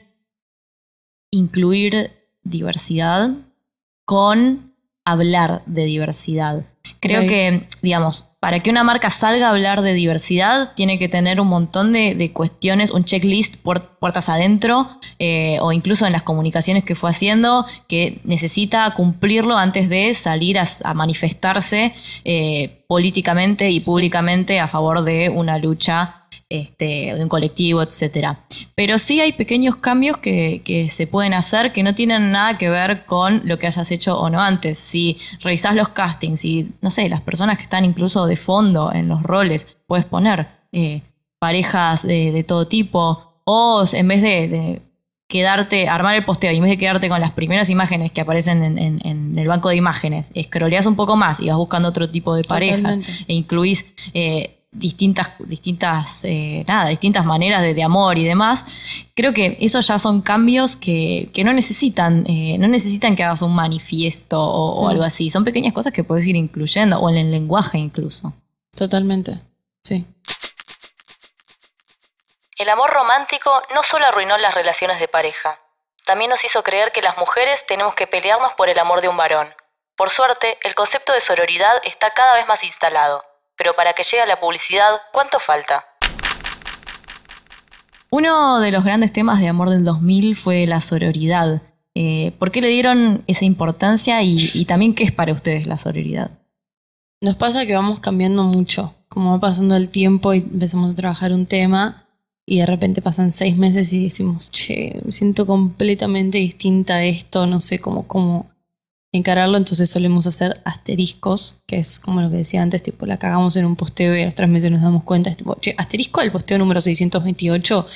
incluir 1.30 2.10
diversidad 2.42 3.30
con 4.04 4.74
hablar 5.04 5.62
de 5.66 5.84
diversidad. 5.84 6.64
Creo 7.00 7.22
que, 7.28 7.68
digamos, 7.82 8.26
para 8.42 8.58
que 8.58 8.70
una 8.70 8.82
marca 8.82 9.08
salga 9.08 9.46
a 9.46 9.50
hablar 9.50 9.82
de 9.82 9.92
diversidad, 9.92 10.72
tiene 10.74 10.98
que 10.98 11.08
tener 11.08 11.40
un 11.40 11.46
montón 11.46 11.92
de, 11.92 12.32
cuestiones, 12.34 12.90
un 12.90 13.04
checklist 13.04 13.54
puertas 13.54 14.28
adentro, 14.28 14.98
eh, 15.20 15.58
o 15.60 15.70
incluso 15.70 16.06
en 16.06 16.12
las 16.12 16.24
comunicaciones 16.24 16.82
que 16.82 16.96
fue 16.96 17.10
haciendo, 17.10 17.66
que 17.86 18.20
necesita 18.24 18.92
cumplirlo 18.96 19.56
antes 19.56 19.88
de 19.88 20.12
salir 20.14 20.58
a, 20.58 20.66
manifestarse 20.92 21.94
eh, 22.24 22.82
políticamente 22.88 23.70
y 23.70 23.78
públicamente 23.78 24.58
a 24.58 24.66
favor 24.66 25.04
de 25.04 25.28
una 25.28 25.58
lucha 25.58 26.21
este, 26.52 27.14
de 27.14 27.22
un 27.22 27.28
colectivo, 27.28 27.82
etcétera. 27.82 28.40
Pero 28.74 28.98
sí 28.98 29.20
hay 29.20 29.32
pequeños 29.32 29.76
cambios 29.76 30.18
que, 30.18 30.60
que, 30.64 30.88
se 30.88 31.06
pueden 31.06 31.32
hacer 31.32 31.72
que 31.72 31.82
no 31.82 31.94
tienen 31.94 32.30
nada 32.30 32.58
que 32.58 32.68
ver 32.68 33.06
con 33.06 33.40
lo 33.44 33.58
que 33.58 33.66
hayas 33.66 33.90
hecho 33.90 34.18
o 34.18 34.28
no 34.28 34.40
antes. 34.40 34.78
Si 34.78 35.16
revisás 35.40 35.74
los 35.74 35.88
castings 35.88 36.44
y, 36.44 36.72
no 36.82 36.90
sé, 36.90 37.08
las 37.08 37.22
personas 37.22 37.56
que 37.56 37.64
están 37.64 37.86
incluso 37.86 38.26
de 38.26 38.36
fondo 38.36 38.92
en 38.92 39.08
los 39.08 39.22
roles, 39.22 39.66
puedes 39.86 40.04
poner 40.04 40.46
eh, 40.72 41.00
parejas 41.38 42.02
de, 42.02 42.44
todo 42.46 42.68
tipo, 42.68 43.40
o 43.44 43.84
en 43.90 44.08
vez 44.08 44.20
de, 44.20 44.82
quedarte, 45.26 45.88
armar 45.88 46.14
el 46.14 46.24
posteo 46.26 46.52
y 46.52 46.56
en 46.56 46.62
vez 46.62 46.72
de 46.72 46.78
quedarte 46.78 47.08
con 47.08 47.20
las 47.20 47.32
primeras 47.32 47.70
imágenes 47.70 48.12
que 48.12 48.20
aparecen 48.20 48.62
en, 48.62 49.38
el 49.38 49.48
banco 49.48 49.70
de 49.70 49.76
imágenes, 49.76 50.30
escroleas 50.34 50.84
un 50.84 50.96
poco 50.96 51.16
más 51.16 51.40
y 51.40 51.48
vas 51.48 51.56
buscando 51.56 51.88
otro 51.88 52.10
tipo 52.10 52.34
de 52.34 52.44
parejas 52.44 52.98
e 53.26 53.32
incluís 53.32 53.86
eh, 54.12 54.61
distintas, 54.72 55.32
distintas, 55.38 56.24
eh, 56.24 56.64
nada, 56.66 56.88
distintas 56.88 57.24
maneras 57.26 57.62
de, 57.62 57.82
amor 57.82 58.18
y 58.18 58.24
demás. 58.24 58.64
Creo 59.14 59.34
que 59.34 59.58
esos 59.60 59.86
ya 59.86 59.98
son 59.98 60.22
cambios 60.22 60.76
que, 60.76 61.30
que 61.34 61.44
no 61.44 61.52
necesitan, 61.52 62.24
eh, 62.26 62.56
no 62.58 62.66
necesitan 62.68 63.14
que 63.14 63.22
hagas 63.22 63.42
un 63.42 63.54
manifiesto 63.54 64.40
o, 64.40 64.88
algo 64.88 65.04
así. 65.04 65.30
Son 65.30 65.44
pequeñas 65.44 65.74
cosas 65.74 65.92
que 65.92 66.04
puedes 66.04 66.26
ir 66.26 66.36
incluyendo, 66.36 66.98
o 66.98 67.10
en 67.10 67.18
el 67.18 67.30
lenguaje 67.30 67.78
incluso. 67.78 68.32
Totalmente, 68.74 69.38
sí. 69.84 70.06
El 72.56 72.68
amor 72.70 72.90
romántico 72.90 73.50
no 73.74 73.82
solo 73.82 74.06
arruinó 74.06 74.38
las 74.38 74.54
relaciones 74.54 74.98
de 74.98 75.08
pareja, 75.08 75.58
también 76.06 76.30
nos 76.30 76.44
hizo 76.44 76.62
creer 76.62 76.92
que 76.92 77.02
las 77.02 77.18
mujeres 77.18 77.64
tenemos 77.66 77.94
que 77.94 78.06
pelearnos 78.06 78.54
por 78.54 78.68
el 78.68 78.78
amor 78.78 79.02
de 79.02 79.08
un 79.08 79.16
varón. 79.16 79.54
Por 79.96 80.10
suerte, 80.10 80.58
el 80.64 80.74
concepto 80.74 81.12
de 81.12 81.20
sororidad 81.20 81.74
está 81.84 82.10
cada 82.10 82.34
vez 82.34 82.48
más 82.48 82.64
instalado 82.64 83.22
pero 83.62 83.76
para 83.76 83.92
que 83.92 84.02
llegue 84.02 84.20
a 84.20 84.26
la 84.26 84.40
publicidad, 84.40 84.90
¿cuánto 85.12 85.38
falta? 85.38 85.84
Uno 88.10 88.58
de 88.58 88.72
los 88.72 88.82
grandes 88.82 89.12
temas 89.12 89.38
de 89.38 89.46
Amor 89.46 89.70
del 89.70 89.84
2000 89.84 90.34
fue 90.34 90.66
la 90.66 90.80
sororidad. 90.80 91.62
Eh, 91.94 92.32
¿Por 92.40 92.50
qué 92.50 92.60
le 92.60 92.66
dieron 92.66 93.22
esa 93.28 93.44
importancia 93.44 94.20
y, 94.24 94.64
también 94.64 94.96
qué 94.96 95.04
es 95.04 95.12
para 95.12 95.32
ustedes 95.32 95.68
la 95.68 95.78
sororidad? 95.78 96.32
Nos 97.20 97.36
pasa 97.36 97.64
que 97.64 97.76
vamos 97.76 98.00
cambiando 98.00 98.42
mucho. 98.42 98.94
Como 99.08 99.30
va 99.30 99.38
pasando 99.38 99.76
el 99.76 99.90
tiempo 99.90 100.34
y 100.34 100.38
empezamos 100.38 100.90
a 100.90 100.96
trabajar 100.96 101.32
un 101.32 101.46
tema 101.46 102.08
y 102.44 102.58
de 102.58 102.66
repente 102.66 103.00
pasan 103.00 103.30
seis 103.30 103.56
meses 103.56 103.92
y 103.92 104.02
decimos, 104.02 104.50
che, 104.50 105.00
me 105.04 105.12
siento 105.12 105.46
completamente 105.46 106.38
distinta 106.38 106.94
a 106.94 107.04
esto, 107.04 107.46
no 107.46 107.60
sé 107.60 107.78
cómo, 107.78 108.08
cómo, 108.08 108.50
encararlo, 109.12 109.58
entonces 109.58 109.90
solemos 109.90 110.26
hacer 110.26 110.62
asteriscos, 110.64 111.62
que 111.66 111.78
es 111.78 112.00
como 112.00 112.22
lo 112.22 112.30
que 112.30 112.38
decía 112.38 112.62
antes, 112.62 112.82
tipo 112.82 113.04
la 113.04 113.18
cagamos 113.18 113.56
en 113.56 113.66
un 113.66 113.76
posteo 113.76 114.16
y 114.16 114.22
a 114.22 114.24
los 114.24 114.34
tres 114.34 114.48
meses 114.48 114.70
nos 114.70 114.80
damos 114.80 115.04
cuenta, 115.04 115.30
es 115.30 115.36
che, 115.60 115.74
asterisco 115.76 116.20
del 116.20 116.32
posteo 116.32 116.56
número 116.58 116.80
628, 116.80 117.86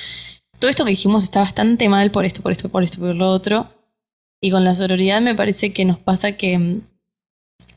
todo 0.59 0.69
esto 0.69 0.85
que 0.85 0.91
dijimos 0.91 1.23
está 1.23 1.41
bastante 1.41 1.87
mal 1.89 2.11
por 2.11 2.25
esto, 2.25 2.41
por 2.41 2.51
esto, 2.51 2.69
por 2.69 2.83
esto, 2.83 2.99
por 2.99 3.15
lo 3.15 3.29
otro. 3.29 3.67
Y 4.41 4.51
con 4.51 4.63
la 4.63 4.75
sororidad 4.75 5.21
me 5.21 5.35
parece 5.35 5.73
que 5.73 5.85
nos 5.85 5.99
pasa 5.99 6.33
que 6.33 6.57
mm, 6.57 6.81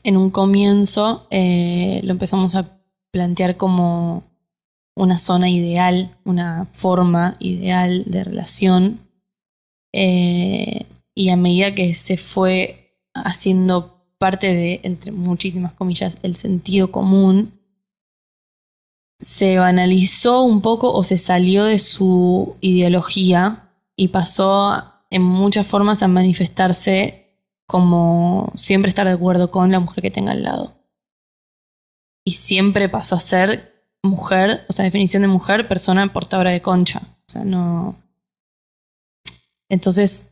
en 0.03 0.17
un 0.17 0.29
comienzo 0.31 1.27
eh, 1.29 2.01
lo 2.03 2.11
empezamos 2.11 2.55
a 2.55 2.79
plantear 3.11 3.57
como 3.57 4.23
una 4.95 5.19
zona 5.19 5.49
ideal, 5.49 6.15
una 6.23 6.67
forma 6.73 7.35
ideal 7.39 8.03
de 8.07 8.23
relación. 8.23 8.99
Eh, 9.93 10.85
y 11.13 11.29
a 11.29 11.35
medida 11.35 11.75
que 11.75 11.93
se 11.93 12.17
fue 12.17 12.80
haciendo 13.13 14.05
parte 14.17 14.53
de, 14.53 14.81
entre 14.83 15.11
muchísimas 15.11 15.73
comillas, 15.73 16.17
el 16.21 16.35
sentido 16.35 16.91
común, 16.91 17.59
se 19.19 19.57
banalizó 19.57 20.43
un 20.43 20.61
poco 20.61 20.91
o 20.91 21.03
se 21.03 21.17
salió 21.17 21.65
de 21.65 21.79
su 21.79 22.57
ideología 22.61 23.69
y 23.95 24.09
pasó 24.09 24.83
en 25.09 25.21
muchas 25.21 25.67
formas 25.67 26.01
a 26.01 26.07
manifestarse 26.07 27.21
como 27.67 28.51
siempre 28.55 28.89
estar 28.89 29.07
de 29.07 29.13
acuerdo 29.13 29.51
con 29.51 29.71
la 29.71 29.79
mujer 29.79 30.01
que 30.01 30.11
tenga 30.11 30.31
al 30.31 30.43
lado. 30.43 30.73
Y 32.25 32.33
siempre 32.33 32.89
pasó 32.89 33.15
a 33.15 33.19
ser 33.19 33.85
mujer, 34.03 34.65
o 34.69 34.73
sea, 34.73 34.85
definición 34.85 35.21
de 35.21 35.27
mujer, 35.27 35.67
persona 35.67 36.11
portadora 36.11 36.51
de 36.51 36.61
concha. 36.61 37.01
O 37.27 37.31
sea, 37.31 37.43
no. 37.43 37.95
Entonces, 39.69 40.30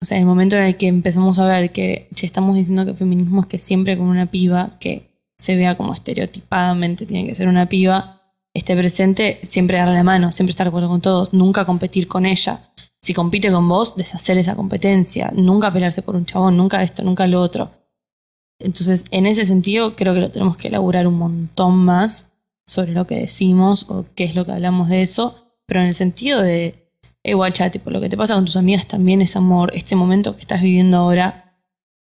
o 0.00 0.04
sea, 0.04 0.18
el 0.18 0.24
momento 0.24 0.56
en 0.56 0.62
el 0.62 0.76
que 0.76 0.86
empezamos 0.86 1.38
a 1.38 1.46
ver 1.46 1.72
que 1.72 2.08
estamos 2.20 2.54
diciendo 2.54 2.86
que 2.86 2.94
feminismo 2.94 3.42
es 3.42 3.46
que 3.46 3.58
siempre 3.58 3.96
con 3.96 4.06
una 4.06 4.26
piba 4.26 4.76
que 4.78 5.08
se 5.36 5.56
vea 5.56 5.76
como 5.76 5.94
estereotipadamente 5.94 7.06
tiene 7.06 7.26
que 7.26 7.34
ser 7.34 7.48
una 7.48 7.66
piba, 7.66 8.22
esté 8.54 8.76
presente, 8.76 9.40
siempre 9.42 9.78
darle 9.78 9.94
la 9.94 10.02
mano, 10.02 10.32
siempre 10.32 10.50
estar 10.50 10.66
de 10.66 10.68
acuerdo 10.68 10.88
con 10.88 11.00
todos, 11.00 11.32
nunca 11.32 11.64
competir 11.64 12.08
con 12.08 12.26
ella. 12.26 12.70
Si 13.00 13.14
compite 13.14 13.50
con 13.50 13.68
vos, 13.68 13.96
deshacer 13.96 14.38
esa 14.38 14.56
competencia, 14.56 15.32
nunca 15.34 15.72
pelearse 15.72 16.02
por 16.02 16.16
un 16.16 16.26
chabón, 16.26 16.56
nunca 16.56 16.82
esto, 16.82 17.02
nunca 17.02 17.26
lo 17.26 17.40
otro. 17.40 17.70
Entonces, 18.60 19.04
en 19.12 19.26
ese 19.26 19.46
sentido, 19.46 19.94
creo 19.94 20.14
que 20.14 20.20
lo 20.20 20.30
tenemos 20.30 20.56
que 20.56 20.68
elaborar 20.68 21.06
un 21.06 21.14
montón 21.14 21.76
más 21.76 22.32
sobre 22.66 22.92
lo 22.92 23.06
que 23.06 23.16
decimos 23.16 23.86
o 23.88 24.06
qué 24.14 24.24
es 24.24 24.34
lo 24.34 24.44
que 24.44 24.52
hablamos 24.52 24.88
de 24.88 25.02
eso, 25.02 25.54
pero 25.66 25.80
en 25.80 25.86
el 25.86 25.94
sentido 25.94 26.42
de 26.42 26.87
igual 27.22 27.50
guacha, 27.50 27.70
tipo, 27.70 27.90
lo 27.90 28.00
que 28.00 28.08
te 28.08 28.16
pasa 28.16 28.34
con 28.34 28.44
tus 28.44 28.56
amigas 28.56 28.86
también 28.86 29.22
es 29.22 29.36
amor. 29.36 29.70
Este 29.74 29.96
momento 29.96 30.34
que 30.34 30.42
estás 30.42 30.62
viviendo 30.62 30.96
ahora 30.96 31.56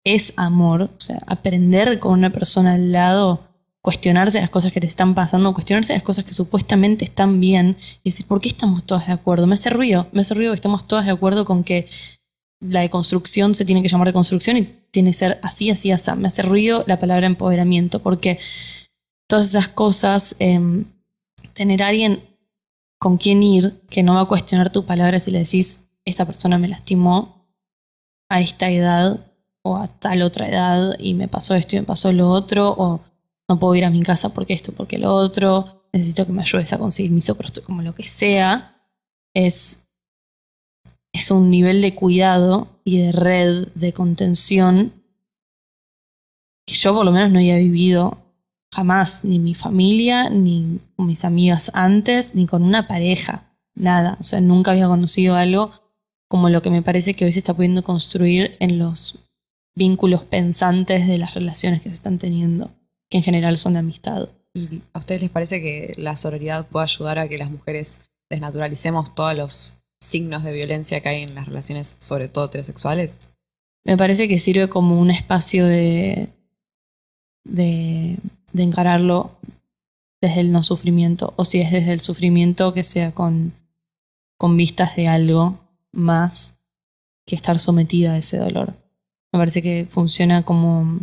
es 0.05 0.33
amor. 0.37 0.91
O 0.97 1.01
sea, 1.01 1.19
aprender 1.27 1.99
con 1.99 2.13
una 2.13 2.31
persona 2.31 2.75
al 2.75 2.93
lado, 2.93 3.41
cuestionarse 3.83 4.41
las 4.41 4.51
cosas 4.51 4.73
que 4.73 4.81
te 4.81 4.87
están 4.87 5.15
pasando, 5.15 5.53
cuestionarse 5.55 5.93
las 5.93 6.03
cosas 6.03 6.25
que 6.25 6.33
supuestamente 6.33 7.05
están 7.05 7.41
bien 7.41 7.77
y 8.05 8.11
decir, 8.11 8.27
¿por 8.27 8.41
qué 8.41 8.49
estamos 8.49 8.85
todas 8.85 9.07
de 9.07 9.13
acuerdo? 9.13 9.47
Me 9.47 9.55
hace 9.55 9.71
ruido, 9.71 10.07
me 10.13 10.21
hace 10.21 10.35
ruido 10.35 10.53
que 10.53 10.57
estamos 10.57 10.87
todas 10.87 11.05
de 11.05 11.13
acuerdo 11.13 11.45
con 11.45 11.65
que 11.65 11.89
la 12.61 12.81
deconstrucción 12.81 13.57
se 13.57 13.65
tiene 13.65 13.83
que 13.83 13.89
llamar 13.89 14.07
deconstrucción 14.07 14.57
y 14.57 14.63
tiene 14.93 15.11
que 15.11 15.15
ser 15.15 15.41
así, 15.43 15.71
así, 15.71 15.91
así. 15.91 16.11
Me 16.17 16.29
hace 16.29 16.43
ruido 16.43 16.85
la 16.87 17.01
palabra 17.01 17.27
empoderamiento 17.27 17.99
porque 18.01 18.39
todas 19.29 19.49
esas 19.49 19.69
cosas, 19.69 20.37
em, 20.39 20.85
tener 21.55 21.83
a 21.83 21.89
alguien 21.89 22.21
con 23.03 23.17
quién 23.17 23.43
ir, 23.43 23.83
que 23.91 24.05
no 24.05 24.15
va 24.15 24.21
a 24.21 24.27
cuestionar 24.27 24.71
tu 24.71 24.87
palabra 24.87 25.19
si 25.19 25.33
le 25.33 25.41
decís, 25.41 25.91
esta 26.05 26.25
persona 26.25 26.57
me 26.57 26.69
lastimó 26.69 27.49
a 28.29 28.41
esta 28.41 28.71
edad 28.71 29.27
o 29.65 29.77
a 29.77 29.89
tal 29.89 30.23
otra 30.23 30.49
edad 30.49 30.95
y 31.01 31.15
me 31.15 31.27
pasó 31.27 31.57
esto 31.57 31.75
y 31.75 31.81
me 31.81 31.85
pasó 31.85 32.13
lo 32.13 32.31
otro, 32.31 32.73
o 32.79 33.01
no 33.49 33.59
puedo 33.59 33.75
ir 33.75 33.85
a 33.85 33.91
mi 33.91 34.05
casa 34.05 34.29
porque 34.29 34.53
esto, 34.53 34.71
porque 34.71 34.99
lo 34.99 35.13
otro, 35.13 35.89
necesito 35.93 36.25
que 36.25 36.33
me 36.33 36.43
ayudes 36.43 36.73
a 36.73 36.79
conseguir 36.79 37.11
mi 37.11 37.21
soporte, 37.21 37.61
como 37.61 37.83
lo 37.83 37.93
que 37.93 38.07
sea, 38.07 38.81
es, 39.35 39.81
es 41.13 41.33
un 41.33 41.51
nivel 41.51 41.83
de 41.83 41.97
cuidado 41.97 42.69
y 42.85 42.99
de 42.99 43.11
red 43.11 43.67
de 43.75 43.93
contención 43.93 44.93
que 46.69 46.77
yo 46.77 46.95
por 46.95 47.05
lo 47.05 47.11
menos 47.11 47.33
no 47.33 47.41
había 47.41 47.57
vivido 47.57 48.22
Jamás, 48.73 49.25
ni 49.25 49.39
mi 49.39 49.55
familia, 49.55 50.31
ni 50.31 50.81
con 50.97 51.07
mis 51.07 51.25
amigas 51.25 51.71
antes, 51.75 52.35
ni 52.35 52.47
con 52.47 52.63
una 52.63 52.89
pareja. 52.89 53.45
Nada. 53.75 54.17
O 54.21 54.25
sea, 54.25 54.41
nunca 54.41 54.71
había 54.71 54.87
conocido 54.87 55.35
algo 55.37 55.73
como 56.29 56.49
lo 56.49 56.63
que 56.63 56.71
me 56.71 56.81
parece 56.81 57.13
que 57.13 57.27
hoy 57.27 57.33
se 57.33 57.41
está 57.41 57.53
pudiendo 57.53 57.85
construir 57.85 58.57
en 58.59 58.79
los 58.79 59.19
vínculos 59.75 60.25
pensantes 60.25 61.07
de 61.07 61.19
las 61.19 61.35
relaciones 61.35 61.83
que 61.83 61.91
se 61.91 61.95
están 61.95 62.19
teniendo, 62.19 62.71
que 63.11 63.19
en 63.19 63.23
general 63.23 63.59
son 63.59 63.75
de 63.75 63.81
amistad. 63.81 64.31
¿Y 64.55 64.81
a 64.95 64.99
ustedes 64.99 65.21
les 65.21 65.31
parece 65.31 65.61
que 65.61 65.93
la 65.99 66.17
sororidad 66.17 66.67
puede 66.69 66.85
ayudar 66.85 67.19
a 67.19 67.29
que 67.29 67.37
las 67.37 67.51
mujeres 67.51 68.01
desnaturalicemos 68.31 69.15
todos 69.15 69.37
los 69.37 69.85
signos 70.01 70.43
de 70.43 70.55
violencia 70.55 71.01
que 71.03 71.11
hay 71.11 71.23
en 71.23 71.35
las 71.35 71.47
relaciones, 71.47 71.97
sobre 71.99 72.29
todo 72.29 72.47
heterosexuales? 72.47 73.29
Me 73.85 73.99
parece 73.99 74.27
que 74.27 74.39
sirve 74.39 74.71
como 74.71 74.99
un 74.99 75.11
espacio 75.11 75.67
de, 75.67 76.31
de 77.45 78.17
de 78.53 78.63
encararlo 78.63 79.33
desde 80.21 80.41
el 80.41 80.53
no 80.53 80.63
sufrimiento, 80.63 81.35
o 81.37 81.45
si 81.45 81.61
es 81.61 81.73
desde 81.73 81.93
el 81.93 82.01
sufrimiento 82.01 82.73
que 82.75 82.85
sea 82.85 83.13
con, 83.13 83.53
con 84.39 84.57
vistas 84.57 84.95
de 84.97 85.09
algo 85.09 85.59
más 85.91 86.59
que 87.27 87.35
estar 87.35 87.59
sometida 87.59 88.13
a 88.13 88.19
ese 88.19 88.39
dolor. 88.39 88.75
Me 89.33 89.39
parece 89.39 89.63
que 89.63 89.87
funciona 89.91 90.45
como 90.45 91.01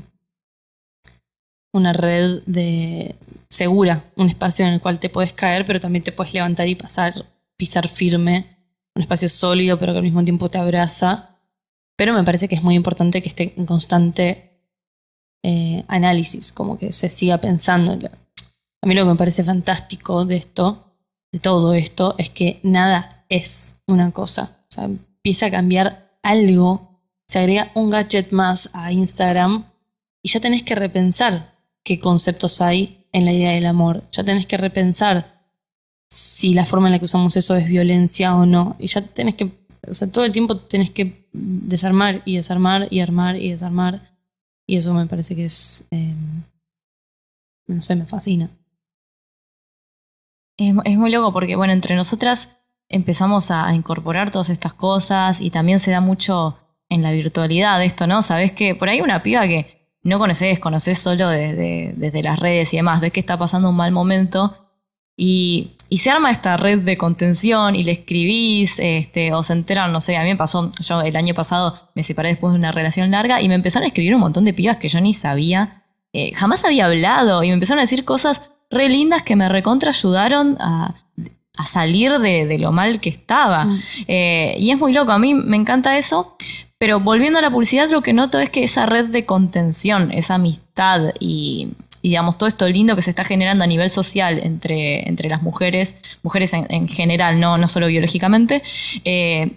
una 1.74 1.94
red 1.94 2.42
de 2.46 3.16
segura, 3.50 4.06
un 4.16 4.30
espacio 4.30 4.66
en 4.66 4.74
el 4.74 4.82
cual 4.82 5.00
te 5.00 5.10
puedes 5.10 5.34
caer, 5.34 5.66
pero 5.66 5.80
también 5.80 6.04
te 6.04 6.12
puedes 6.12 6.34
levantar 6.34 6.68
y 6.68 6.76
pasar, 6.76 7.26
pisar 7.58 7.90
firme, 7.90 8.58
un 8.96 9.02
espacio 9.02 9.30
sólido, 9.30 9.80
pero 9.80 9.94
que 9.94 9.98
al 9.98 10.04
mismo 10.04 10.24
tiempo 10.24 10.50
te 10.50 10.60
abraza. 10.60 11.38
Pero 11.98 12.14
me 12.14 12.24
parece 12.24 12.48
que 12.48 12.56
es 12.56 12.64
muy 12.64 12.76
importante 12.76 13.22
que 13.22 13.30
esté 13.30 13.54
en 13.58 13.66
constante 13.66 14.49
eh, 15.44 15.84
análisis, 15.88 16.52
como 16.52 16.78
que 16.78 16.92
se 16.92 17.10
siga 17.10 17.40
pensando. 17.40 17.94
A 18.82 18.88
mí 18.88 18.96
lo 18.96 19.04
que 19.04 19.12
me 19.12 19.16
parece 19.16 19.44
fantástico 19.44 20.26
de 20.26 20.38
esto, 20.38 20.96
de 21.32 21.40
todo 21.40 21.74
esto, 21.74 22.16
es 22.18 22.30
que 22.30 22.60
nada 22.64 23.26
es 23.30 23.76
una 23.88 24.12
cosa. 24.12 24.58
O 24.70 24.72
sea, 24.72 24.86
empieza 24.86 25.48
a 25.48 25.52
cambiar 25.52 26.18
algo, 26.24 27.02
se 27.28 27.40
agrega 27.40 27.72
un 27.76 27.90
gadget 27.90 28.32
más 28.32 28.70
a 28.74 28.92
Instagram 28.92 29.66
y 30.22 30.30
ya 30.30 30.40
tenés 30.40 30.64
que 30.64 30.76
repensar 30.76 31.56
qué 31.84 32.00
conceptos 32.00 32.62
hay 32.62 33.08
en 33.12 33.26
la 33.26 33.32
idea 33.32 33.52
del 33.52 33.66
amor. 33.66 34.04
Ya 34.12 34.24
tenés 34.24 34.46
que 34.46 34.58
repensar 34.58 35.40
si 36.10 36.54
la 36.54 36.66
forma 36.66 36.88
en 36.88 36.94
la 36.94 37.00
que 37.00 37.06
usamos 37.06 37.36
eso 37.38 37.56
es 37.56 37.68
violencia 37.68 38.36
o 38.36 38.46
no. 38.46 38.76
Y 38.80 38.88
ya 38.88 39.02
tenés 39.02 39.36
que, 39.36 39.52
o 39.88 39.94
sea, 39.94 40.12
todo 40.12 40.26
el 40.26 40.32
tiempo 40.32 40.58
tenés 40.58 40.90
que 40.92 41.28
desarmar 41.32 42.22
y 42.26 42.36
desarmar 42.36 42.88
y 42.90 43.00
armar 43.00 43.36
y 43.36 43.52
desarmar. 43.52 44.09
Y 44.70 44.78
eso 44.78 44.94
me 44.94 45.08
parece 45.08 45.36
que 45.36 45.46
es, 45.46 45.88
eh, 45.90 46.14
no 47.66 47.82
sé, 47.82 47.96
me 47.96 48.06
fascina. 48.06 48.52
Es, 50.58 50.76
es 50.86 50.96
muy 50.96 51.10
loco 51.10 51.34
porque, 51.34 51.56
bueno, 51.56 51.74
entre 51.74 51.96
nosotras 51.96 52.50
empezamos 52.88 53.50
a, 53.50 53.66
a 53.66 53.74
incorporar 53.74 54.30
todas 54.30 54.52
estas 54.52 54.76
cosas 54.76 55.42
y 55.42 55.50
también 55.50 55.80
se 55.80 55.90
da 55.90 56.02
mucho 56.02 56.60
en 56.88 57.02
la 57.02 57.10
virtualidad 57.12 57.84
esto, 57.84 58.06
¿no? 58.06 58.22
Sabes 58.22 58.52
que 58.52 58.76
por 58.76 58.90
ahí 58.90 59.02
una 59.02 59.24
piba 59.24 59.48
que 59.48 59.90
no 60.04 60.20
conoces, 60.20 60.60
conoces 60.60 61.00
solo 61.00 61.30
desde, 61.30 61.94
desde 61.96 62.22
las 62.22 62.38
redes 62.38 62.72
y 62.72 62.78
demás, 62.78 63.02
ves 63.02 63.12
que 63.12 63.22
está 63.22 63.40
pasando 63.40 63.72
un 63.72 63.76
mal 63.76 63.92
momento 63.92 64.70
y, 65.18 65.78
y 65.90 65.98
se 65.98 66.12
arma 66.12 66.32
esta 66.32 66.56
red 66.56 66.80
de 66.80 66.98
contención 66.98 67.76
y 67.76 67.84
le 67.84 67.94
escribís, 67.94 68.76
este, 68.78 69.34
o 69.34 69.42
se 69.42 69.54
enteran, 69.54 69.92
no 69.92 70.02
sé, 70.02 70.16
a 70.18 70.24
mí 70.24 70.30
me 70.30 70.36
pasó, 70.36 70.72
yo 70.80 71.02
el 71.02 71.16
año 71.16 71.34
pasado 71.34 71.90
me 71.96 72.04
separé 72.04 72.30
después 72.30 72.54
de 72.54 72.60
una 72.60 72.72
relación 72.72 73.10
larga 73.10 73.42
y 73.42 73.48
me 73.48 73.56
empezaron 73.56 73.86
a 73.86 73.88
escribir 73.88 74.14
un 74.14 74.22
montón 74.22 74.46
de 74.46 74.54
pibas 74.54 74.78
que 74.78 74.88
yo 74.88 75.02
ni 75.02 75.14
sabía, 75.14 75.84
eh, 76.14 76.32
jamás 76.36 76.64
había 76.64 76.86
hablado 76.86 77.44
y 77.44 77.48
me 77.48 77.56
empezaron 77.56 77.80
a 77.80 77.84
decir 77.84 78.06
cosas 78.06 78.42
re 78.70 78.88
lindas 78.90 79.24
que 79.24 79.36
me 79.36 79.50
recontra 79.50 79.90
ayudaron 79.90 80.58
a, 80.60 80.96
a 81.58 81.66
salir 81.66 82.20
de, 82.20 82.46
de, 82.46 82.60
lo 82.60 82.72
mal 82.72 83.00
que 83.00 83.10
estaba. 83.10 83.66
Mm. 83.66 83.82
Eh, 84.08 84.56
y 84.60 84.72
es 84.72 84.78
muy 84.78 84.94
loco, 84.94 85.12
a 85.12 85.20
mí 85.20 85.34
me 85.34 85.58
encanta 85.58 85.98
eso, 85.98 86.36
pero 86.78 87.00
volviendo 87.00 87.40
a 87.40 87.42
la 87.42 87.52
publicidad, 87.52 87.90
lo 87.90 88.02
que 88.02 88.14
noto 88.14 88.40
es 88.40 88.50
que 88.50 88.64
esa 88.64 88.86
red 88.86 89.06
de 89.06 89.26
contención, 89.26 90.12
esa 90.12 90.36
amistad 90.36 91.14
y, 91.20 91.74
y 92.02 92.10
digamos, 92.10 92.38
todo 92.38 92.48
esto 92.48 92.68
lindo 92.68 92.96
que 92.96 93.02
se 93.02 93.10
está 93.10 93.24
generando 93.24 93.64
a 93.64 93.68
nivel 93.68 93.90
social 93.90 94.40
entre, 94.40 95.08
entre 95.08 95.30
las 95.30 95.42
mujeres, 95.42 95.96
mujeres 96.24 96.54
en, 96.54 96.66
en 96.70 96.88
general, 96.88 97.40
no, 97.40 97.58
no 97.58 97.68
solo 97.68 97.88
biológicamente, 97.88 98.64
eh, 99.04 99.52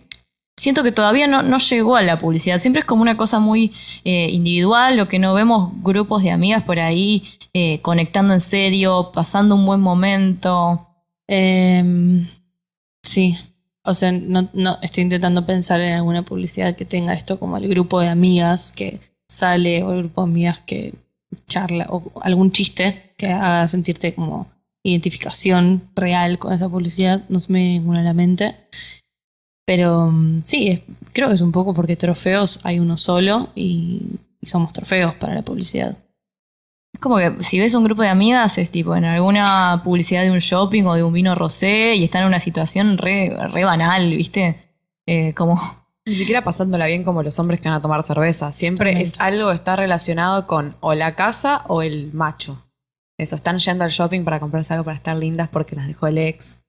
siento 0.57 0.83
que 0.83 0.93
todavía 0.93 1.27
no, 1.27 1.43
no, 1.43 1.59
llegó 1.59 1.97
a 1.97 2.03
la 2.03 2.19
publicidad. 2.19 2.61
Siempre 2.61 2.81
es 2.81 2.87
como 2.87 3.03
una 3.03 3.17
cosa 3.17 3.39
muy 3.39 3.73
eh, 4.05 4.29
individual, 4.31 4.97
lo 4.97 5.09
que 5.09 5.19
no 5.19 5.35
vemos 5.35 5.73
grupos 5.83 6.23
de 6.23 6.31
amigas 6.31 6.63
por 6.65 6.79
ahí 6.79 7.25
eh, 7.55 7.81
conectando 7.83 8.35
en 8.35 8.41
serio, 8.41 9.11
pasando 9.13 9.55
un 9.55 9.67
buen 9.67 9.81
momento. 9.81 10.87
Eh, 11.29 12.27
sí. 13.03 13.37
O 13.85 13.95
sea, 13.95 14.13
no, 14.13 14.49
no 14.53 14.79
estoy 14.81 15.03
intentando 15.03 15.45
pensar 15.45 15.81
en 15.81 15.95
alguna 15.95 16.23
publicidad 16.23 16.77
que 16.77 16.85
tenga 16.85 17.15
esto 17.15 17.41
como 17.41 17.57
el 17.57 17.69
grupo 17.69 18.01
de 18.01 18.09
amigas 18.09 18.73
que 18.73 19.01
sale 19.29 19.83
o 19.83 19.93
el 19.93 19.99
grupo 19.99 20.23
de 20.23 20.31
amigas 20.31 20.61
que 20.65 20.95
charla 21.49 21.87
o 21.91 22.13
algún 22.21 22.53
chiste 22.53 23.15
que 23.17 23.29
haga 23.29 23.69
sentirte 23.69 24.15
como 24.15 24.49
identificación 24.83 25.83
real 25.95 26.39
con 26.39 26.53
esa 26.53 26.69
publicidad. 26.69 27.23
No 27.29 27.41
se 27.41 27.53
me 27.53 27.61
viene 27.61 27.75
ninguna 27.75 28.01
a 28.01 28.05
la 28.05 28.15
mente. 28.15 28.55
Pero 29.67 30.11
mm, 30.11 30.43
sí, 30.45 30.69
es, 30.69 30.81
creo 31.13 31.29
que 31.29 31.35
es 31.35 31.41
un 31.41 31.53
poco 31.53 31.75
porque 31.75 31.97
trofeos 31.97 32.61
hay 32.65 32.79
uno 32.79 32.97
solo 32.97 33.51
y, 33.55 34.03
somos 34.45 34.73
trofeos 34.73 35.15
para 35.15 35.35
la 35.35 35.43
publicidad. 35.43 35.97
Es 36.93 37.01
como 37.01 37.17
que 37.17 37.45
si 37.45 37.61
ves 37.61 37.75
un 37.75 37.85
grupo 37.85 38.03
de 38.03 38.09
amigas, 38.09 38.59
es 38.59 38.71
tipo 38.71 38.97
en 38.97 39.05
alguna 39.05 39.83
publicidad 39.85 40.23
de 40.23 40.33
un 40.33 40.41
shopping 40.41 40.83
o 40.85 40.95
de 40.95 41.05
un 41.05 41.13
vino 41.13 41.37
rosé 41.37 41.95
y 41.95 42.03
están 42.03 42.23
en 42.23 42.29
una 42.29 42.41
situación 42.41 42.99
re, 42.99 43.31
re 43.53 43.65
banal, 43.65 44.11
¿viste? 44.17 44.57
Eh, 45.07 45.33
como. 45.35 45.82
Ni 46.05 46.17
siquiera 46.17 46.43
pasándola 46.43 46.87
bien 46.87 47.05
como 47.05 47.23
los 47.23 47.39
hombres 47.39 47.61
que 47.61 47.69
van 47.69 47.79
a 47.79 47.83
tomar 47.83 48.03
cerveza. 48.03 48.51
Siempre 48.51 48.91
Totalmente. 48.91 49.15
es 49.15 49.21
algo 49.21 49.51
que 49.51 49.55
está 49.55 49.77
relacionado 49.77 50.47
con 50.47 50.77
o 50.81 50.95
la 50.95 51.15
casa 51.15 51.65
o 51.69 51.83
el 51.83 52.13
macho. 52.13 52.65
Eso, 53.19 53.37
están 53.37 53.59
yendo 53.59 53.85
al 53.85 53.91
shopping 53.91 54.25
para 54.25 54.41
comprarse 54.41 54.73
algo 54.73 54.85
para 54.85 54.97
estar 54.97 55.17
lindas 55.17 55.49
porque 55.49 55.77
las 55.77 55.87
dejó 55.87 56.09
el 56.09 56.19
ex. 56.19 56.61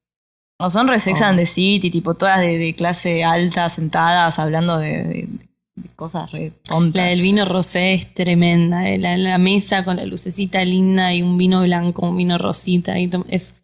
O 0.59 0.69
son 0.69 0.87
re 0.87 0.99
sex 0.99 1.19
oh. 1.21 1.25
and 1.25 1.39
the 1.39 1.47
city, 1.47 1.89
tipo 1.89 2.13
todas 2.13 2.39
de, 2.39 2.57
de 2.59 2.75
clase 2.75 3.23
alta, 3.23 3.69
sentadas, 3.69 4.37
hablando 4.37 4.77
de, 4.77 5.03
de, 5.03 5.27
de, 5.75 5.89
cosas 5.95 6.31
re 6.31 6.51
tontas. 6.63 7.03
La 7.03 7.09
del 7.09 7.21
vino 7.21 7.45
rosé 7.45 7.95
es 7.95 8.13
tremenda. 8.13 8.87
Eh. 8.87 8.99
La, 8.99 9.17
la, 9.17 9.39
mesa 9.39 9.83
con 9.83 9.95
la 9.95 10.05
lucecita 10.05 10.63
linda 10.63 11.11
y 11.11 11.23
un 11.23 11.39
vino 11.39 11.63
blanco, 11.63 12.07
un 12.07 12.17
vino 12.17 12.37
rosita. 12.37 12.99
Y 12.99 13.09
es 13.29 13.55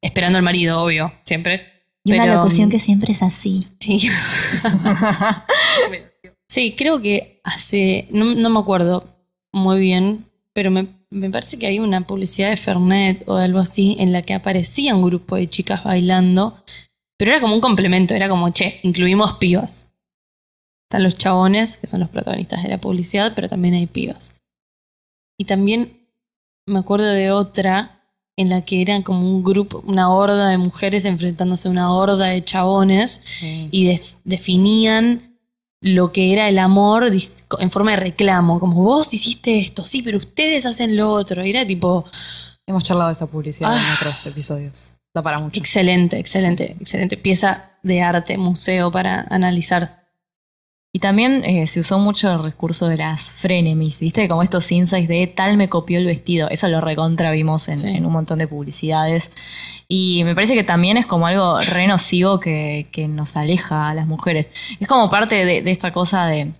esperando 0.00 0.38
al 0.38 0.44
marido, 0.44 0.80
obvio, 0.80 1.12
siempre. 1.24 1.75
Y 2.06 2.12
Pero, 2.12 2.22
una 2.22 2.34
locución 2.36 2.70
que 2.70 2.78
siempre 2.78 3.12
es 3.12 3.22
así. 3.22 3.66
sí, 6.48 6.74
creo 6.76 7.02
que 7.02 7.40
hace. 7.42 8.06
No, 8.12 8.34
no 8.34 8.48
me 8.48 8.60
acuerdo 8.60 9.04
muy 9.52 9.80
bien, 9.80 10.26
pero 10.52 10.70
me 10.70 10.86
me 11.10 11.30
parece 11.30 11.58
que 11.58 11.66
hay 11.66 11.78
una 11.78 12.02
publicidad 12.02 12.50
de 12.50 12.56
Fernet 12.56 13.28
o 13.28 13.36
algo 13.36 13.58
así 13.58 13.96
en 13.98 14.12
la 14.12 14.22
que 14.22 14.34
aparecía 14.34 14.94
un 14.94 15.02
grupo 15.02 15.36
de 15.36 15.48
chicas 15.48 15.84
bailando, 15.84 16.62
pero 17.16 17.30
era 17.30 17.40
como 17.40 17.54
un 17.54 17.60
complemento, 17.60 18.14
era 18.14 18.28
como, 18.28 18.50
che, 18.50 18.80
incluimos 18.82 19.34
pibas. 19.34 19.86
Están 20.84 21.02
los 21.02 21.16
chabones, 21.16 21.78
que 21.78 21.86
son 21.86 22.00
los 22.00 22.10
protagonistas 22.10 22.62
de 22.62 22.68
la 22.68 22.78
publicidad, 22.78 23.32
pero 23.34 23.48
también 23.48 23.74
hay 23.74 23.86
pibas. 23.86 24.32
Y 25.38 25.44
también 25.44 26.08
me 26.66 26.78
acuerdo 26.78 27.06
de 27.06 27.30
otra 27.30 27.95
en 28.36 28.50
la 28.50 28.62
que 28.62 28.82
eran 28.82 29.02
como 29.02 29.20
un 29.20 29.42
grupo, 29.42 29.82
una 29.86 30.12
horda 30.12 30.48
de 30.48 30.58
mujeres 30.58 31.04
enfrentándose 31.04 31.68
a 31.68 31.70
una 31.70 31.92
horda 31.92 32.26
de 32.26 32.44
chabones 32.44 33.22
sí. 33.24 33.68
y 33.70 33.86
des, 33.88 34.18
definían 34.24 35.36
lo 35.80 36.12
que 36.12 36.32
era 36.32 36.48
el 36.48 36.58
amor 36.58 37.10
en 37.58 37.70
forma 37.70 37.92
de 37.92 37.96
reclamo, 37.98 38.58
como 38.58 38.82
vos 38.82 39.12
hiciste 39.14 39.58
esto, 39.58 39.84
sí, 39.84 40.02
pero 40.02 40.18
ustedes 40.18 40.66
hacen 40.66 40.96
lo 40.96 41.10
otro. 41.12 41.42
Era 41.42 41.66
tipo. 41.66 42.04
Hemos 42.66 42.82
charlado 42.82 43.08
de 43.08 43.12
esa 43.12 43.26
publicidad 43.26 43.74
ah, 43.74 43.80
en 43.80 43.94
otros 43.94 44.26
episodios. 44.26 44.94
Da 45.14 45.22
para 45.22 45.38
mucho. 45.38 45.58
Excelente, 45.58 46.18
excelente, 46.18 46.76
excelente. 46.80 47.16
Pieza 47.16 47.70
de 47.82 48.02
arte, 48.02 48.36
museo 48.36 48.90
para 48.90 49.26
analizar. 49.30 50.05
Y 50.96 50.98
también 50.98 51.44
eh, 51.44 51.66
se 51.66 51.80
usó 51.80 51.98
mucho 51.98 52.32
el 52.32 52.42
recurso 52.42 52.88
de 52.88 52.96
las 52.96 53.30
frenemies, 53.30 54.00
¿viste? 54.00 54.26
Como 54.28 54.42
estos 54.42 54.72
insights 54.72 55.08
de 55.10 55.26
tal 55.26 55.58
me 55.58 55.68
copió 55.68 55.98
el 55.98 56.06
vestido. 56.06 56.48
Eso 56.48 56.68
lo 56.68 56.80
recontra 56.80 57.32
vimos 57.32 57.68
en, 57.68 57.80
sí. 57.80 57.88
en 57.88 58.06
un 58.06 58.12
montón 58.12 58.38
de 58.38 58.48
publicidades. 58.48 59.30
Y 59.88 60.24
me 60.24 60.34
parece 60.34 60.54
que 60.54 60.64
también 60.64 60.96
es 60.96 61.04
como 61.04 61.26
algo 61.26 61.60
re 61.60 61.86
nocivo 61.86 62.40
que, 62.40 62.88
que 62.92 63.08
nos 63.08 63.36
aleja 63.36 63.90
a 63.90 63.94
las 63.94 64.06
mujeres. 64.06 64.50
Es 64.80 64.88
como 64.88 65.10
parte 65.10 65.44
de, 65.44 65.60
de 65.60 65.70
esta 65.70 65.92
cosa 65.92 66.24
de 66.24 66.52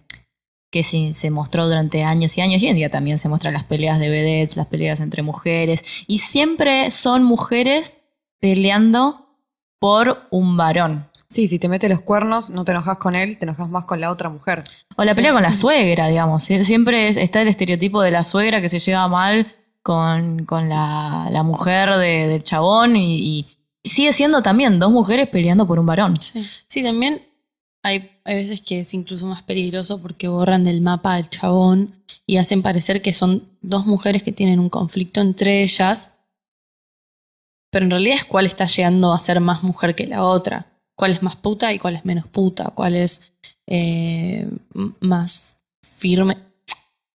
que 0.70 0.82
se, 0.82 1.14
se, 1.14 1.30
mostró 1.30 1.66
durante 1.66 2.05
años 2.05 2.37
y 2.37 2.43
años, 2.43 2.61
y 2.61 2.66
hoy 2.66 2.72
en 2.72 2.76
día 2.76 2.91
también 2.91 3.18
se 3.18 3.30
muestran 3.30 3.55
las 3.55 3.64
peleas 3.64 3.99
de 3.99 4.11
vedettes, 4.11 4.59
las 4.59 4.66
peleas 4.66 5.01
entre 5.01 5.22
mujeres, 5.22 5.82
y 6.07 6.18
siempre 6.18 6.91
son 6.91 7.22
mujeres 7.22 7.97
peleando 8.39 9.30
por 9.78 10.26
un 10.30 10.59
varón. 10.59 11.07
Sí, 11.29 11.49
si 11.49 11.59
te 11.59 11.68
mete 11.68 11.89
los 11.89 12.01
cuernos, 12.01 12.51
no 12.51 12.64
te 12.64 12.72
enojas 12.72 12.99
con 12.99 13.14
él, 13.16 13.39
te 13.39 13.45
enojas 13.45 13.68
más 13.68 13.85
con 13.85 14.01
la 14.01 14.11
otra 14.11 14.29
mujer. 14.29 14.64
O 14.97 15.05
la 15.05 15.12
sí. 15.12 15.16
pelea 15.16 15.33
con 15.33 15.43
la 15.43 15.53
suegra, 15.53 16.09
digamos. 16.09 16.45
Siempre 16.45 17.09
está 17.09 17.43
el 17.43 17.49
estereotipo 17.49 18.01
de 18.03 18.11
la 18.11 18.24
suegra 18.24 18.61
que 18.61 18.68
se 18.68 18.79
lleva 18.79 19.09
mal 19.09 19.53
con, 19.83 20.45
con 20.47 20.68
la, 20.68 21.29
la 21.31 21.43
mujer 21.45 21.91
de, 21.91 22.27
del 22.27 22.43
chabón 22.43 22.97
y, 22.97 23.47
y, 23.85 23.89
sigue 23.89 24.12
siendo 24.12 24.43
también 24.43 24.81
dos 24.81 24.91
mujeres 24.91 25.29
peleando 25.29 25.64
por 25.64 25.79
un 25.79 25.87
varón. 25.87 26.20
Sí, 26.20 26.45
sí 26.66 26.83
también 26.83 27.22
hay, 27.85 28.11
hay, 28.24 28.35
veces 28.35 28.61
que 28.61 28.81
es 28.81 28.95
incluso 28.95 29.27
más 29.27 29.45
peligroso 29.45 30.03
porque 30.03 30.27
borran 30.27 30.64
del 30.64 30.81
mapa 30.81 31.14
al 31.14 31.31
chabón 31.31 31.95
y 32.27 32.39
hacen 32.39 32.62
parecer 32.62 33.01
que 33.01 33.12
son 33.12 33.45
dos 33.62 33.87
mujeres 33.87 34.24
que 34.24 34.33
tienen 34.33 34.59
un 34.59 34.70
conflicto 34.70 35.20
entre 35.20 35.62
ellas, 35.62 36.16
pero 37.70 37.85
en 37.85 37.93
realidad 37.93 38.16
es 38.16 38.24
cuál 38.24 38.47
está 38.47 38.66
llegando 38.66 39.12
a 39.12 39.20
ser 39.20 39.39
más 39.39 39.62
mujer 39.62 39.95
que 39.95 40.09
la 40.09 40.24
otra, 40.24 40.66
cuál 40.97 41.12
es 41.12 41.22
más 41.22 41.36
puta 41.36 41.72
y 41.72 41.78
cuál 41.78 41.97
es 41.97 42.05
menos 42.05 42.26
puta, 42.26 42.72
cuál 42.74 42.97
es 42.97 43.32
eh, 43.66 44.49
más 45.01 45.59
firme 45.99 46.36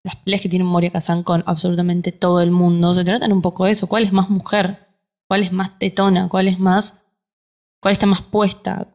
las 0.03 0.15
peleas 0.17 0.41
que 0.41 0.49
tiene 0.49 0.65
Moria 0.65 0.91
Kazan 0.91 1.23
con 1.23 1.43
absolutamente 1.45 2.11
todo 2.11 2.41
el 2.41 2.51
mundo 2.51 2.93
se 2.93 3.03
tratan 3.03 3.31
un 3.31 3.41
poco 3.41 3.65
de 3.65 3.71
eso. 3.71 3.87
¿Cuál 3.87 4.03
es 4.03 4.11
más 4.11 4.29
mujer? 4.29 4.87
¿Cuál 5.27 5.43
es 5.43 5.51
más 5.51 5.77
tetona? 5.77 6.27
¿Cuál 6.27 6.47
es 6.47 6.59
más. 6.59 6.99
¿Cuál 7.79 7.93
está 7.93 8.05
más 8.05 8.21
puesta? 8.21 8.87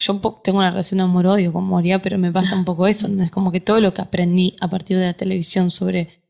Yo 0.00 0.20
tengo 0.42 0.58
una 0.58 0.70
relación 0.70 0.98
de 0.98 1.04
amor-odio 1.04 1.52
con 1.52 1.64
Moria, 1.64 2.00
pero 2.00 2.18
me 2.18 2.30
pasa 2.30 2.56
un 2.56 2.64
poco 2.64 2.86
eso. 2.86 3.08
Es 3.20 3.30
como 3.30 3.50
que 3.50 3.60
todo 3.60 3.80
lo 3.80 3.94
que 3.94 4.02
aprendí 4.02 4.56
a 4.60 4.68
partir 4.68 4.96
de 4.98 5.06
la 5.06 5.14
televisión 5.14 5.70
sobre 5.70 6.22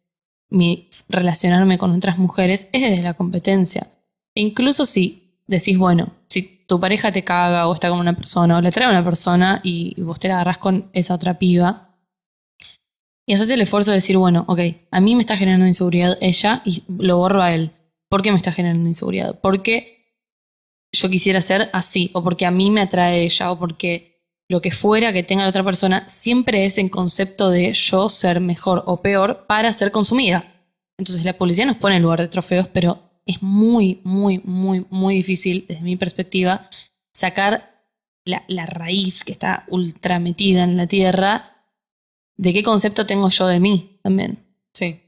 mi 0.51 0.89
relacionarme 1.09 1.77
con 1.77 1.93
otras 1.93 2.17
mujeres 2.19 2.69
es 2.73 2.83
desde 2.83 3.03
la 3.03 3.15
competencia. 3.15 3.91
E 4.35 4.41
incluso 4.41 4.87
si 4.87 5.35
decís, 5.47 5.77
bueno, 5.77 6.13
si 6.29 6.58
tu 6.69 6.79
pareja 6.79 7.11
te 7.11 7.25
caga 7.25 7.67
o 7.67 7.75
está 7.75 7.89
con 7.89 7.99
una 7.99 8.13
persona 8.13 8.59
o 8.59 8.61
le 8.61 8.71
trae 8.71 8.87
a 8.87 8.91
una 8.91 9.05
persona 9.05 9.61
y 9.65 10.01
vos 10.03 10.21
te 10.21 10.29
la 10.29 10.35
agarrás 10.35 10.59
con 10.59 10.91
esa 10.93 11.15
otra 11.15 11.39
piba 11.39 11.97
Y 13.27 13.33
haces 13.33 13.49
el 13.51 13.63
esfuerzo 13.63 13.91
de 13.91 13.97
decir, 13.97 14.19
bueno, 14.19 14.45
ok, 14.49 14.61
a 14.91 15.01
mí 15.01 15.15
me 15.15 15.23
está 15.23 15.37
generando 15.37 15.67
inseguridad 15.67 16.19
ella 16.21 16.63
y 16.65 16.83
lo 16.89 17.17
borro 17.17 17.43
a 17.43 17.55
él. 17.55 17.73
¿Por 18.11 18.23
qué 18.23 18.31
me 18.31 18.37
está 18.37 18.53
generando 18.53 18.89
inseguridad? 18.89 19.39
Porque 19.41 20.15
yo 20.93 21.11
quisiera 21.11 21.41
ser 21.43 21.71
así, 21.73 22.11
o 22.15 22.23
porque 22.23 22.47
a 22.47 22.51
mí 22.51 22.71
me 22.71 22.81
atrae 22.81 23.25
ella, 23.25 23.51
o 23.51 23.59
porque 23.59 24.23
lo 24.49 24.63
que 24.63 24.71
fuera 24.71 25.13
que 25.13 25.23
tenga 25.23 25.43
la 25.43 25.51
otra 25.51 25.65
persona 25.65 26.09
siempre 26.09 26.65
es 26.65 26.79
en 26.79 26.89
concepto 26.89 27.51
de 27.51 27.73
yo 27.75 28.09
ser 28.09 28.41
mejor 28.41 28.83
o 28.87 29.03
peor 29.03 29.47
para 29.47 29.73
ser 29.75 29.93
consumida. 29.93 30.45
Entonces 30.99 31.25
la 31.25 31.35
policía 31.35 31.67
nos 31.67 31.77
pone 31.77 31.97
en 31.97 32.03
lugar 32.03 32.21
de 32.21 32.29
trofeos, 32.29 32.67
pero 32.69 33.08
es 33.29 33.43
muy, 33.43 34.01
muy, 34.05 34.41
muy, 34.43 34.87
muy 34.89 35.17
difícil, 35.17 35.67
desde 35.69 35.83
mi 35.83 35.97
perspectiva, 35.97 36.63
sacar 37.13 37.85
la, 38.25 38.43
la 38.49 38.65
raíz 38.65 39.23
que 39.23 39.33
está 39.33 39.65
ultra 39.69 40.19
metida 40.19 40.65
en 40.65 40.79
la 40.79 40.87
tierra 40.87 41.59
de 42.39 42.55
qué 42.55 42.63
concepto 42.63 43.05
tengo 43.05 43.29
yo 43.29 43.47
de 43.47 43.61
mí 43.61 43.99
también. 44.03 44.39
Sí. 44.73 45.03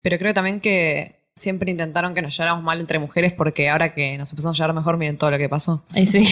Pero 0.00 0.18
creo 0.18 0.32
también 0.32 0.60
que 0.60 1.20
siempre 1.34 1.70
intentaron 1.70 2.14
que 2.14 2.22
nos 2.22 2.34
lleváramos 2.34 2.64
mal 2.64 2.80
entre 2.80 2.98
mujeres 2.98 3.34
porque 3.34 3.68
ahora 3.68 3.92
que 3.92 4.16
nos 4.16 4.30
empezamos 4.32 4.58
a 4.58 4.62
llevar 4.62 4.74
mejor, 4.74 4.96
miren 4.96 5.18
todo 5.18 5.30
lo 5.30 5.38
que 5.38 5.50
pasó. 5.50 5.84
Ahí 5.92 6.06
sí. 6.06 6.26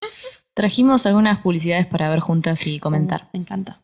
Trajimos 0.54 1.04
algunas 1.04 1.40
publicidades 1.40 1.86
para 1.86 2.08
ver 2.08 2.20
juntas 2.20 2.64
y 2.66 2.78
comentar. 2.78 3.28
Me 3.32 3.40
encanta. 3.40 3.80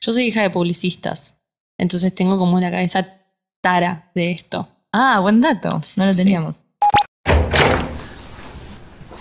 Yo 0.00 0.12
soy 0.12 0.24
hija 0.24 0.40
de 0.40 0.48
publicistas, 0.48 1.34
entonces 1.76 2.14
tengo 2.14 2.38
como 2.38 2.58
la 2.60 2.70
cabeza 2.70 3.20
tara 3.60 4.10
de 4.14 4.30
esto. 4.30 4.68
Ah, 4.96 5.18
buen 5.18 5.40
dato. 5.40 5.82
No 5.96 6.06
lo 6.06 6.14
teníamos. 6.14 6.54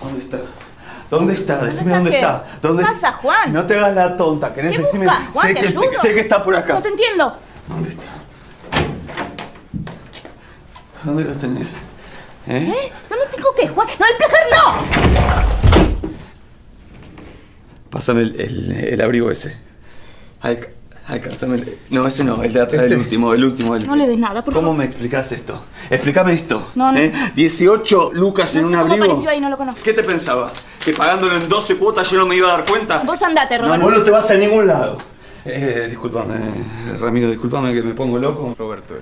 ¿Dónde 0.03 0.19
está? 0.19 0.37
¿Dónde 1.09 1.33
está? 1.33 1.63
Decime 1.65 1.95
dónde 1.95 2.11
qué? 2.11 2.17
está. 2.17 2.43
¿Dónde 2.61 2.83
¿Qué 2.83 2.89
pasa, 2.91 3.11
Juan? 3.13 3.51
No 3.51 3.65
te 3.65 3.75
hagas 3.79 3.95
la 3.95 4.15
tonta, 4.15 4.53
¿querés 4.53 4.73
¿Qué 4.73 4.77
decirme? 4.77 5.07
buscas, 5.07 5.27
Juan? 5.33 5.47
sé, 5.47 5.53
¿Te 5.55 5.59
que, 5.61 5.67
ayudo? 5.69 5.83
sé 5.99 6.13
que 6.13 6.19
está 6.19 6.43
por 6.43 6.55
acá. 6.55 6.73
No 6.75 6.81
te 6.83 6.89
entiendo. 6.89 7.35
¿Dónde 7.67 7.89
está? 7.89 8.03
¿Dónde 11.03 11.23
lo 11.23 11.33
tenés? 11.33 11.77
¿Eh? 12.47 12.71
¿Eh? 12.71 12.91
¿Dónde 13.09 13.25
tengo 13.35 13.49
que 13.55 13.67
Juan? 13.67 13.87
¡No, 13.99 14.05
el 14.05 14.17
placar 14.17 14.41
no! 14.51 16.13
Pásame 17.89 18.21
el, 18.21 18.39
el- 18.39 18.71
el 18.93 19.01
abrigo 19.01 19.31
ese. 19.31 19.57
Alca- 20.41 20.69
Alcánzame 21.07 21.55
el... 21.57 21.77
No, 21.89 22.07
ese 22.07 22.23
no, 22.23 22.41
el 22.43 22.53
de 22.53 22.61
atrás, 22.61 22.83
Este. 22.83 22.93
el 22.93 22.99
último, 23.01 23.33
el 23.33 23.43
último. 23.43 23.75
el- 23.75 23.85
No 23.85 23.95
le 23.95 24.07
des 24.07 24.17
nada, 24.17 24.43
por 24.43 24.53
¿Cómo 24.53 24.67
favor. 24.67 24.77
me 24.77 24.85
explicás 24.85 25.31
esto? 25.33 25.61
Explícame 25.89 26.33
esto. 26.33 26.69
No, 26.75 26.91
no. 26.93 26.97
¿eh? 26.99 27.11
18 27.35 28.11
lucas 28.13 28.55
en 28.55 28.61
No 28.63 28.67
sé 28.69 28.73
un 28.75 28.79
cómo 28.81 28.93
abrigo. 28.93 29.05
apareció 29.11 29.29
ahí, 29.29 29.41
no 29.41 29.49
lo 29.49 29.57
conozco. 29.57 29.81
¿Qué 29.83 29.91
te 29.93 30.03
pensabas? 30.03 30.63
¿Que 30.83 30.93
pagándolo 30.93 31.35
en 31.35 31.49
12 31.49 31.75
cuotas 31.75 32.09
yo 32.09 32.17
no 32.19 32.25
me 32.25 32.35
iba 32.37 32.47
a 32.53 32.57
dar 32.57 32.65
cuenta? 32.65 32.99
Vos 33.05 33.21
andate, 33.21 33.57
No, 33.57 33.65
Roberto. 33.65 33.85
vos 33.85 33.97
no 33.97 34.03
te 34.03 34.11
vas 34.11 34.31
a 34.31 34.35
ningún 34.35 34.65
lado. 34.67 34.97
Eh, 35.45 35.87
discúlpame, 35.89 36.35
Ramiro, 37.01 37.27
discúlpame 37.29 37.73
que 37.73 37.83
me 37.83 37.93
pongo 37.93 38.17
loco. 38.17 38.55
Roberto. 38.57 38.95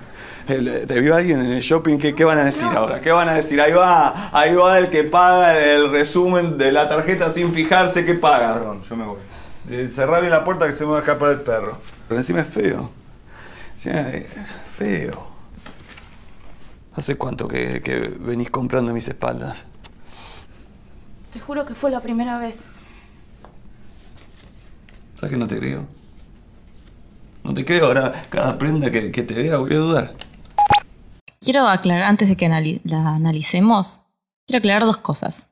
El- 0.48 0.88
¿Te 0.88 1.00
vio 1.00 1.16
alguien 1.16 1.40
en 1.46 1.52
el 1.52 1.62
shopping? 1.62 2.00
¿Qué, 2.00 2.16
qué 2.16 2.24
van 2.24 2.40
a 2.40 2.46
decir 2.46 2.66
ahora? 2.76 3.00
¿Qué 3.00 3.12
van 3.12 3.30
a 3.30 3.36
decir? 3.36 3.62
Ahí 3.62 3.74
va, 3.74 4.32
ahí 4.34 4.56
va 4.56 4.80
el 4.80 4.90
que 4.90 5.04
paga 5.04 5.56
el 5.60 5.92
resumen 5.92 6.58
de 6.58 6.72
la 6.72 6.90
tarjeta 6.90 7.32
sin 7.32 7.54
fijarse 7.54 8.04
qué 8.06 8.16
paga. 8.16 8.56
Perdón, 8.56 8.82
yo 8.82 8.96
me 8.96 9.06
voy. 9.06 9.18
Cerrá 9.92 10.20
bien 10.20 10.32
la 10.32 10.44
puerta 10.44 10.66
que 10.66 10.74
se 10.74 10.86
me 10.86 10.92
va 10.92 10.98
a 10.98 11.02
escapar 11.02 11.32
el 11.32 11.42
perro. 11.42 11.78
Pero 12.08 12.20
encima 12.20 12.42
es 12.42 12.48
feo. 12.48 12.92
Sí, 13.76 13.90
eh, 13.92 14.28
feo. 14.78 15.28
¿Hace 16.96 17.16
cuánto 17.16 17.48
que, 17.48 17.82
que 17.82 18.00
venís 18.20 18.50
comprando 18.50 18.92
mis 18.94 19.08
espaldas? 19.08 19.66
Te 21.32 21.40
juro 21.40 21.66
que 21.66 21.74
fue 21.74 21.90
la 21.90 22.02
primera 22.02 22.38
vez. 22.38 22.66
¿Sabes 25.16 25.32
que 25.32 25.38
no 25.38 25.48
te 25.48 25.58
creo? 25.58 25.86
No 27.44 27.54
te 27.54 27.64
creo. 27.64 27.86
Ahora, 27.86 28.22
cada 28.30 28.58
prenda 28.58 28.92
que, 28.92 29.12
que 29.12 29.24
te 29.24 29.34
vea 29.36 29.58
voy 29.58 29.74
a 29.74 29.78
dudar. 29.78 30.14
Quiero 31.40 31.68
aclarar, 31.68 32.04
antes 32.04 32.28
de 32.28 32.36
que 32.36 32.46
anali- 32.48 32.82
la 32.84 33.16
analicemos, 33.16 34.00
quiero 34.46 34.60
aclarar 34.60 34.84
dos 34.84 34.98
cosas. 34.98 35.48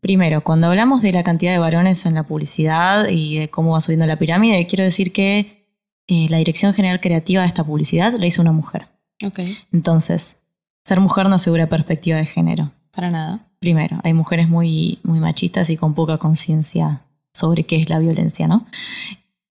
Primero, 0.00 0.42
cuando 0.42 0.68
hablamos 0.68 1.02
de 1.02 1.12
la 1.12 1.22
cantidad 1.22 1.52
de 1.52 1.58
varones 1.58 2.06
en 2.06 2.14
la 2.14 2.22
publicidad 2.22 3.08
y 3.08 3.38
de 3.38 3.48
cómo 3.50 3.72
va 3.72 3.80
subiendo 3.80 4.06
la 4.06 4.16
pirámide, 4.16 4.66
quiero 4.66 4.84
decir 4.84 5.12
que 5.12 5.66
eh, 6.08 6.26
la 6.30 6.38
dirección 6.38 6.72
general 6.72 7.00
creativa 7.00 7.42
de 7.42 7.48
esta 7.48 7.64
publicidad 7.64 8.14
la 8.14 8.26
hizo 8.26 8.40
una 8.40 8.52
mujer. 8.52 8.88
Ok. 9.22 9.40
Entonces, 9.72 10.36
ser 10.84 11.00
mujer 11.00 11.28
no 11.28 11.34
asegura 11.34 11.66
perspectiva 11.66 12.18
de 12.18 12.26
género. 12.26 12.72
Para 12.92 13.10
nada. 13.10 13.46
Primero, 13.58 14.00
hay 14.02 14.14
mujeres 14.14 14.48
muy, 14.48 14.98
muy 15.02 15.20
machistas 15.20 15.68
y 15.68 15.76
con 15.76 15.94
poca 15.94 16.16
conciencia 16.16 17.02
sobre 17.32 17.64
qué 17.64 17.76
es 17.76 17.90
la 17.90 17.98
violencia, 17.98 18.48
¿no? 18.48 18.66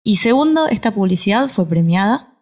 Y 0.04 0.18
segundo, 0.18 0.68
esta 0.68 0.92
publicidad 0.92 1.50
fue 1.50 1.68
premiada 1.68 2.34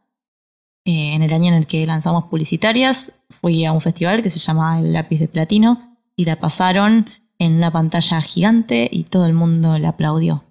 eh, 0.85 1.13
en 1.13 1.21
el 1.21 1.33
año 1.33 1.49
en 1.49 1.55
el 1.55 1.67
que 1.67 1.85
lanzamos 1.85 2.25
publicitarias. 2.25 3.11
Fui 3.41 3.65
a 3.65 3.73
un 3.73 3.81
festival 3.81 4.23
que 4.23 4.29
se 4.29 4.39
llama 4.39 4.79
El 4.79 4.93
Lápiz 4.93 5.19
de 5.19 5.27
Platino 5.27 5.97
y 6.15 6.23
la 6.23 6.37
pasaron 6.37 7.09
en 7.39 7.53
una 7.53 7.71
pantalla 7.71 8.21
gigante 8.21 8.89
y 8.91 9.03
todo 9.03 9.25
el 9.25 9.33
mundo 9.33 9.77
la 9.77 9.89
aplaudió. 9.89 10.43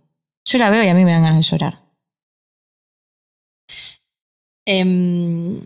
Yo 0.45 0.59
la 0.59 0.71
veo 0.71 0.85
y 0.85 0.89
a 0.89 0.95
mí 0.95 1.05
me 1.05 1.13
dan 1.13 1.23
ganas 1.23 1.45
de 1.45 1.51
llorar. 1.51 1.83
Em, 4.65 5.65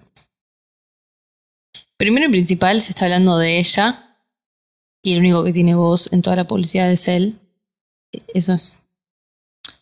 primero 1.96 2.26
y 2.26 2.30
principal, 2.30 2.82
se 2.82 2.92
está 2.92 3.06
hablando 3.06 3.38
de 3.38 3.58
ella 3.58 4.16
y 5.02 5.12
el 5.12 5.20
único 5.20 5.44
que 5.44 5.52
tiene 5.52 5.74
voz 5.74 6.12
en 6.12 6.22
toda 6.22 6.36
la 6.36 6.46
publicidad 6.46 6.90
es 6.90 7.08
él. 7.08 7.38
Eso 8.34 8.52
es. 8.52 8.82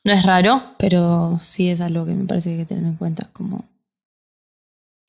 No 0.04 0.12
es 0.12 0.24
raro, 0.24 0.74
pero 0.78 1.38
sí 1.40 1.68
es 1.68 1.80
algo 1.80 2.04
que 2.04 2.12
me 2.12 2.26
parece 2.26 2.50
que 2.50 2.54
hay 2.54 2.62
que 2.62 2.66
tener 2.66 2.84
en 2.84 2.96
cuenta. 2.96 3.30
Como. 3.32 3.64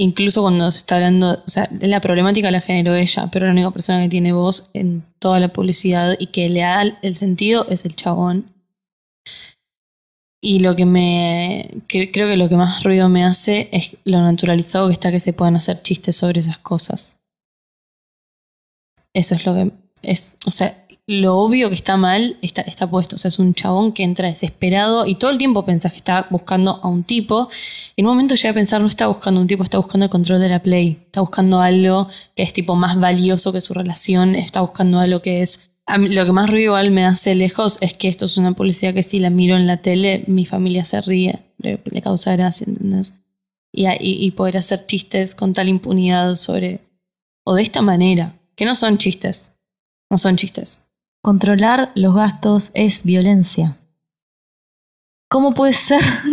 Incluso 0.02 0.42
cuando 0.42 0.72
se 0.72 0.80
está 0.80 0.96
hablando. 0.96 1.44
O 1.46 1.50
sea, 1.50 1.68
la 1.82 2.00
problemática 2.00 2.50
la 2.52 2.62
generó 2.62 2.96
ella, 2.96 3.30
pero 3.32 3.46
la 3.46 3.52
única 3.52 3.72
persona 3.72 4.02
que 4.02 4.10
tiene 4.10 4.32
voz 4.32 4.70
en 4.74 5.04
toda 5.20 5.42
la 5.42 5.50
publicidad 5.50 6.16
y 6.18 6.28
que 6.28 6.48
le 6.48 6.62
da 6.62 6.84
el 7.02 7.16
sentido 7.18 7.68
es 7.70 7.84
el 7.84 7.98
chabón. 7.98 8.46
Y 10.42 10.60
lo 10.60 10.78
que 10.78 10.86
me. 10.86 11.84
creo 11.88 12.30
que 12.30 12.38
lo 12.38 12.48
que 12.48 12.56
más 12.56 12.82
ruido 12.84 13.10
me 13.10 13.26
hace 13.26 13.68
es 13.74 13.98
lo 14.06 14.22
naturalizado 14.22 14.88
que 14.88 14.94
está 14.94 15.12
que 15.12 15.20
se 15.20 15.34
puedan 15.34 15.58
hacer 15.58 15.82
chistes 15.82 16.16
sobre 16.16 16.40
esas 16.40 16.60
cosas. 16.60 17.18
Eso 19.14 19.36
es 19.36 19.46
lo 19.46 19.54
que. 19.54 19.72
es 20.02 20.38
O 20.48 20.52
sea, 20.54 20.86
lo 21.12 21.38
obvio 21.40 21.70
que 21.70 21.76
está 21.76 21.98
mal 21.98 22.38
está, 22.44 22.62
está 22.62 22.88
puesto. 22.88 23.16
O 23.16 23.20
sea, 23.20 23.30
es 23.30 23.40
un 23.40 23.56
chabón 23.56 23.94
que 23.94 24.04
entra 24.04 24.28
desesperado 24.30 25.08
y 25.08 25.16
todo 25.16 25.32
el 25.32 25.40
tiempo 25.40 25.66
pensás 25.66 25.92
que 25.92 25.98
está 25.98 26.28
buscando 26.30 26.80
a 26.84 26.88
un 26.88 27.04
tipo. 27.04 27.50
En 27.98 28.06
un 28.06 28.12
momento 28.12 28.36
llega 28.36 28.52
a 28.52 28.54
pensar, 28.54 28.80
no 28.80 28.88
está 28.88 29.08
buscando 29.08 29.40
a 29.40 29.42
un 29.42 29.48
tipo, 29.48 29.64
está 29.64 29.80
buscando 29.80 30.06
el 30.06 30.12
control 30.12 30.40
de 30.40 30.50
la 30.50 30.60
Play. 30.62 31.00
Está 31.08 31.22
buscando 31.22 31.62
algo 31.62 32.08
que 32.36 32.44
es 32.44 32.54
tipo 32.54 32.76
más 32.76 33.00
valioso 33.00 33.52
que 33.52 33.60
su 33.62 33.74
relación. 33.74 34.36
Está 34.36 34.62
buscando 34.62 35.00
algo 35.00 35.22
que 35.24 35.42
es 35.42 35.72
lo 35.98 36.24
que 36.26 36.32
más 36.32 36.48
ruido 36.48 36.66
igual 36.66 36.92
me 36.92 37.04
hace 37.04 37.34
lejos 37.34 37.80
es 37.82 37.94
que 37.94 38.10
esto 38.10 38.26
es 38.26 38.38
una 38.38 38.52
publicidad 38.52 38.94
que 38.94 39.02
si 39.02 39.18
la 39.18 39.32
miro 39.32 39.56
en 39.56 39.66
la 39.66 39.78
tele, 39.78 40.24
mi 40.28 40.46
familia 40.46 40.86
se 40.86 41.02
ríe, 41.02 41.40
le, 41.58 41.80
le 41.84 42.02
causa 42.04 42.34
gracia, 42.36 42.66
¿entendés? 42.68 43.14
Y, 43.74 43.88
y- 43.88 43.98
y 44.24 44.30
poder 44.32 44.58
hacer 44.58 44.86
chistes 44.86 45.34
con 45.34 45.54
tal 45.54 45.68
impunidad 45.70 46.36
sobre. 46.36 46.82
o 47.44 47.56
de 47.56 47.64
esta 47.64 47.82
manera, 47.82 48.36
que 48.56 48.66
no 48.66 48.76
son 48.76 49.00
chistes. 49.00 49.54
No 50.12 50.20
son 50.20 50.36
chistes. 50.38 50.84
Controlar 51.22 51.92
los 51.96 52.16
gastos 52.16 52.72
es 52.74 53.04
violencia. 53.04 53.76
¿Cómo 55.30 55.54
puede 55.54 55.74
ser? 55.74 56.02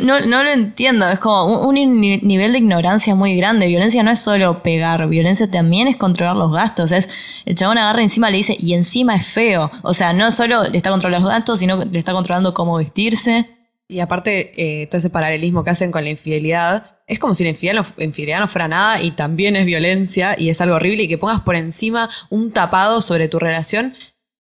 No, 0.00 0.42
lo 0.42 0.50
entiendo. 0.50 1.08
Es 1.08 1.18
como 1.18 1.60
un, 1.68 1.78
un 1.78 2.00
ni- 2.00 2.18
nivel 2.18 2.52
de 2.52 2.58
ignorancia 2.58 3.14
muy 3.14 3.36
grande. 3.36 3.66
Violencia 3.68 4.02
no 4.02 4.10
es 4.10 4.20
solo 4.20 4.62
pegar, 4.62 5.08
violencia 5.08 5.50
también 5.50 5.88
es 5.88 5.96
controlar 5.96 6.36
los 6.36 6.52
gastos. 6.52 6.92
Es 6.92 7.08
el 7.46 7.54
chabón 7.56 7.78
agarra 7.78 8.02
encima 8.02 8.28
le 8.30 8.36
dice, 8.38 8.56
y 8.58 8.74
encima 8.74 9.14
es 9.14 9.26
feo. 9.26 9.70
O 9.82 9.94
sea, 9.94 10.12
no 10.12 10.30
solo 10.30 10.64
le 10.64 10.76
está 10.76 10.90
controlando 10.90 11.26
los 11.28 11.32
gastos, 11.34 11.58
sino 11.60 11.84
le 11.84 11.98
está 11.98 12.12
controlando 12.12 12.52
cómo 12.52 12.76
vestirse. 12.76 13.48
Y 13.88 14.00
aparte, 14.00 14.82
eh, 14.82 14.86
todo 14.88 14.98
ese 14.98 15.10
paralelismo 15.10 15.62
que 15.64 15.70
hacen 15.70 15.92
con 15.92 16.04
la 16.04 16.10
infidelidad, 16.10 16.95
es 17.06 17.18
como 17.18 17.34
si 17.34 17.44
la 17.44 17.50
infidelidad 17.50 18.38
no, 18.38 18.46
no 18.46 18.48
fuera 18.48 18.68
nada 18.68 19.00
y 19.00 19.12
también 19.12 19.54
es 19.54 19.64
violencia 19.64 20.34
y 20.38 20.48
es 20.50 20.60
algo 20.60 20.76
horrible 20.76 21.04
y 21.04 21.08
que 21.08 21.18
pongas 21.18 21.40
por 21.42 21.54
encima 21.54 22.10
un 22.30 22.50
tapado 22.50 23.00
sobre 23.00 23.28
tu 23.28 23.38
relación 23.38 23.94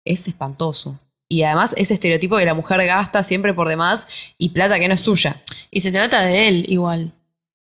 es 0.04 0.26
espantoso. 0.26 0.98
Y 1.28 1.44
además 1.44 1.74
ese 1.76 1.94
estereotipo 1.94 2.36
que 2.36 2.44
la 2.44 2.54
mujer 2.54 2.84
gasta 2.84 3.22
siempre 3.22 3.54
por 3.54 3.68
demás 3.68 4.08
y 4.36 4.48
plata 4.48 4.80
que 4.80 4.88
no 4.88 4.94
es 4.94 5.00
suya. 5.00 5.42
Y 5.70 5.80
se 5.80 5.92
trata 5.92 6.22
de 6.22 6.48
él 6.48 6.66
igual. 6.68 7.12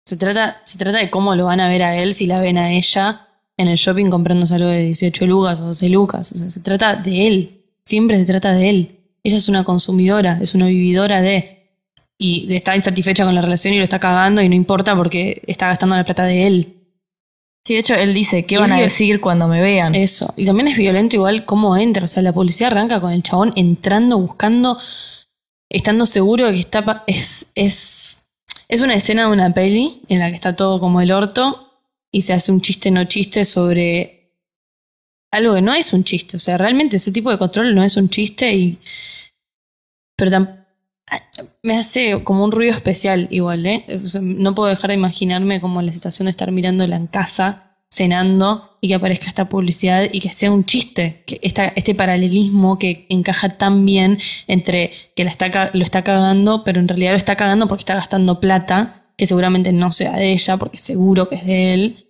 Se 0.06 0.16
trata, 0.16 0.62
se 0.64 0.78
trata 0.78 1.00
de 1.00 1.10
cómo 1.10 1.36
lo 1.36 1.46
van 1.46 1.60
a 1.60 1.68
ver 1.68 1.82
a 1.82 1.98
él 1.98 2.14
si 2.14 2.28
la 2.28 2.40
ven 2.40 2.60
a 2.60 2.72
ella 2.72 3.28
en 3.58 3.68
el 3.68 3.78
shopping 3.78 4.12
comprándose 4.12 4.54
algo 4.54 4.68
de 4.70 4.84
18 4.84 5.26
lucas 5.26 5.60
o 5.60 5.66
12 5.66 5.90
lucas. 5.90 6.32
O 6.32 6.36
sea, 6.36 6.52
se 6.52 6.60
trata 6.60 6.96
de 6.96 7.28
él. 7.28 7.64
Siempre 7.84 8.20
se 8.20 8.26
trata 8.26 8.54
de 8.54 8.70
él. 8.70 9.00
Ella 9.24 9.38
es 9.38 9.50
una 9.50 9.64
consumidora, 9.64 10.38
es 10.40 10.54
una 10.54 10.68
vividora 10.68 11.22
de. 11.22 11.57
Y 12.20 12.53
está 12.55 12.76
insatisfecha 12.76 13.26
con 13.26 13.36
la 13.36 13.41
relación 13.41 13.74
y 13.74 13.78
lo 13.78 13.84
está 13.84 13.99
cagando 13.99 14.41
y 14.41 14.49
no 14.49 14.55
importa 14.55 14.95
porque 14.95 15.41
está 15.45 15.68
gastando 15.68 15.95
la 15.95 16.03
plata 16.03 16.24
de 16.24 16.47
él. 16.47 16.74
Sí, 17.65 17.74
de 17.74 17.80
hecho, 17.80 17.93
él 17.95 18.13
dice, 18.13 18.45
¿qué 18.45 18.55
Y 18.55 18.57
van 18.59 18.72
a 18.72 18.80
decir 18.80 19.20
cuando 19.22 19.47
me 19.47 19.61
vean? 19.61 19.93
Eso. 19.93 20.34
Y 20.38 20.45
también 20.45 20.70
es 20.70 20.78
violento 20.78 21.15
igual 21.18 21.45
cómo 21.45 21.76
entra. 21.78 22.05
O 22.05 22.07
sea, 22.07 22.24
la 22.24 22.34
policía 22.34 22.68
arranca 22.68 23.01
con 23.01 23.11
el 23.11 23.24
chabón 23.24 23.51
entrando, 23.55 24.18
buscando, 24.18 24.80
estando 25.70 26.05
seguro 26.05 26.47
de 26.47 26.53
que 26.53 26.59
está. 26.61 26.84
pa- 26.86 27.03
Es, 27.07 27.45
es, 27.55 28.22
Es 28.70 28.82
una 28.82 28.95
escena 28.95 29.26
de 29.26 29.32
una 29.32 29.53
peli 29.53 30.01
en 30.07 30.20
la 30.20 30.30
que 30.30 30.36
está 30.36 30.55
todo 30.55 30.80
como 30.80 31.01
el 31.01 31.11
orto 31.11 31.74
y 32.11 32.22
se 32.24 32.34
hace 32.34 32.51
un 32.51 32.61
chiste 32.61 32.89
no 32.89 33.03
chiste 33.05 33.43
sobre 33.45 34.32
algo 35.32 35.53
que 35.55 35.61
no 35.61 35.74
es 35.74 35.91
un 35.93 36.03
chiste. 36.05 36.38
O 36.38 36.39
sea, 36.39 36.57
realmente 36.57 36.95
ese 36.97 37.11
tipo 37.11 37.30
de 37.30 37.38
control 37.38 37.76
no 37.76 37.84
es 37.84 37.95
un 37.97 38.09
chiste 38.09 38.53
y. 38.55 38.80
Pero 40.15 40.32
me 41.64 41.78
hace 41.78 42.24
como 42.24 42.43
un 42.43 42.51
ruido 42.51 42.74
especial 42.74 43.28
igual, 43.32 43.66
¿eh? 43.66 43.86
No 44.22 44.55
puedo 44.55 44.70
dejar 44.70 44.89
de 44.89 44.95
imaginarme 44.95 45.62
como 45.62 45.82
la 45.82 45.93
situación 45.93 46.26
de 46.26 46.32
estar 46.32 46.51
mirándola 46.51 46.95
en 46.95 47.08
casa, 47.08 47.68
cenando 47.89 48.78
y 48.82 48.89
que 48.89 48.95
aparezca 48.95 49.28
esta 49.28 49.49
publicidad 49.49 50.08
y 50.12 50.20
que 50.20 50.30
sea 50.30 50.51
un 50.51 50.66
chiste. 50.66 51.24
Que 51.26 51.39
esta, 51.41 51.68
este 51.76 51.95
paralelismo 51.95 52.78
que 52.78 53.05
encaja 53.10 53.49
tan 53.58 53.86
bien 53.86 54.20
entre 54.47 54.91
que 55.16 55.24
la 55.24 55.30
está, 55.30 55.72
lo 55.74 55.84
está 55.84 56.03
cagando, 56.03 56.64
pero 56.64 56.80
en 56.80 56.88
realidad 56.88 57.12
lo 57.12 57.18
está 57.18 57.36
cagando 57.36 57.68
porque 57.68 57.82
está 57.82 57.95
gastando 57.95 58.39
plata, 58.39 59.05
que 59.18 59.28
seguramente 59.28 59.72
no 59.72 59.91
sea 59.91 60.14
de 60.14 60.32
ella, 60.34 60.58
porque 60.58 60.78
seguro 60.78 61.30
que 61.30 61.36
es 61.36 61.45
de 61.45 61.74
él. 61.74 62.08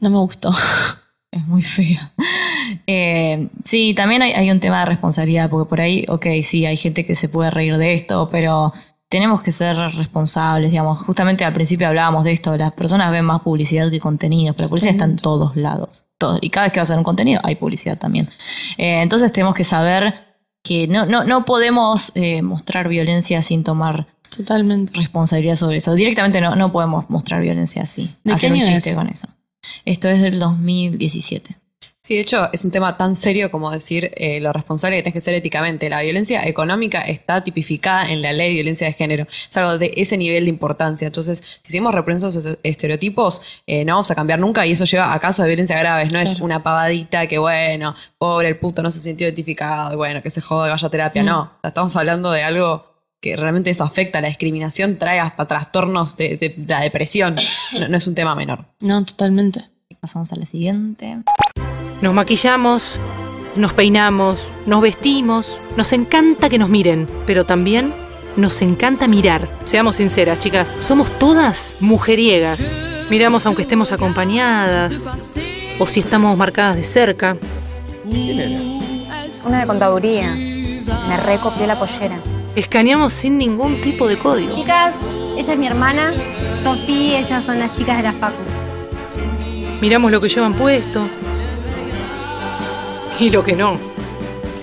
No 0.00 0.10
me 0.10 0.18
gustó. 0.18 0.52
Es 1.36 1.46
muy 1.46 1.62
fea. 1.62 2.12
Eh, 2.88 3.48
sí, 3.64 3.94
también 3.94 4.22
hay, 4.22 4.32
hay 4.32 4.50
un 4.50 4.58
tema 4.58 4.80
de 4.80 4.86
responsabilidad, 4.86 5.48
porque 5.48 5.68
por 5.68 5.80
ahí, 5.80 6.04
ok, 6.08 6.26
sí, 6.42 6.66
hay 6.66 6.76
gente 6.76 7.06
que 7.06 7.14
se 7.14 7.28
puede 7.28 7.50
reír 7.50 7.76
de 7.78 7.94
esto, 7.94 8.28
pero 8.30 8.72
tenemos 9.08 9.40
que 9.42 9.52
ser 9.52 9.76
responsables, 9.76 10.70
digamos. 10.70 10.98
Justamente 11.04 11.44
al 11.44 11.52
principio 11.52 11.86
hablábamos 11.86 12.24
de 12.24 12.32
esto, 12.32 12.56
las 12.56 12.72
personas 12.72 13.10
ven 13.12 13.24
más 13.24 13.42
publicidad 13.42 13.90
que 13.90 14.00
contenido, 14.00 14.52
pero 14.54 14.66
la 14.66 14.70
publicidad 14.70 14.92
está 14.92 15.04
en 15.04 15.16
todos 15.16 15.56
lados. 15.56 16.04
Todo. 16.18 16.38
Y 16.40 16.50
cada 16.50 16.66
vez 16.66 16.72
que 16.72 16.80
vas 16.80 16.90
a 16.90 16.94
hacer 16.94 16.98
un 16.98 17.04
contenido, 17.04 17.40
hay 17.44 17.54
publicidad 17.54 17.98
también. 17.98 18.28
Eh, 18.78 19.00
entonces 19.02 19.32
tenemos 19.32 19.54
que 19.54 19.64
saber 19.64 20.14
que 20.62 20.88
no, 20.88 21.06
no, 21.06 21.24
no 21.24 21.44
podemos 21.44 22.10
eh, 22.14 22.42
mostrar 22.42 22.88
violencia 22.88 23.42
sin 23.42 23.62
tomar 23.62 24.06
Totalmente. 24.36 24.92
responsabilidad 24.94 25.54
sobre 25.54 25.76
eso. 25.76 25.94
Directamente 25.94 26.40
no, 26.40 26.56
no 26.56 26.72
podemos 26.72 27.08
mostrar 27.10 27.40
violencia 27.40 27.82
así. 27.82 28.14
¿De 28.24 28.30
qué 28.30 28.34
hacer 28.34 28.52
un 28.52 28.60
año 28.60 28.66
chiste 28.66 28.90
es? 28.90 28.96
con 28.96 29.08
eso. 29.08 29.28
Esto 29.84 30.08
es 30.08 30.20
del 30.22 30.38
2017. 30.38 31.56
Sí, 32.06 32.14
de 32.14 32.20
hecho, 32.20 32.48
es 32.52 32.64
un 32.64 32.70
tema 32.70 32.96
tan 32.96 33.16
serio 33.16 33.50
como 33.50 33.68
decir 33.68 34.12
eh, 34.14 34.38
lo 34.38 34.52
responsable 34.52 34.96
que 34.96 35.02
tenés 35.02 35.14
que 35.14 35.20
ser 35.20 35.34
éticamente. 35.34 35.90
La 35.90 36.02
violencia 36.02 36.46
económica 36.46 37.00
está 37.00 37.42
tipificada 37.42 38.08
en 38.08 38.22
la 38.22 38.32
ley 38.32 38.50
de 38.50 38.54
violencia 38.54 38.86
de 38.86 38.92
género. 38.92 39.26
Es 39.50 39.56
algo 39.56 39.76
de 39.76 39.92
ese 39.96 40.16
nivel 40.16 40.44
de 40.44 40.50
importancia. 40.50 41.08
Entonces, 41.08 41.38
si 41.64 41.72
seguimos 41.72 41.92
reponiendo 41.92 42.28
esos 42.28 42.58
estereotipos, 42.62 43.42
eh, 43.66 43.84
no 43.84 43.94
vamos 43.94 44.08
a 44.12 44.14
cambiar 44.14 44.38
nunca 44.38 44.64
y 44.64 44.70
eso 44.70 44.84
lleva 44.84 45.12
a 45.12 45.18
casos 45.18 45.42
de 45.42 45.48
violencia 45.48 45.76
graves. 45.80 46.12
No 46.12 46.20
es 46.20 46.38
una 46.38 46.62
pavadita 46.62 47.26
que, 47.26 47.38
bueno, 47.38 47.96
pobre 48.18 48.50
el 48.50 48.56
puto 48.56 48.84
no 48.84 48.92
se 48.92 49.00
sintió 49.00 49.26
identificado 49.26 49.92
y 49.92 49.96
bueno, 49.96 50.22
que 50.22 50.30
se 50.30 50.40
jode, 50.40 50.70
vaya 50.70 50.86
a 50.86 50.90
terapia. 50.90 51.24
Mm. 51.24 51.26
No, 51.26 51.58
estamos 51.64 51.96
hablando 51.96 52.30
de 52.30 52.44
algo 52.44 52.95
que 53.20 53.36
realmente 53.36 53.70
eso 53.70 53.84
afecta. 53.84 54.20
La 54.20 54.28
discriminación 54.28 54.98
trae 54.98 55.18
hasta 55.20 55.46
trastornos 55.46 56.16
de, 56.16 56.36
de- 56.36 56.54
de 56.56 56.72
la 56.74 56.80
depresión. 56.80 57.36
No, 57.78 57.88
no 57.88 57.96
es 57.96 58.06
un 58.06 58.14
tema 58.14 58.34
menor. 58.34 58.66
No, 58.80 59.04
totalmente. 59.04 59.64
Pasamos 60.00 60.32
a 60.32 60.36
la 60.36 60.46
siguiente. 60.46 61.16
Nos 62.02 62.14
maquillamos, 62.14 63.00
nos 63.56 63.72
peinamos, 63.72 64.52
nos 64.66 64.80
vestimos, 64.82 65.60
nos 65.76 65.92
encanta 65.92 66.48
que 66.48 66.58
nos 66.58 66.68
miren, 66.68 67.08
pero 67.26 67.44
también 67.44 67.92
nos 68.36 68.60
encanta 68.62 69.08
mirar. 69.08 69.48
Seamos 69.64 69.96
sinceras, 69.96 70.38
chicas, 70.38 70.76
somos 70.80 71.10
todas 71.18 71.74
mujeriegas. 71.80 72.60
Miramos 73.10 73.46
aunque 73.46 73.62
estemos 73.62 73.90
acompañadas 73.92 75.04
o 75.78 75.86
si 75.86 76.00
estamos 76.00 76.36
marcadas 76.36 76.76
de 76.76 76.82
cerca. 76.84 77.36
Una 79.46 79.60
de 79.60 79.66
contaduría. 79.66 80.34
Me 80.34 81.16
recopió 81.16 81.66
la 81.66 81.78
pollera. 81.78 82.20
Escaneamos 82.56 83.12
sin 83.12 83.36
ningún 83.36 83.80
tipo 83.82 84.08
de 84.08 84.18
código. 84.18 84.54
Chicas, 84.56 84.94
ella 85.36 85.52
es 85.52 85.58
mi 85.58 85.66
hermana, 85.66 86.12
Sofía 86.60 86.86
y 86.86 87.16
ellas 87.16 87.44
son 87.44 87.58
las 87.58 87.74
chicas 87.74 87.98
de 87.98 88.02
la 88.04 88.12
facu. 88.14 88.36
Miramos 89.80 90.10
lo 90.10 90.20
que 90.22 90.28
llevan 90.30 90.54
puesto 90.54 91.06
y 93.20 93.28
lo 93.30 93.44
que 93.44 93.52
no. 93.52 93.76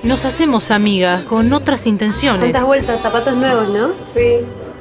Nos 0.01 0.25
hacemos 0.25 0.71
amigas 0.71 1.23
con 1.23 1.53
otras 1.53 1.85
intenciones. 1.85 2.39
¿Cuántas 2.39 2.65
bolsas? 2.65 3.01
Zapatos 3.01 3.35
nuevos, 3.37 3.69
¿no? 3.69 3.89
Sí. 4.05 4.37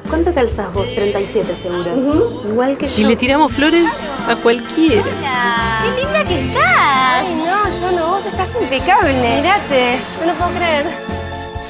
¿Cuánto 0.09 0.33
calzas 0.35 0.75
vos? 0.75 0.87
37 0.95 1.55
seguro. 1.55 2.43
Igual 2.51 2.77
que 2.79 2.87
Y 2.87 2.89
yo. 2.89 3.09
le 3.09 3.17
tiramos 3.17 3.53
flores 3.53 3.91
a 4.27 4.37
cualquiera. 4.37 5.05
¡Qué 5.05 6.01
linda 6.03 6.25
que 6.25 6.41
estás! 6.49 7.27
Ay, 7.27 7.45
no, 7.47 7.71
yo 7.81 7.93
no, 7.93 8.07
vos 8.09 8.27
estás 8.27 8.49
impecable. 8.61 9.37
Mirate, 9.37 9.99
no 10.21 10.27
lo 10.27 10.33
puedo 10.35 10.51
creer. 10.53 11.12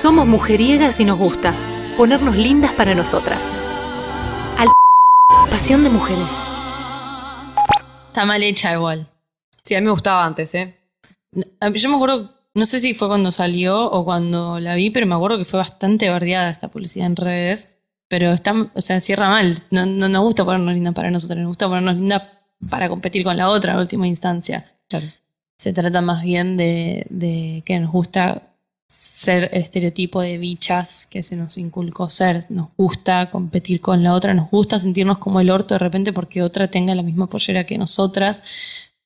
Somos 0.02 0.26
mujeriegas 0.26 0.98
y 0.98 1.04
nos 1.04 1.16
gusta 1.16 1.54
ponernos 1.96 2.36
lindas 2.36 2.72
para 2.72 2.92
nosotras. 2.92 3.40
Al 4.58 4.66
pasión 5.48 5.84
de 5.84 5.90
mujeres. 5.90 6.26
Está 8.08 8.24
mal 8.24 8.42
hecha 8.42 8.72
igual. 8.72 9.06
Sí, 9.62 9.76
a 9.76 9.80
mí 9.80 9.84
me 9.84 9.92
gustaba 9.92 10.24
antes, 10.24 10.52
¿eh? 10.56 10.76
Yo 11.32 11.88
me 11.88 11.94
acuerdo, 11.94 12.34
no 12.52 12.66
sé 12.66 12.80
si 12.80 12.94
fue 12.94 13.06
cuando 13.06 13.30
salió 13.30 13.88
o 13.92 14.04
cuando 14.04 14.58
la 14.58 14.74
vi, 14.74 14.90
pero 14.90 15.06
me 15.06 15.14
acuerdo 15.14 15.38
que 15.38 15.44
fue 15.44 15.58
bastante 15.60 16.08
bardeada 16.10 16.50
esta 16.50 16.66
publicidad 16.66 17.06
en 17.06 17.14
redes. 17.14 17.68
Pero 18.08 18.32
está, 18.32 18.72
o 18.74 18.80
sea, 18.80 19.00
cierra 19.00 19.28
mal. 19.28 19.62
No, 19.70 19.86
no 19.86 20.08
nos 20.08 20.24
gusta 20.24 20.44
ponernos 20.44 20.74
linda 20.74 20.90
para 20.90 21.12
nosotros, 21.12 21.38
nos 21.38 21.46
gusta 21.46 21.68
ponernos 21.68 21.94
linda 21.94 22.42
para 22.68 22.88
competir 22.88 23.22
con 23.22 23.36
la 23.36 23.48
otra, 23.48 23.74
en 23.74 23.78
última 23.78 24.08
instancia. 24.08 24.66
Claro. 24.88 25.06
Se 25.58 25.72
trata 25.72 26.00
más 26.00 26.24
bien 26.24 26.56
de, 26.56 27.06
de 27.08 27.62
que 27.64 27.78
nos 27.78 27.92
gusta 27.92 28.48
ser 28.92 29.48
el 29.52 29.62
estereotipo 29.62 30.20
de 30.20 30.36
bichas 30.36 31.06
que 31.06 31.22
se 31.22 31.34
nos 31.34 31.56
inculcó 31.56 32.10
ser. 32.10 32.44
Nos 32.50 32.68
gusta 32.76 33.30
competir 33.30 33.80
con 33.80 34.02
la 34.02 34.12
otra, 34.12 34.34
nos 34.34 34.50
gusta 34.50 34.78
sentirnos 34.78 35.16
como 35.16 35.40
el 35.40 35.48
orto 35.48 35.74
de 35.74 35.78
repente 35.78 36.12
porque 36.12 36.42
otra 36.42 36.68
tenga 36.68 36.94
la 36.94 37.02
misma 37.02 37.26
pollera 37.26 37.64
que 37.64 37.78
nosotras. 37.78 38.42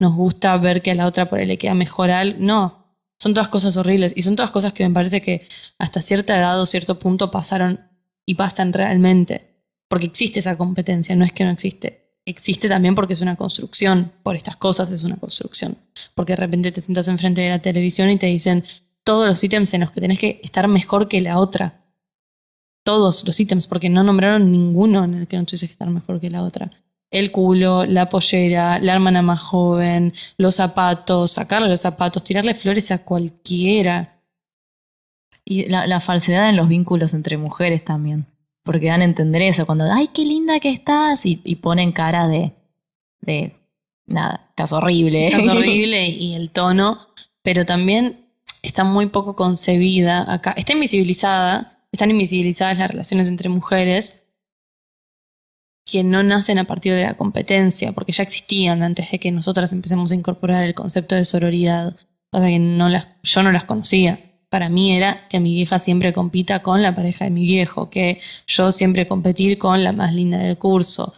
Nos 0.01 0.17
gusta 0.17 0.57
ver 0.57 0.83
que 0.83 0.91
a 0.91 0.95
la 0.97 1.07
otra 1.07 1.31
por 1.31 1.39
ahí 1.39 1.47
le 1.47 1.57
queda 1.57 1.75
mejor 1.75 2.11
al. 2.11 2.45
No, 2.45 2.97
son 3.17 3.33
todas 3.33 3.47
cosas 3.47 3.77
horribles 3.77 4.13
y 4.17 4.23
son 4.23 4.35
todas 4.35 4.51
cosas 4.51 4.73
que 4.73 4.89
me 4.89 4.93
parece 4.93 5.23
que 5.23 5.47
hasta 5.79 6.03
cierta 6.03 6.37
edad 6.37 6.61
o 6.61 6.67
cierto 6.67 6.99
punto 6.99 7.31
pasaron 7.31 7.81
y 8.27 8.35
pasan 8.35 8.73
realmente. 8.73 9.63
Porque 9.87 10.07
existe 10.07 10.41
esa 10.41 10.59
competencia, 10.59 11.15
no 11.15 11.25
es 11.25 11.33
que 11.33 11.45
no 11.45 11.51
existe. 11.51 12.11
Existe 12.25 12.69
también 12.69 12.97
porque 12.97 13.13
es 13.13 13.21
una 13.21 13.37
construcción. 13.37 14.11
Por 14.25 14.35
estas 14.35 14.57
cosas 14.57 14.91
es 14.91 15.05
una 15.05 15.17
construcción. 15.17 15.79
Porque 16.17 16.33
de 16.33 16.39
repente 16.39 16.73
te 16.73 16.81
sientas 16.81 17.07
enfrente 17.07 17.41
de 17.41 17.51
la 17.51 17.61
televisión 17.61 18.11
y 18.11 18.19
te 18.19 18.27
dicen 18.27 18.65
todos 19.07 19.29
los 19.29 19.45
ítems 19.45 19.73
en 19.73 19.83
los 19.83 19.93
que 19.93 20.01
tenés 20.01 20.19
que 20.19 20.41
estar 20.43 20.67
mejor 20.67 21.07
que 21.07 21.21
la 21.21 21.39
otra. 21.39 21.85
Todos 22.83 23.25
los 23.25 23.39
ítems, 23.39 23.69
porque 23.69 23.89
no 23.89 24.03
nombraron 24.03 24.51
ninguno 24.51 25.05
en 25.05 25.15
el 25.15 25.29
que 25.29 25.37
no 25.37 25.45
tuvieses 25.45 25.69
que 25.69 25.75
estar 25.75 25.89
mejor 25.89 26.21
que 26.21 26.29
la 26.29 26.43
otra. 26.43 26.73
El 27.13 27.31
culo, 27.31 27.87
la 27.87 28.09
pollera, 28.09 28.81
la 28.81 28.95
hermana 28.95 29.23
más 29.23 29.41
joven, 29.41 30.13
los 30.39 30.57
zapatos, 30.57 31.31
sacarle 31.31 31.69
los 31.69 31.81
zapatos, 31.81 32.25
tirarle 32.25 32.55
flores 32.55 32.91
a 32.91 33.05
cualquiera. 33.05 34.19
Y 35.45 35.69
la, 35.69 35.87
la 35.87 36.01
falsedad 36.01 36.49
en 36.49 36.57
los 36.57 36.69
vínculos 36.69 37.15
entre 37.15 37.37
mujeres 37.37 37.85
también. 37.85 38.27
Porque 38.65 38.87
dan 38.87 39.03
a 39.03 39.05
entender 39.05 39.43
eso 39.43 39.67
cuando, 39.67 39.85
ay, 39.85 40.09
qué 40.09 40.25
linda 40.25 40.59
que 40.59 40.71
estás. 40.71 41.25
Y, 41.27 41.41
y 41.45 41.55
ponen 41.57 41.93
cara 41.93 42.27
de, 42.27 42.55
de, 43.21 43.55
nada, 44.05 44.47
estás 44.49 44.73
horrible. 44.73 45.29
Es 45.29 45.47
horrible 45.49 46.09
y 46.09 46.35
el 46.35 46.51
tono, 46.51 46.99
pero 47.43 47.65
también 47.65 48.26
está 48.67 48.85
muy 48.85 49.07
poco 49.07 49.37
concebida 49.37 50.31
acá. 50.33 50.53
Está 50.53 50.73
invisibilizada, 50.73 51.87
están 51.93 52.11
invisibilizadas 52.11 52.79
las 52.79 52.91
relaciones 52.91 53.29
entre 53.29 53.49
mujeres 53.49 54.23
que 55.85 56.03
no 56.03 56.23
nacen 56.25 56.59
a 56.59 56.65
partir 56.65 56.93
de 56.95 57.05
la 57.05 57.15
competencia, 57.15 57.93
porque 57.93 58.13
ya 58.13 58.25
existían 58.25 58.83
antes 58.83 59.11
de 59.11 59.21
que 59.21 59.31
nosotras 59.31 59.73
empecemos 59.73 60.11
a 60.11 60.17
incorporar 60.17 60.65
el 60.65 60.75
concepto 60.75 61.15
de 61.15 61.25
sororidad. 61.25 61.97
Pasa 62.31 62.49
que 62.49 62.59
no 62.59 62.89
las, 62.89 63.07
yo 63.23 63.43
no 63.45 63.53
las 63.53 63.65
conocía. 63.65 64.21
Para 64.49 64.69
mí 64.69 64.93
era 64.93 65.29
que 65.29 65.39
mi 65.39 65.55
vieja 65.55 65.79
siempre 65.79 66.13
compita 66.13 66.61
con 66.61 66.83
la 66.83 66.95
pareja 66.95 67.25
de 67.25 67.31
mi 67.31 67.43
viejo, 67.43 67.89
que 67.89 68.21
yo 68.49 68.73
siempre 68.73 69.07
competir 69.07 69.59
con 69.59 69.85
la 69.85 69.93
más 69.93 70.13
linda 70.13 70.39
del 70.39 70.59
curso, 70.59 71.15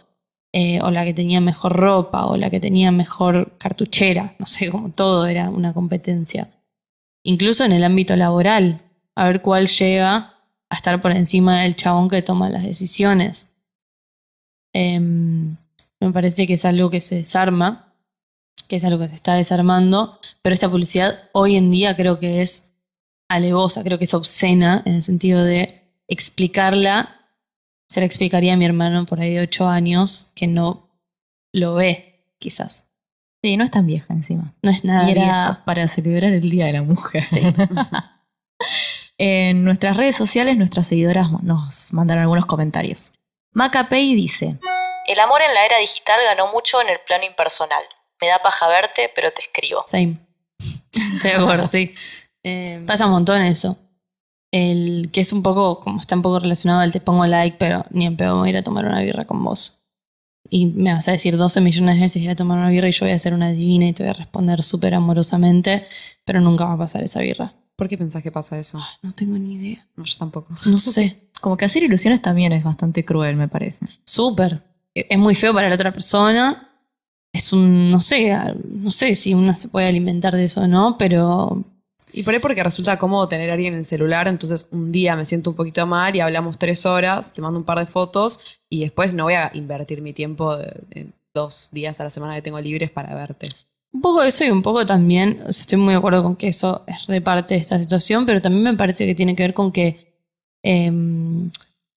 eh, 0.53 0.79
o 0.81 0.91
la 0.91 1.03
que 1.03 1.15
tenía 1.15 1.41
mejor 1.41 1.75
ropa, 1.75 2.27
o 2.27 2.37
la 2.37 2.51
que 2.51 2.59
tenía 2.59 2.91
mejor 2.91 3.57
cartuchera, 3.57 4.35
no 4.37 4.45
sé, 4.45 4.69
como 4.69 4.91
todo 4.91 5.25
era 5.25 5.49
una 5.49 5.73
competencia. 5.73 6.49
Incluso 7.23 7.63
en 7.63 7.71
el 7.71 7.83
ámbito 7.83 8.15
laboral, 8.15 8.81
a 9.15 9.25
ver 9.25 9.41
cuál 9.41 9.67
llega 9.67 10.35
a 10.69 10.75
estar 10.75 11.01
por 11.01 11.11
encima 11.11 11.61
del 11.61 11.75
chabón 11.75 12.09
que 12.09 12.21
toma 12.21 12.49
las 12.49 12.63
decisiones. 12.63 13.47
Em, 14.73 15.57
me 15.99 16.11
parece 16.13 16.47
que 16.47 16.53
es 16.53 16.65
algo 16.65 16.89
que 16.89 17.01
se 17.01 17.15
desarma, 17.15 17.93
que 18.67 18.75
es 18.75 18.85
algo 18.85 18.99
que 18.99 19.09
se 19.09 19.15
está 19.15 19.33
desarmando, 19.33 20.19
pero 20.41 20.53
esta 20.53 20.69
publicidad 20.69 21.29
hoy 21.33 21.55
en 21.55 21.71
día 21.71 21.95
creo 21.95 22.19
que 22.19 22.41
es 22.41 22.65
alevosa, 23.27 23.83
creo 23.83 23.97
que 23.97 24.05
es 24.05 24.13
obscena 24.13 24.83
en 24.85 24.95
el 24.95 25.03
sentido 25.03 25.43
de 25.43 25.83
explicarla, 26.07 27.19
se 27.89 27.99
la 27.99 28.05
explicaría 28.05 28.53
a 28.53 28.57
mi 28.57 28.65
hermano 28.65 29.05
por 29.05 29.19
ahí 29.19 29.33
de 29.33 29.41
ocho 29.41 29.67
años 29.67 30.31
que 30.35 30.47
no 30.47 30.87
lo 31.51 31.75
ve, 31.75 32.25
quizás. 32.37 32.88
Sí, 33.41 33.55
no 33.55 33.63
es 33.63 33.71
tan 33.71 33.85
vieja 33.85 34.13
encima. 34.13 34.53
No 34.61 34.69
es 34.69 34.83
nada 34.83 35.07
y 35.07 35.11
era 35.11 35.61
para 35.65 35.87
celebrar 35.87 36.31
el 36.31 36.49
Día 36.49 36.65
de 36.65 36.73
la 36.73 36.81
Mujer. 36.81 37.25
Sí. 37.25 37.41
en 39.17 39.63
nuestras 39.63 39.95
redes 39.95 40.15
sociales, 40.15 40.57
nuestras 40.57 40.87
seguidoras 40.87 41.31
nos 41.41 41.93
mandaron 41.93 42.23
algunos 42.23 42.45
comentarios. 42.45 43.13
Macapey 43.53 44.13
dice: 44.13 44.57
El 45.07 45.19
amor 45.19 45.41
en 45.41 45.53
la 45.53 45.65
era 45.65 45.77
digital 45.77 46.19
ganó 46.25 46.51
mucho 46.51 46.81
en 46.81 46.89
el 46.89 46.99
plano 47.07 47.25
impersonal. 47.25 47.83
Me 48.21 48.27
da 48.27 48.39
paja 48.39 48.67
verte, 48.67 49.09
pero 49.15 49.31
te 49.31 49.41
escribo. 49.41 49.83
Same. 49.87 50.17
Estoy 50.91 51.31
de 51.31 51.37
acuerdo, 51.37 51.67
sí. 51.67 51.93
Eh, 52.43 52.83
pasa 52.85 53.05
un 53.05 53.11
montón 53.11 53.41
eso. 53.41 53.77
El 54.51 55.11
que 55.13 55.21
es 55.21 55.31
un 55.31 55.43
poco, 55.43 55.79
como 55.79 56.01
está 56.01 56.15
un 56.15 56.23
poco 56.23 56.39
relacionado 56.39 56.81
al 56.81 56.91
te 56.91 56.99
pongo 56.99 57.25
like, 57.25 57.57
pero 57.57 57.85
ni 57.91 58.05
en 58.05 58.17
pedo 58.17 58.37
voy 58.37 58.49
a 58.49 58.51
ir 58.51 58.57
a 58.57 58.63
tomar 58.63 58.85
una 58.85 59.01
birra 59.01 59.25
con 59.25 59.43
vos. 59.43 59.78
Y 60.49 60.67
me 60.67 60.93
vas 60.93 61.07
a 61.07 61.11
decir 61.11 61.37
12 61.37 61.61
millones 61.61 61.95
de 61.95 62.01
veces 62.01 62.21
ir 62.21 62.29
a 62.29 62.35
tomar 62.35 62.57
una 62.57 62.69
birra 62.69 62.87
y 62.87 62.91
yo 62.91 63.05
voy 63.05 63.11
a 63.11 63.15
hacer 63.15 63.33
una 63.33 63.49
divina 63.51 63.87
y 63.87 63.93
te 63.93 64.03
voy 64.03 64.09
a 64.09 64.13
responder 64.13 64.63
súper 64.63 64.93
amorosamente, 64.95 65.83
pero 66.25 66.41
nunca 66.41 66.65
va 66.65 66.73
a 66.73 66.77
pasar 66.77 67.03
esa 67.03 67.19
birra. 67.21 67.53
¿Por 67.75 67.87
qué 67.87 67.97
pensás 67.97 68.21
que 68.23 68.31
pasa 68.31 68.57
eso? 68.59 68.79
No 69.01 69.11
tengo 69.13 69.37
ni 69.37 69.53
idea. 69.55 69.87
No, 69.95 70.03
yo 70.03 70.15
tampoco. 70.17 70.53
No 70.65 70.79
sé. 70.79 71.29
Como 71.39 71.55
que 71.55 71.65
hacer 71.65 71.83
ilusiones 71.83 72.21
también 72.21 72.51
es 72.51 72.63
bastante 72.63 73.05
cruel, 73.05 73.35
me 73.37 73.47
parece. 73.47 73.85
Súper. 74.03 74.61
E- 74.93 75.07
Es 75.09 75.17
muy 75.17 75.33
feo 75.35 75.53
para 75.53 75.69
la 75.69 75.75
otra 75.75 75.91
persona. 75.93 76.67
Es 77.31 77.53
un, 77.53 77.89
no 77.89 77.99
sé, 78.01 78.35
no 78.67 78.91
sé 78.91 79.15
si 79.15 79.33
una 79.35 79.53
se 79.53 79.69
puede 79.69 79.87
alimentar 79.87 80.35
de 80.35 80.45
eso 80.45 80.61
o 80.61 80.67
no, 80.67 80.97
pero 80.97 81.63
Y 82.11 82.23
por 82.23 82.33
ahí 82.33 82.39
porque 82.39 82.63
resulta 82.63 82.97
cómodo 82.97 83.27
tener 83.27 83.49
a 83.49 83.53
alguien 83.53 83.73
en 83.73 83.79
el 83.79 83.85
celular, 83.85 84.27
entonces 84.27 84.67
un 84.71 84.91
día 84.91 85.15
me 85.15 85.25
siento 85.25 85.49
un 85.51 85.55
poquito 85.55 85.85
mal 85.85 86.15
y 86.15 86.19
hablamos 86.19 86.57
tres 86.57 86.85
horas, 86.85 87.33
te 87.33 87.41
mando 87.41 87.59
un 87.59 87.65
par 87.65 87.79
de 87.79 87.85
fotos 87.85 88.39
y 88.69 88.81
después 88.81 89.13
no 89.13 89.25
voy 89.25 89.35
a 89.35 89.51
invertir 89.53 90.01
mi 90.01 90.13
tiempo 90.13 90.55
de 90.57 91.07
dos 91.33 91.69
días 91.71 91.99
a 92.01 92.05
la 92.05 92.09
semana 92.09 92.35
que 92.35 92.41
tengo 92.41 92.59
libres 92.59 92.89
para 92.91 93.13
verte. 93.15 93.47
Un 93.91 94.01
poco 94.01 94.21
eso 94.23 94.43
y 94.43 94.49
un 94.51 94.61
poco 94.61 94.85
también, 94.85 95.41
o 95.47 95.51
sea, 95.53 95.61
estoy 95.61 95.77
muy 95.79 95.93
de 95.93 95.97
acuerdo 95.97 96.21
con 96.23 96.35
que 96.35 96.47
eso 96.47 96.83
es 96.87 97.07
reparte 97.07 97.55
de 97.55 97.59
esta 97.61 97.79
situación, 97.79 98.25
pero 98.25 98.39
también 98.41 98.63
me 98.63 98.73
parece 98.75 99.05
que 99.05 99.15
tiene 99.15 99.35
que 99.35 99.43
ver 99.43 99.53
con 99.53 99.71
que 99.71 100.13
eh, 100.63 100.91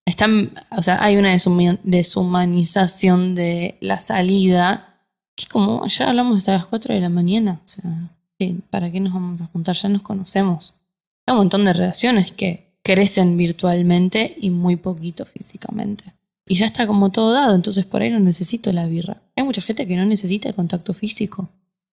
están, 0.07 0.53
o 0.71 0.83
sea, 0.83 1.03
hay 1.03 1.17
una 1.17 1.37
deshumanización 1.83 3.35
de 3.35 3.77
la 3.81 4.01
salida, 4.01 5.01
que 5.37 5.45
es 5.45 5.49
como, 5.49 5.87
ya 5.87 6.09
hablamos 6.09 6.39
hasta 6.39 6.53
las 6.53 6.67
4 6.67 6.95
de 6.95 7.01
la 7.01 7.09
mañana, 7.09 7.61
o 7.65 7.69
sea, 7.69 7.83
¿qué- 7.85 8.22
¿para 8.71 8.91
qué 8.91 9.01
nos 9.01 9.13
vamos 9.13 9.41
a 9.41 9.47
juntar? 9.47 9.77
Ya 9.77 9.89
nos 9.89 10.03
conocemos. 10.03 10.81
Hay 11.27 11.33
un 11.33 11.39
montón 11.39 11.65
de 11.65 11.73
relaciones 11.73 12.33
que 12.33 12.73
crecen 12.83 13.37
virtualmente 13.37 14.35
y 14.41 14.51
muy 14.51 14.77
poquito 14.77 15.25
físicamente. 15.25 16.05
Y 16.47 16.57
ya 16.57 16.67
está 16.67 16.87
como 16.87 17.11
todo 17.13 17.33
dado, 17.33 17.55
entonces 17.55 17.85
por 17.87 18.03
ahí 18.03 18.11
no 18.11 18.19
necesito 18.21 18.73
la 18.73 18.87
birra. 18.87 19.23
Hay 19.37 19.45
mucha 19.45 19.63
gente 19.63 19.87
que 19.87 19.97
no 19.97 20.05
necesita 20.05 20.49
el 20.49 20.55
contacto 20.55 20.93
físico 20.95 21.49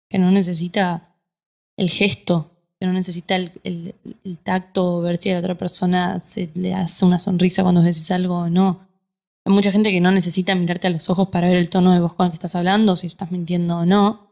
que 0.09 0.17
no 0.19 0.31
necesita 0.31 1.03
el 1.75 1.89
gesto, 1.89 2.49
que 2.79 2.85
no 2.87 2.93
necesita 2.93 3.35
el, 3.35 3.51
el- 3.65 3.93
el 4.23 4.37
tacto, 4.37 5.01
ver 5.01 5.17
si 5.17 5.29
a 5.29 5.33
la 5.33 5.39
otra 5.39 5.55
persona 5.55 6.21
se 6.21 6.49
le 6.53 6.73
hace 6.73 7.03
una 7.03 7.19
sonrisa 7.19 7.61
cuando 7.63 7.81
decís 7.81 8.09
algo 8.11 8.35
o 8.37 8.49
no. 8.49 8.87
Hay 9.43 9.53
mucha 9.53 9.71
gente 9.71 9.91
que 9.91 9.99
no 9.99 10.11
necesita 10.11 10.55
mirarte 10.55 10.87
a 10.87 10.91
los 10.91 11.09
ojos 11.09 11.27
para 11.29 11.47
ver 11.47 11.57
el 11.57 11.69
tono 11.69 11.91
de 11.93 11.99
voz 11.99 12.13
con 12.15 12.25
el 12.27 12.31
que 12.31 12.35
estás 12.37 12.55
hablando, 12.55 12.95
si 12.95 13.07
estás 13.07 13.31
mintiendo 13.31 13.79
o 13.79 13.85
no. 13.85 14.26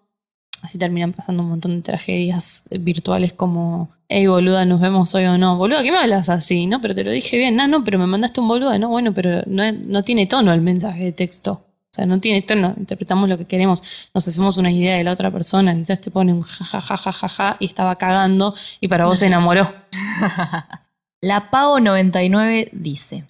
Así 0.61 0.77
terminan 0.77 1.13
pasando 1.13 1.43
un 1.43 1.49
montón 1.49 1.77
de 1.77 1.81
tragedias 1.83 2.63
virtuales 2.71 3.33
como, 3.33 3.89
hey 4.09 4.25
boluda, 4.27 4.65
nos 4.65 4.81
vemos 4.81 5.13
hoy 5.13 5.25
o 5.25 5.37
no. 5.37 5.57
Boluda, 5.57 5.83
¿qué 5.83 5.91
me 5.91 5.99
hablas 5.99 6.29
así? 6.29 6.65
No, 6.65 6.81
pero 6.81 6.95
te 6.95 7.03
lo 7.03 7.11
dije 7.11 7.37
bien. 7.37 7.55
No, 7.55 7.67
no, 7.67 7.83
pero 7.83 7.99
me 7.99 8.07
mandaste 8.07 8.39
un 8.39 8.47
boluda. 8.47 8.79
No, 8.79 8.89
bueno, 8.89 9.13
pero 9.13 9.43
no, 9.45 9.71
no 9.71 10.03
tiene 10.03 10.25
tono 10.25 10.53
el 10.53 10.61
mensaje 10.61 11.03
de 11.03 11.11
texto. 11.11 11.65
O 11.91 11.95
sea, 11.95 12.05
no 12.05 12.19
tiene 12.19 12.41
tono, 12.41 12.73
interpretamos 12.75 13.29
lo 13.29 13.37
que 13.37 13.45
queremos, 13.45 13.81
nos 14.13 14.27
hacemos 14.27 14.57
una 14.57 14.69
idea 14.69 14.97
de 14.97 15.05
la 15.05 15.13
otra 15.13 15.31
persona, 15.31 15.73
quizás 15.73 16.01
te 16.01 16.11
pone 16.11 16.33
un 16.33 16.41
jajajajaja 16.41 17.55
y 17.61 17.67
estaba 17.67 17.95
cagando 17.95 18.53
y 18.81 18.89
para 18.89 19.05
vos 19.05 19.19
se 19.19 19.27
enamoró. 19.27 19.73
La 21.21 21.49
Pau99 21.49 22.71
dice: 22.73 23.23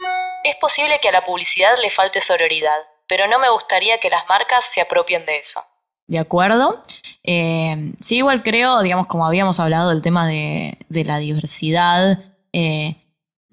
Es 0.44 0.56
posible 0.60 1.00
que 1.00 1.10
a 1.10 1.12
la 1.12 1.24
publicidad 1.24 1.76
le 1.80 1.92
falte 1.92 2.22
sororidad, 2.22 2.76
pero 3.08 3.28
no 3.28 3.38
me 3.38 3.52
gustaría 3.52 4.00
que 4.00 4.10
las 4.10 4.28
marcas 4.28 4.66
se 4.66 4.82
apropien 4.82 5.28
de 5.28 5.38
eso. 5.38 5.62
De 6.08 6.20
acuerdo. 6.20 6.82
Eh, 7.24 7.94
sí, 8.02 8.18
igual 8.18 8.44
creo, 8.44 8.82
digamos, 8.82 9.08
como 9.08 9.26
habíamos 9.26 9.60
hablado 9.60 9.90
del 9.90 10.02
tema 10.02 10.28
de, 10.28 10.78
de 10.90 11.04
la 11.04 11.18
diversidad, 11.18 12.20
eh, 12.54 12.98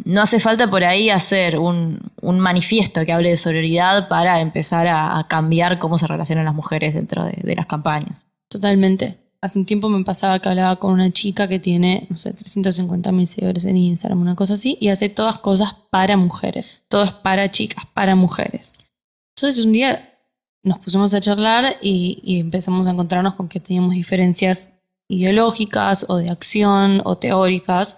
no 0.05 0.23
hace 0.23 0.39
falta 0.39 0.69
por 0.69 0.85
ahí 0.85 1.11
hacer 1.11 1.59
un, 1.59 2.11
un 2.21 2.41
manifiesto 2.41 3.05
que 3.05 3.13
hable 3.13 3.31
de 3.31 3.37
sororidad 3.37 4.09
para 4.09 4.41
empezar 4.41 4.87
a, 4.89 5.27
cambiar 5.29 5.79
cómo 5.79 5.99
se 5.99 6.07
relacionan 6.07 6.45
las 6.45 6.55
mujeres 6.55 6.95
dentro 6.95 7.25
de, 7.25 7.39
de 7.43 7.55
las 7.55 7.67
campañas. 7.67 8.23
Totalmente. 8.49 9.19
Hace 9.41 9.59
un 9.59 9.67
tiempo 9.67 9.89
me 9.89 10.05
pasaba 10.05 10.39
que 10.39 10.49
hablaba 10.49 10.77
con 10.77 10.93
una 10.93 11.11
chica 11.11 11.49
que 11.49 11.59
tiene, 11.59 12.07
no 12.11 12.17
sé, 12.17 12.33
350 12.33 13.11
mil 13.13 13.27
seguidores 13.27 13.65
en 13.65 13.77
Instagram, 13.77 14.21
una 14.21 14.37
cosa 14.37 14.55
así, 14.55 14.77
y 14.81 14.89
hace 14.89 15.09
todas 15.09 15.39
cosas 15.39 15.75
para 15.91 16.17
mujeres. 16.17 16.83
Todo 16.89 17.05
es 17.05 17.13
para 17.13 17.51
chicas, 17.51 17.85
para 17.93 18.15
mujeres. 18.15 18.73
Entonces 19.37 19.65
un 19.65 19.73
día 19.73 20.12
nos 20.63 20.79
pusimos 20.79 21.13
a 21.15 21.21
charlar 21.21 21.77
y, 21.81 22.21
y 22.23 22.41
empezamos 22.41 22.87
a 22.87 22.91
encontrarnos 22.91 23.35
con 23.35 23.49
que 23.49 23.61
teníamos 23.61 23.95
diferencias 23.95 24.71
ideológicas 25.09 26.07
o 26.09 26.17
de 26.17 26.31
acción 26.31 27.03
o 27.05 27.17
teóricas. 27.19 27.97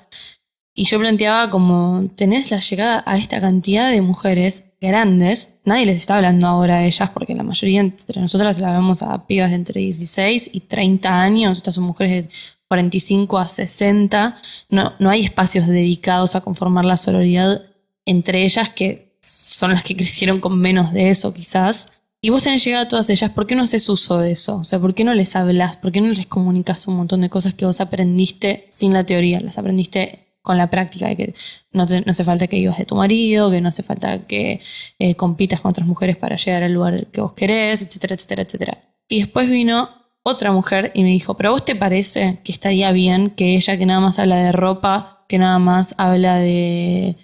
Y 0.75 0.87
yo 0.87 0.99
planteaba 0.99 1.51
como, 1.51 2.11
tenés 2.17 2.51
la 2.51 2.59
llegada 2.59 3.05
a 3.07 3.17
esta 3.17 3.41
cantidad 3.41 3.91
de 3.91 4.01
mujeres 4.01 4.65
grandes, 4.81 5.61
nadie 5.65 5.87
les 5.87 5.97
está 5.97 6.17
hablando 6.17 6.47
ahora 6.47 6.77
a 6.77 6.85
ellas 6.85 7.11
porque 7.11 7.35
la 7.35 7.43
mayoría 7.43 7.81
entre 7.81 8.21
nosotras 8.21 8.59
la 8.59 8.73
vemos 8.73 9.03
a 9.03 9.27
pibas 9.27 9.51
de 9.51 9.57
entre 9.57 9.81
16 9.81 10.51
y 10.53 10.61
30 10.61 11.23
años, 11.23 11.59
estas 11.59 11.77
son 11.77 11.85
mujeres 11.85 12.25
de 12.25 12.31
45 12.69 13.39
a 13.39 13.49
60, 13.49 14.37
no, 14.69 14.93
no 14.99 15.11
hay 15.11 15.25
espacios 15.25 15.67
dedicados 15.67 16.35
a 16.35 16.43
conformar 16.43 16.85
la 16.85 16.97
sororidad 16.97 17.63
entre 18.05 18.45
ellas 18.45 18.69
que 18.69 19.17
son 19.21 19.73
las 19.73 19.85
que 19.85 19.97
crecieron 19.97 20.41
con 20.41 20.59
menos 20.59 20.93
de 20.93 21.09
eso 21.09 21.33
quizás. 21.33 22.04
Y 22.25 22.31
vos 22.31 22.43
tenés 22.43 22.65
llegado 22.65 22.87
a 22.87 22.89
todas 22.89 23.11
ellas, 23.11 23.31
¿por 23.33 23.47
qué 23.47 23.55
no 23.55 23.65
haces 23.65 23.87
uso 23.91 24.17
de 24.17 24.33
eso? 24.33 24.57
O 24.57 24.65
sea, 24.65 24.81
¿por 24.81 24.95
qué 24.95 25.05
no 25.05 25.13
les 25.13 25.37
hablas? 25.37 25.77
¿Por 25.77 25.93
qué 25.93 26.01
no 26.01 26.09
les 26.09 26.27
comunicas 26.27 26.89
un 26.89 26.97
montón 26.97 27.21
de 27.21 27.29
cosas 27.29 27.53
que 27.53 27.67
vos 27.67 27.83
aprendiste 27.83 28.67
sin 28.71 28.95
la 28.95 29.05
teoría? 29.05 29.41
Las 29.41 29.59
aprendiste 29.59 30.39
con 30.41 30.57
la 30.57 30.71
práctica 30.71 31.07
de 31.09 31.17
que 31.17 31.35
no, 31.73 31.87
hace 32.07 32.25
falta 32.25 32.47
que 32.47 32.57
ibas 32.57 32.79
de 32.79 32.87
tu 32.87 32.95
marido, 32.95 33.51
que 33.51 33.61
no 33.61 33.69
hace 33.69 33.83
falta 33.83 34.27
que 34.27 34.63
eh, 34.99 35.17
compitas 35.17 35.61
con 35.61 35.69
otras 35.69 35.87
mujeres 35.87 36.17
para 36.17 36.37
llegar 36.37 36.63
al 36.63 36.73
lugar 36.73 37.09
que 37.09 37.21
vos 37.21 37.35
querés, 37.35 37.83
etcétera, 37.83 38.15
etcétera, 38.15 38.43
etcétera. 38.45 38.79
Y 39.07 39.19
después 39.21 39.47
vino 39.51 39.91
otra 40.23 40.51
mujer 40.51 40.93
y 40.95 41.03
me 41.03 41.11
dijo, 41.11 41.37
pero 41.37 41.51
¿a 41.51 41.53
vos 41.53 41.67
te 41.67 41.77
parece 41.77 42.41
que 42.43 42.53
estaría 42.53 42.91
bien 42.93 43.29
que 43.29 43.55
ella 43.55 43.77
que 43.77 43.85
nada 43.85 44.01
más 44.01 44.19
habla 44.19 44.37
de 44.37 44.51
ropa, 44.51 45.27
que 45.29 45.37
nada 45.37 45.59
más 45.59 45.95
habla 45.99 46.39
de 46.39 47.19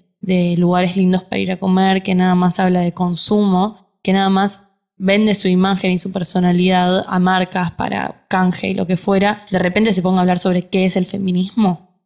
lugares 0.58 0.94
lindos 0.94 1.24
para 1.24 1.38
ir 1.38 1.52
a 1.52 1.58
comer, 1.58 2.02
que 2.02 2.14
nada 2.14 2.34
más 2.34 2.60
habla 2.60 2.80
de 2.80 2.92
consumo, 2.92 3.88
que 4.02 4.12
nada 4.12 4.28
más 4.28 4.66
vende 5.02 5.34
su 5.34 5.48
imagen 5.48 5.92
y 5.92 5.98
su 5.98 6.12
personalidad 6.12 7.04
a 7.08 7.18
marcas 7.18 7.72
para 7.72 8.26
canje 8.28 8.68
y 8.68 8.74
lo 8.74 8.86
que 8.86 8.98
fuera, 8.98 9.46
de 9.50 9.58
repente 9.58 9.94
se 9.94 10.02
ponga 10.02 10.18
a 10.18 10.20
hablar 10.20 10.38
sobre 10.38 10.68
qué 10.68 10.84
es 10.84 10.94
el 10.94 11.06
feminismo? 11.06 12.04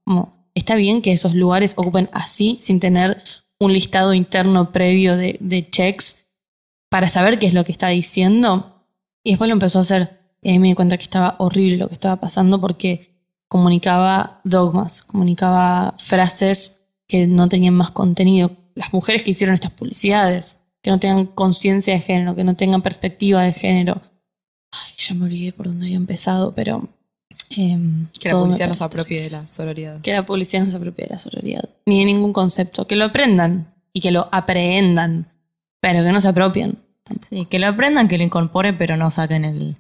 ¿Está 0.55 0.77
bien 0.77 1.03
que 1.03 1.13
esos 1.13 1.35
lugares 1.35 1.75
ocupen 1.77 2.09
así, 2.13 2.59
sin 2.61 2.79
tener 2.79 3.21
un 3.59 3.73
listado 3.73 4.15
interno 4.15 4.71
previo 4.71 5.17
de, 5.17 5.37
de 5.41 5.69
checks 5.69 6.29
para 6.89 7.09
saber 7.09 7.41
qué 7.41 7.47
es 7.47 7.55
lo 7.55 7.65
que 7.65 7.73
está 7.73 7.89
diciendo? 7.89 8.87
Y 9.25 9.31
después 9.31 9.49
lo 9.49 9.55
empezó 9.55 9.81
a 9.81 9.83
hacer. 9.83 10.21
Me 10.43 10.69
di 10.69 10.75
cuenta 10.75 10.97
que 10.97 11.03
estaba 11.03 11.35
horrible 11.41 11.79
lo 11.79 11.89
que 11.89 11.95
estaba 11.95 12.21
pasando 12.21 12.61
porque 12.61 13.19
comunicaba 13.49 14.41
dogmas, 14.45 15.03
comunicaba 15.03 15.97
frases 15.99 16.87
que 17.09 17.27
no 17.27 17.49
tenían 17.49 17.75
más 17.75 17.91
contenido. 17.91 18.53
Las 18.77 18.93
mujeres 18.93 19.23
que 19.23 19.33
hicieron 19.33 19.55
estas 19.55 19.73
publicidades, 19.73 20.64
que 20.85 20.91
no 20.91 21.01
tengan 21.01 21.25
conciencia 21.27 21.95
de 21.95 22.01
género, 22.01 22.37
que 22.37 22.45
no 22.45 22.55
tengan 22.57 22.83
perspectiva 22.83 23.43
de 23.43 23.55
género. 23.55 24.03
Ay, 24.71 24.93
ya 24.99 25.15
me 25.15 25.25
olvidé 25.25 25.53
por 25.53 25.67
dónde 25.67 25.87
había 25.87 25.97
empezado, 25.97 26.53
pero... 26.55 26.89
em, 27.51 28.07
Que 28.21 28.29
la 28.29 28.35
publicidad 28.41 28.69
no 28.69 28.75
se 28.75 28.85
apropie 28.85 29.23
de 29.23 29.31
la 29.31 29.47
sororidad. 29.47 30.01
que 30.03 30.13
la 30.13 30.27
publicidad 30.27 30.61
no 30.65 30.67
se 30.71 30.77
apropie 30.77 31.07
de 31.07 31.11
la 31.13 31.19
sororidad, 31.19 31.69
ni 31.87 32.01
de 32.01 32.05
ningún 32.05 32.33
concepto, 32.35 32.87
que 32.87 32.97
lo 32.97 33.07
aprendan 33.07 33.73
y 33.95 34.01
que 34.03 34.11
lo 34.11 34.29
aprehendan, 34.31 35.29
pero 35.81 36.05
que 36.05 36.13
no 36.13 36.21
se 36.21 36.29
apropien. 36.29 36.79
Sí, 37.31 37.47
que 37.47 37.59
lo 37.59 37.67
aprendan, 37.67 38.07
que 38.09 38.19
lo 38.19 38.25
incorporen, 38.25 38.77
pero 38.79 38.97
no 38.97 39.11
saquen 39.11 39.45
el, 39.45 39.77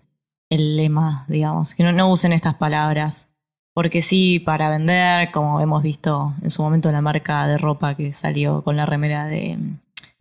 el 0.50 0.76
lema, 0.76 1.26
digamos, 1.28 1.74
que 1.74 1.82
no, 1.82 1.92
no 1.92 2.10
usen 2.10 2.32
estas 2.32 2.54
palabras. 2.54 3.28
Porque 3.74 4.02
sí, 4.02 4.38
para 4.38 4.70
vender, 4.70 5.32
como 5.32 5.60
hemos 5.60 5.82
visto 5.82 6.32
en 6.42 6.50
su 6.50 6.62
momento 6.62 6.90
la 6.92 7.00
marca 7.00 7.46
de 7.46 7.58
ropa 7.58 7.94
que 7.96 8.12
salió 8.12 8.62
con 8.62 8.76
la 8.76 8.86
remera 8.86 9.26
de 9.26 9.58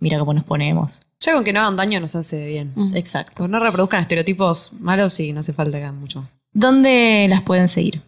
mira 0.03 0.19
cómo 0.19 0.33
nos 0.33 0.43
ponemos. 0.43 0.99
Ya 1.21 1.33
con 1.33 1.45
que 1.45 1.53
no 1.53 1.61
hagan 1.61 1.77
daño 1.77 2.01
nos 2.01 2.13
hace 2.15 2.45
bien. 2.45 2.73
Mm. 2.75 2.95
Exacto. 2.97 3.31
Pues 3.37 3.49
no 3.49 3.57
reproduzcan 3.59 4.01
estereotipos 4.01 4.73
malos 4.73 5.17
y 5.21 5.31
no 5.31 5.39
hace 5.39 5.53
falta 5.53 5.77
que 5.77 5.85
hagan 5.85 5.99
mucho 5.99 6.21
más. 6.21 6.29
¿Dónde 6.51 7.25
las 7.29 7.41
pueden 7.43 7.69
seguir? 7.69 8.01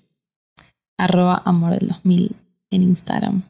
Arroba 0.97 1.41
amor 1.45 1.79
del 1.79 1.87
2000 1.87 2.35
en 2.71 2.83
Instagram. 2.83 3.43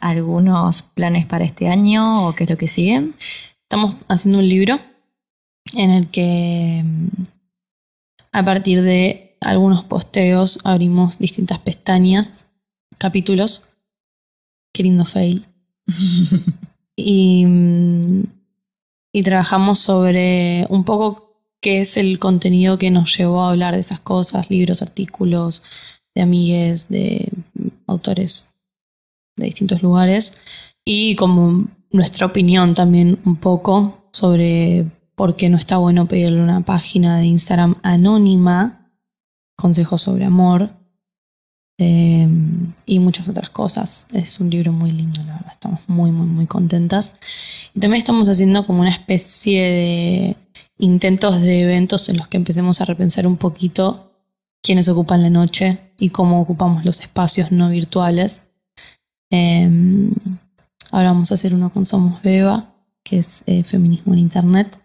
¿Algunos 0.00 0.80
planes 0.82 1.26
para 1.26 1.44
este 1.44 1.68
año 1.68 2.26
o 2.26 2.34
qué 2.34 2.44
es 2.44 2.50
lo 2.50 2.56
que 2.56 2.68
sigue? 2.68 3.10
Estamos 3.62 3.96
haciendo 4.08 4.38
un 4.38 4.48
libro 4.48 4.80
en 5.74 5.90
el 5.90 6.08
que 6.08 6.82
mm, 6.82 7.24
a 8.32 8.44
partir 8.44 8.82
de 8.82 9.36
algunos 9.42 9.84
posteos 9.84 10.58
abrimos 10.64 11.18
distintas 11.18 11.58
pestañas, 11.58 12.46
capítulos. 12.96 13.68
Qué 14.72 14.84
lindo 14.84 15.04
fail. 15.04 15.44
y, 17.04 17.46
trabajamos 19.22 19.78
sobre 19.78 20.66
un 20.68 20.84
poco 20.84 21.36
qué 21.60 21.80
es 21.82 21.96
el 21.96 22.18
contenido 22.18 22.78
que 22.78 22.90
nos 22.90 23.16
llevó 23.16 23.42
a 23.42 23.50
hablar 23.50 23.74
de 23.74 23.80
esas 23.80 24.00
cosas, 24.00 24.50
libros, 24.50 24.82
artículos, 24.82 25.62
de 26.14 26.22
amigues, 26.22 26.88
de 26.88 27.30
autores 27.86 28.48
de 29.36 29.46
distintos 29.46 29.82
lugares 29.82 30.32
y 30.84 31.14
como 31.16 31.68
nuestra 31.90 32.26
opinión 32.26 32.74
también 32.74 33.18
un 33.24 33.36
poco 33.36 34.08
sobre 34.12 34.86
por 35.14 35.36
qué 35.36 35.48
no 35.48 35.56
está 35.56 35.76
bueno 35.76 36.06
pedirle 36.08 36.42
una 36.42 36.62
página 36.62 37.18
de 37.18 37.26
Instagram 37.26 37.76
anónima, 37.82 38.90
consejos 39.56 40.02
sobre 40.02 40.24
amor 40.24 40.81
eh, 41.82 42.28
y 42.86 42.98
muchas 43.00 43.28
otras 43.28 43.50
cosas. 43.50 44.06
Es 44.12 44.38
un 44.38 44.50
libro 44.50 44.72
muy 44.72 44.92
lindo, 44.92 45.22
la 45.24 45.34
verdad, 45.34 45.52
estamos 45.52 45.80
muy, 45.88 46.12
muy, 46.12 46.26
muy 46.26 46.46
contentas. 46.46 47.14
Y 47.74 47.80
también 47.80 47.98
estamos 47.98 48.28
haciendo 48.28 48.64
como 48.66 48.80
una 48.82 48.90
especie 48.90 49.62
de 49.62 50.36
intentos 50.78 51.40
de 51.40 51.62
eventos 51.62 52.08
en 52.08 52.18
los 52.18 52.28
que 52.28 52.36
empecemos 52.36 52.80
a 52.80 52.84
repensar 52.84 53.26
un 53.26 53.36
poquito 53.36 54.12
quiénes 54.62 54.88
ocupan 54.88 55.22
la 55.22 55.30
noche 55.30 55.78
y 55.98 56.10
cómo 56.10 56.40
ocupamos 56.40 56.84
los 56.84 57.00
espacios 57.00 57.50
no 57.50 57.68
virtuales. 57.68 58.44
Eh, 59.30 59.68
ahora 60.92 61.08
vamos 61.10 61.32
a 61.32 61.34
hacer 61.34 61.52
uno 61.52 61.72
con 61.72 61.84
Somos 61.84 62.22
Beba, 62.22 62.74
que 63.02 63.18
es 63.18 63.42
eh, 63.46 63.64
feminismo 63.64 64.12
en 64.12 64.20
Internet. 64.20 64.78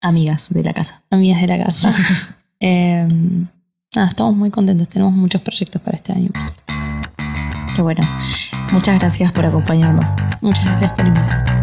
Amigas 0.00 0.46
de 0.50 0.62
la 0.62 0.72
casa. 0.72 1.02
Amigas 1.10 1.40
de 1.40 1.46
la 1.48 1.64
casa. 1.64 1.92
Eh, 2.58 3.06
nada, 3.94 4.08
estamos 4.08 4.34
muy 4.34 4.50
contentos, 4.50 4.88
tenemos 4.88 5.14
muchos 5.14 5.40
proyectos 5.42 5.80
para 5.82 5.96
este 5.96 6.12
año. 6.12 6.30
Qué 7.74 7.82
bueno. 7.82 8.08
Muchas 8.72 8.98
gracias 8.98 9.32
por 9.32 9.44
acompañarnos. 9.44 10.08
Muchas 10.40 10.64
gracias 10.64 10.92
por 10.92 11.06
invitarme. 11.06 11.60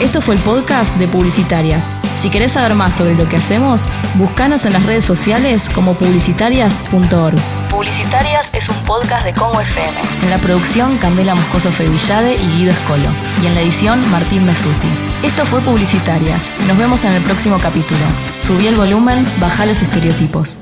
Esto 0.00 0.20
fue 0.20 0.34
el 0.34 0.40
podcast 0.42 0.94
de 0.96 1.08
Publicitarias. 1.08 1.82
Si 2.20 2.28
querés 2.30 2.52
saber 2.52 2.74
más 2.74 2.94
sobre 2.94 3.14
lo 3.14 3.28
que 3.28 3.36
hacemos, 3.36 3.80
búscanos 4.14 4.64
en 4.66 4.74
las 4.74 4.84
redes 4.84 5.04
sociales 5.04 5.68
como 5.70 5.94
publicitarias.org. 5.94 7.34
Publicitarias 7.70 8.50
es 8.52 8.68
un 8.68 8.76
podcast 8.84 9.24
de 9.24 9.32
Congo 9.32 9.60
FM. 9.60 9.96
En 10.22 10.30
la 10.30 10.38
producción, 10.38 10.98
Candela 10.98 11.34
Moscoso 11.34 11.70
Fevillade 11.72 12.34
y 12.34 12.46
Guido 12.58 12.72
Escolo. 12.72 13.08
Y 13.42 13.46
en 13.46 13.54
la 13.54 13.60
edición, 13.62 14.10
Martín 14.10 14.44
Mesuti. 14.44 14.88
Esto 15.22 15.44
fue 15.46 15.60
Publicitarias. 15.60 16.42
Nos 16.66 16.76
vemos 16.76 17.04
en 17.04 17.12
el 17.12 17.22
próximo 17.22 17.58
capítulo. 17.58 18.00
Subí 18.42 18.66
el 18.66 18.76
volumen, 18.76 19.24
baja 19.40 19.66
los 19.66 19.80
estereotipos. 19.82 20.56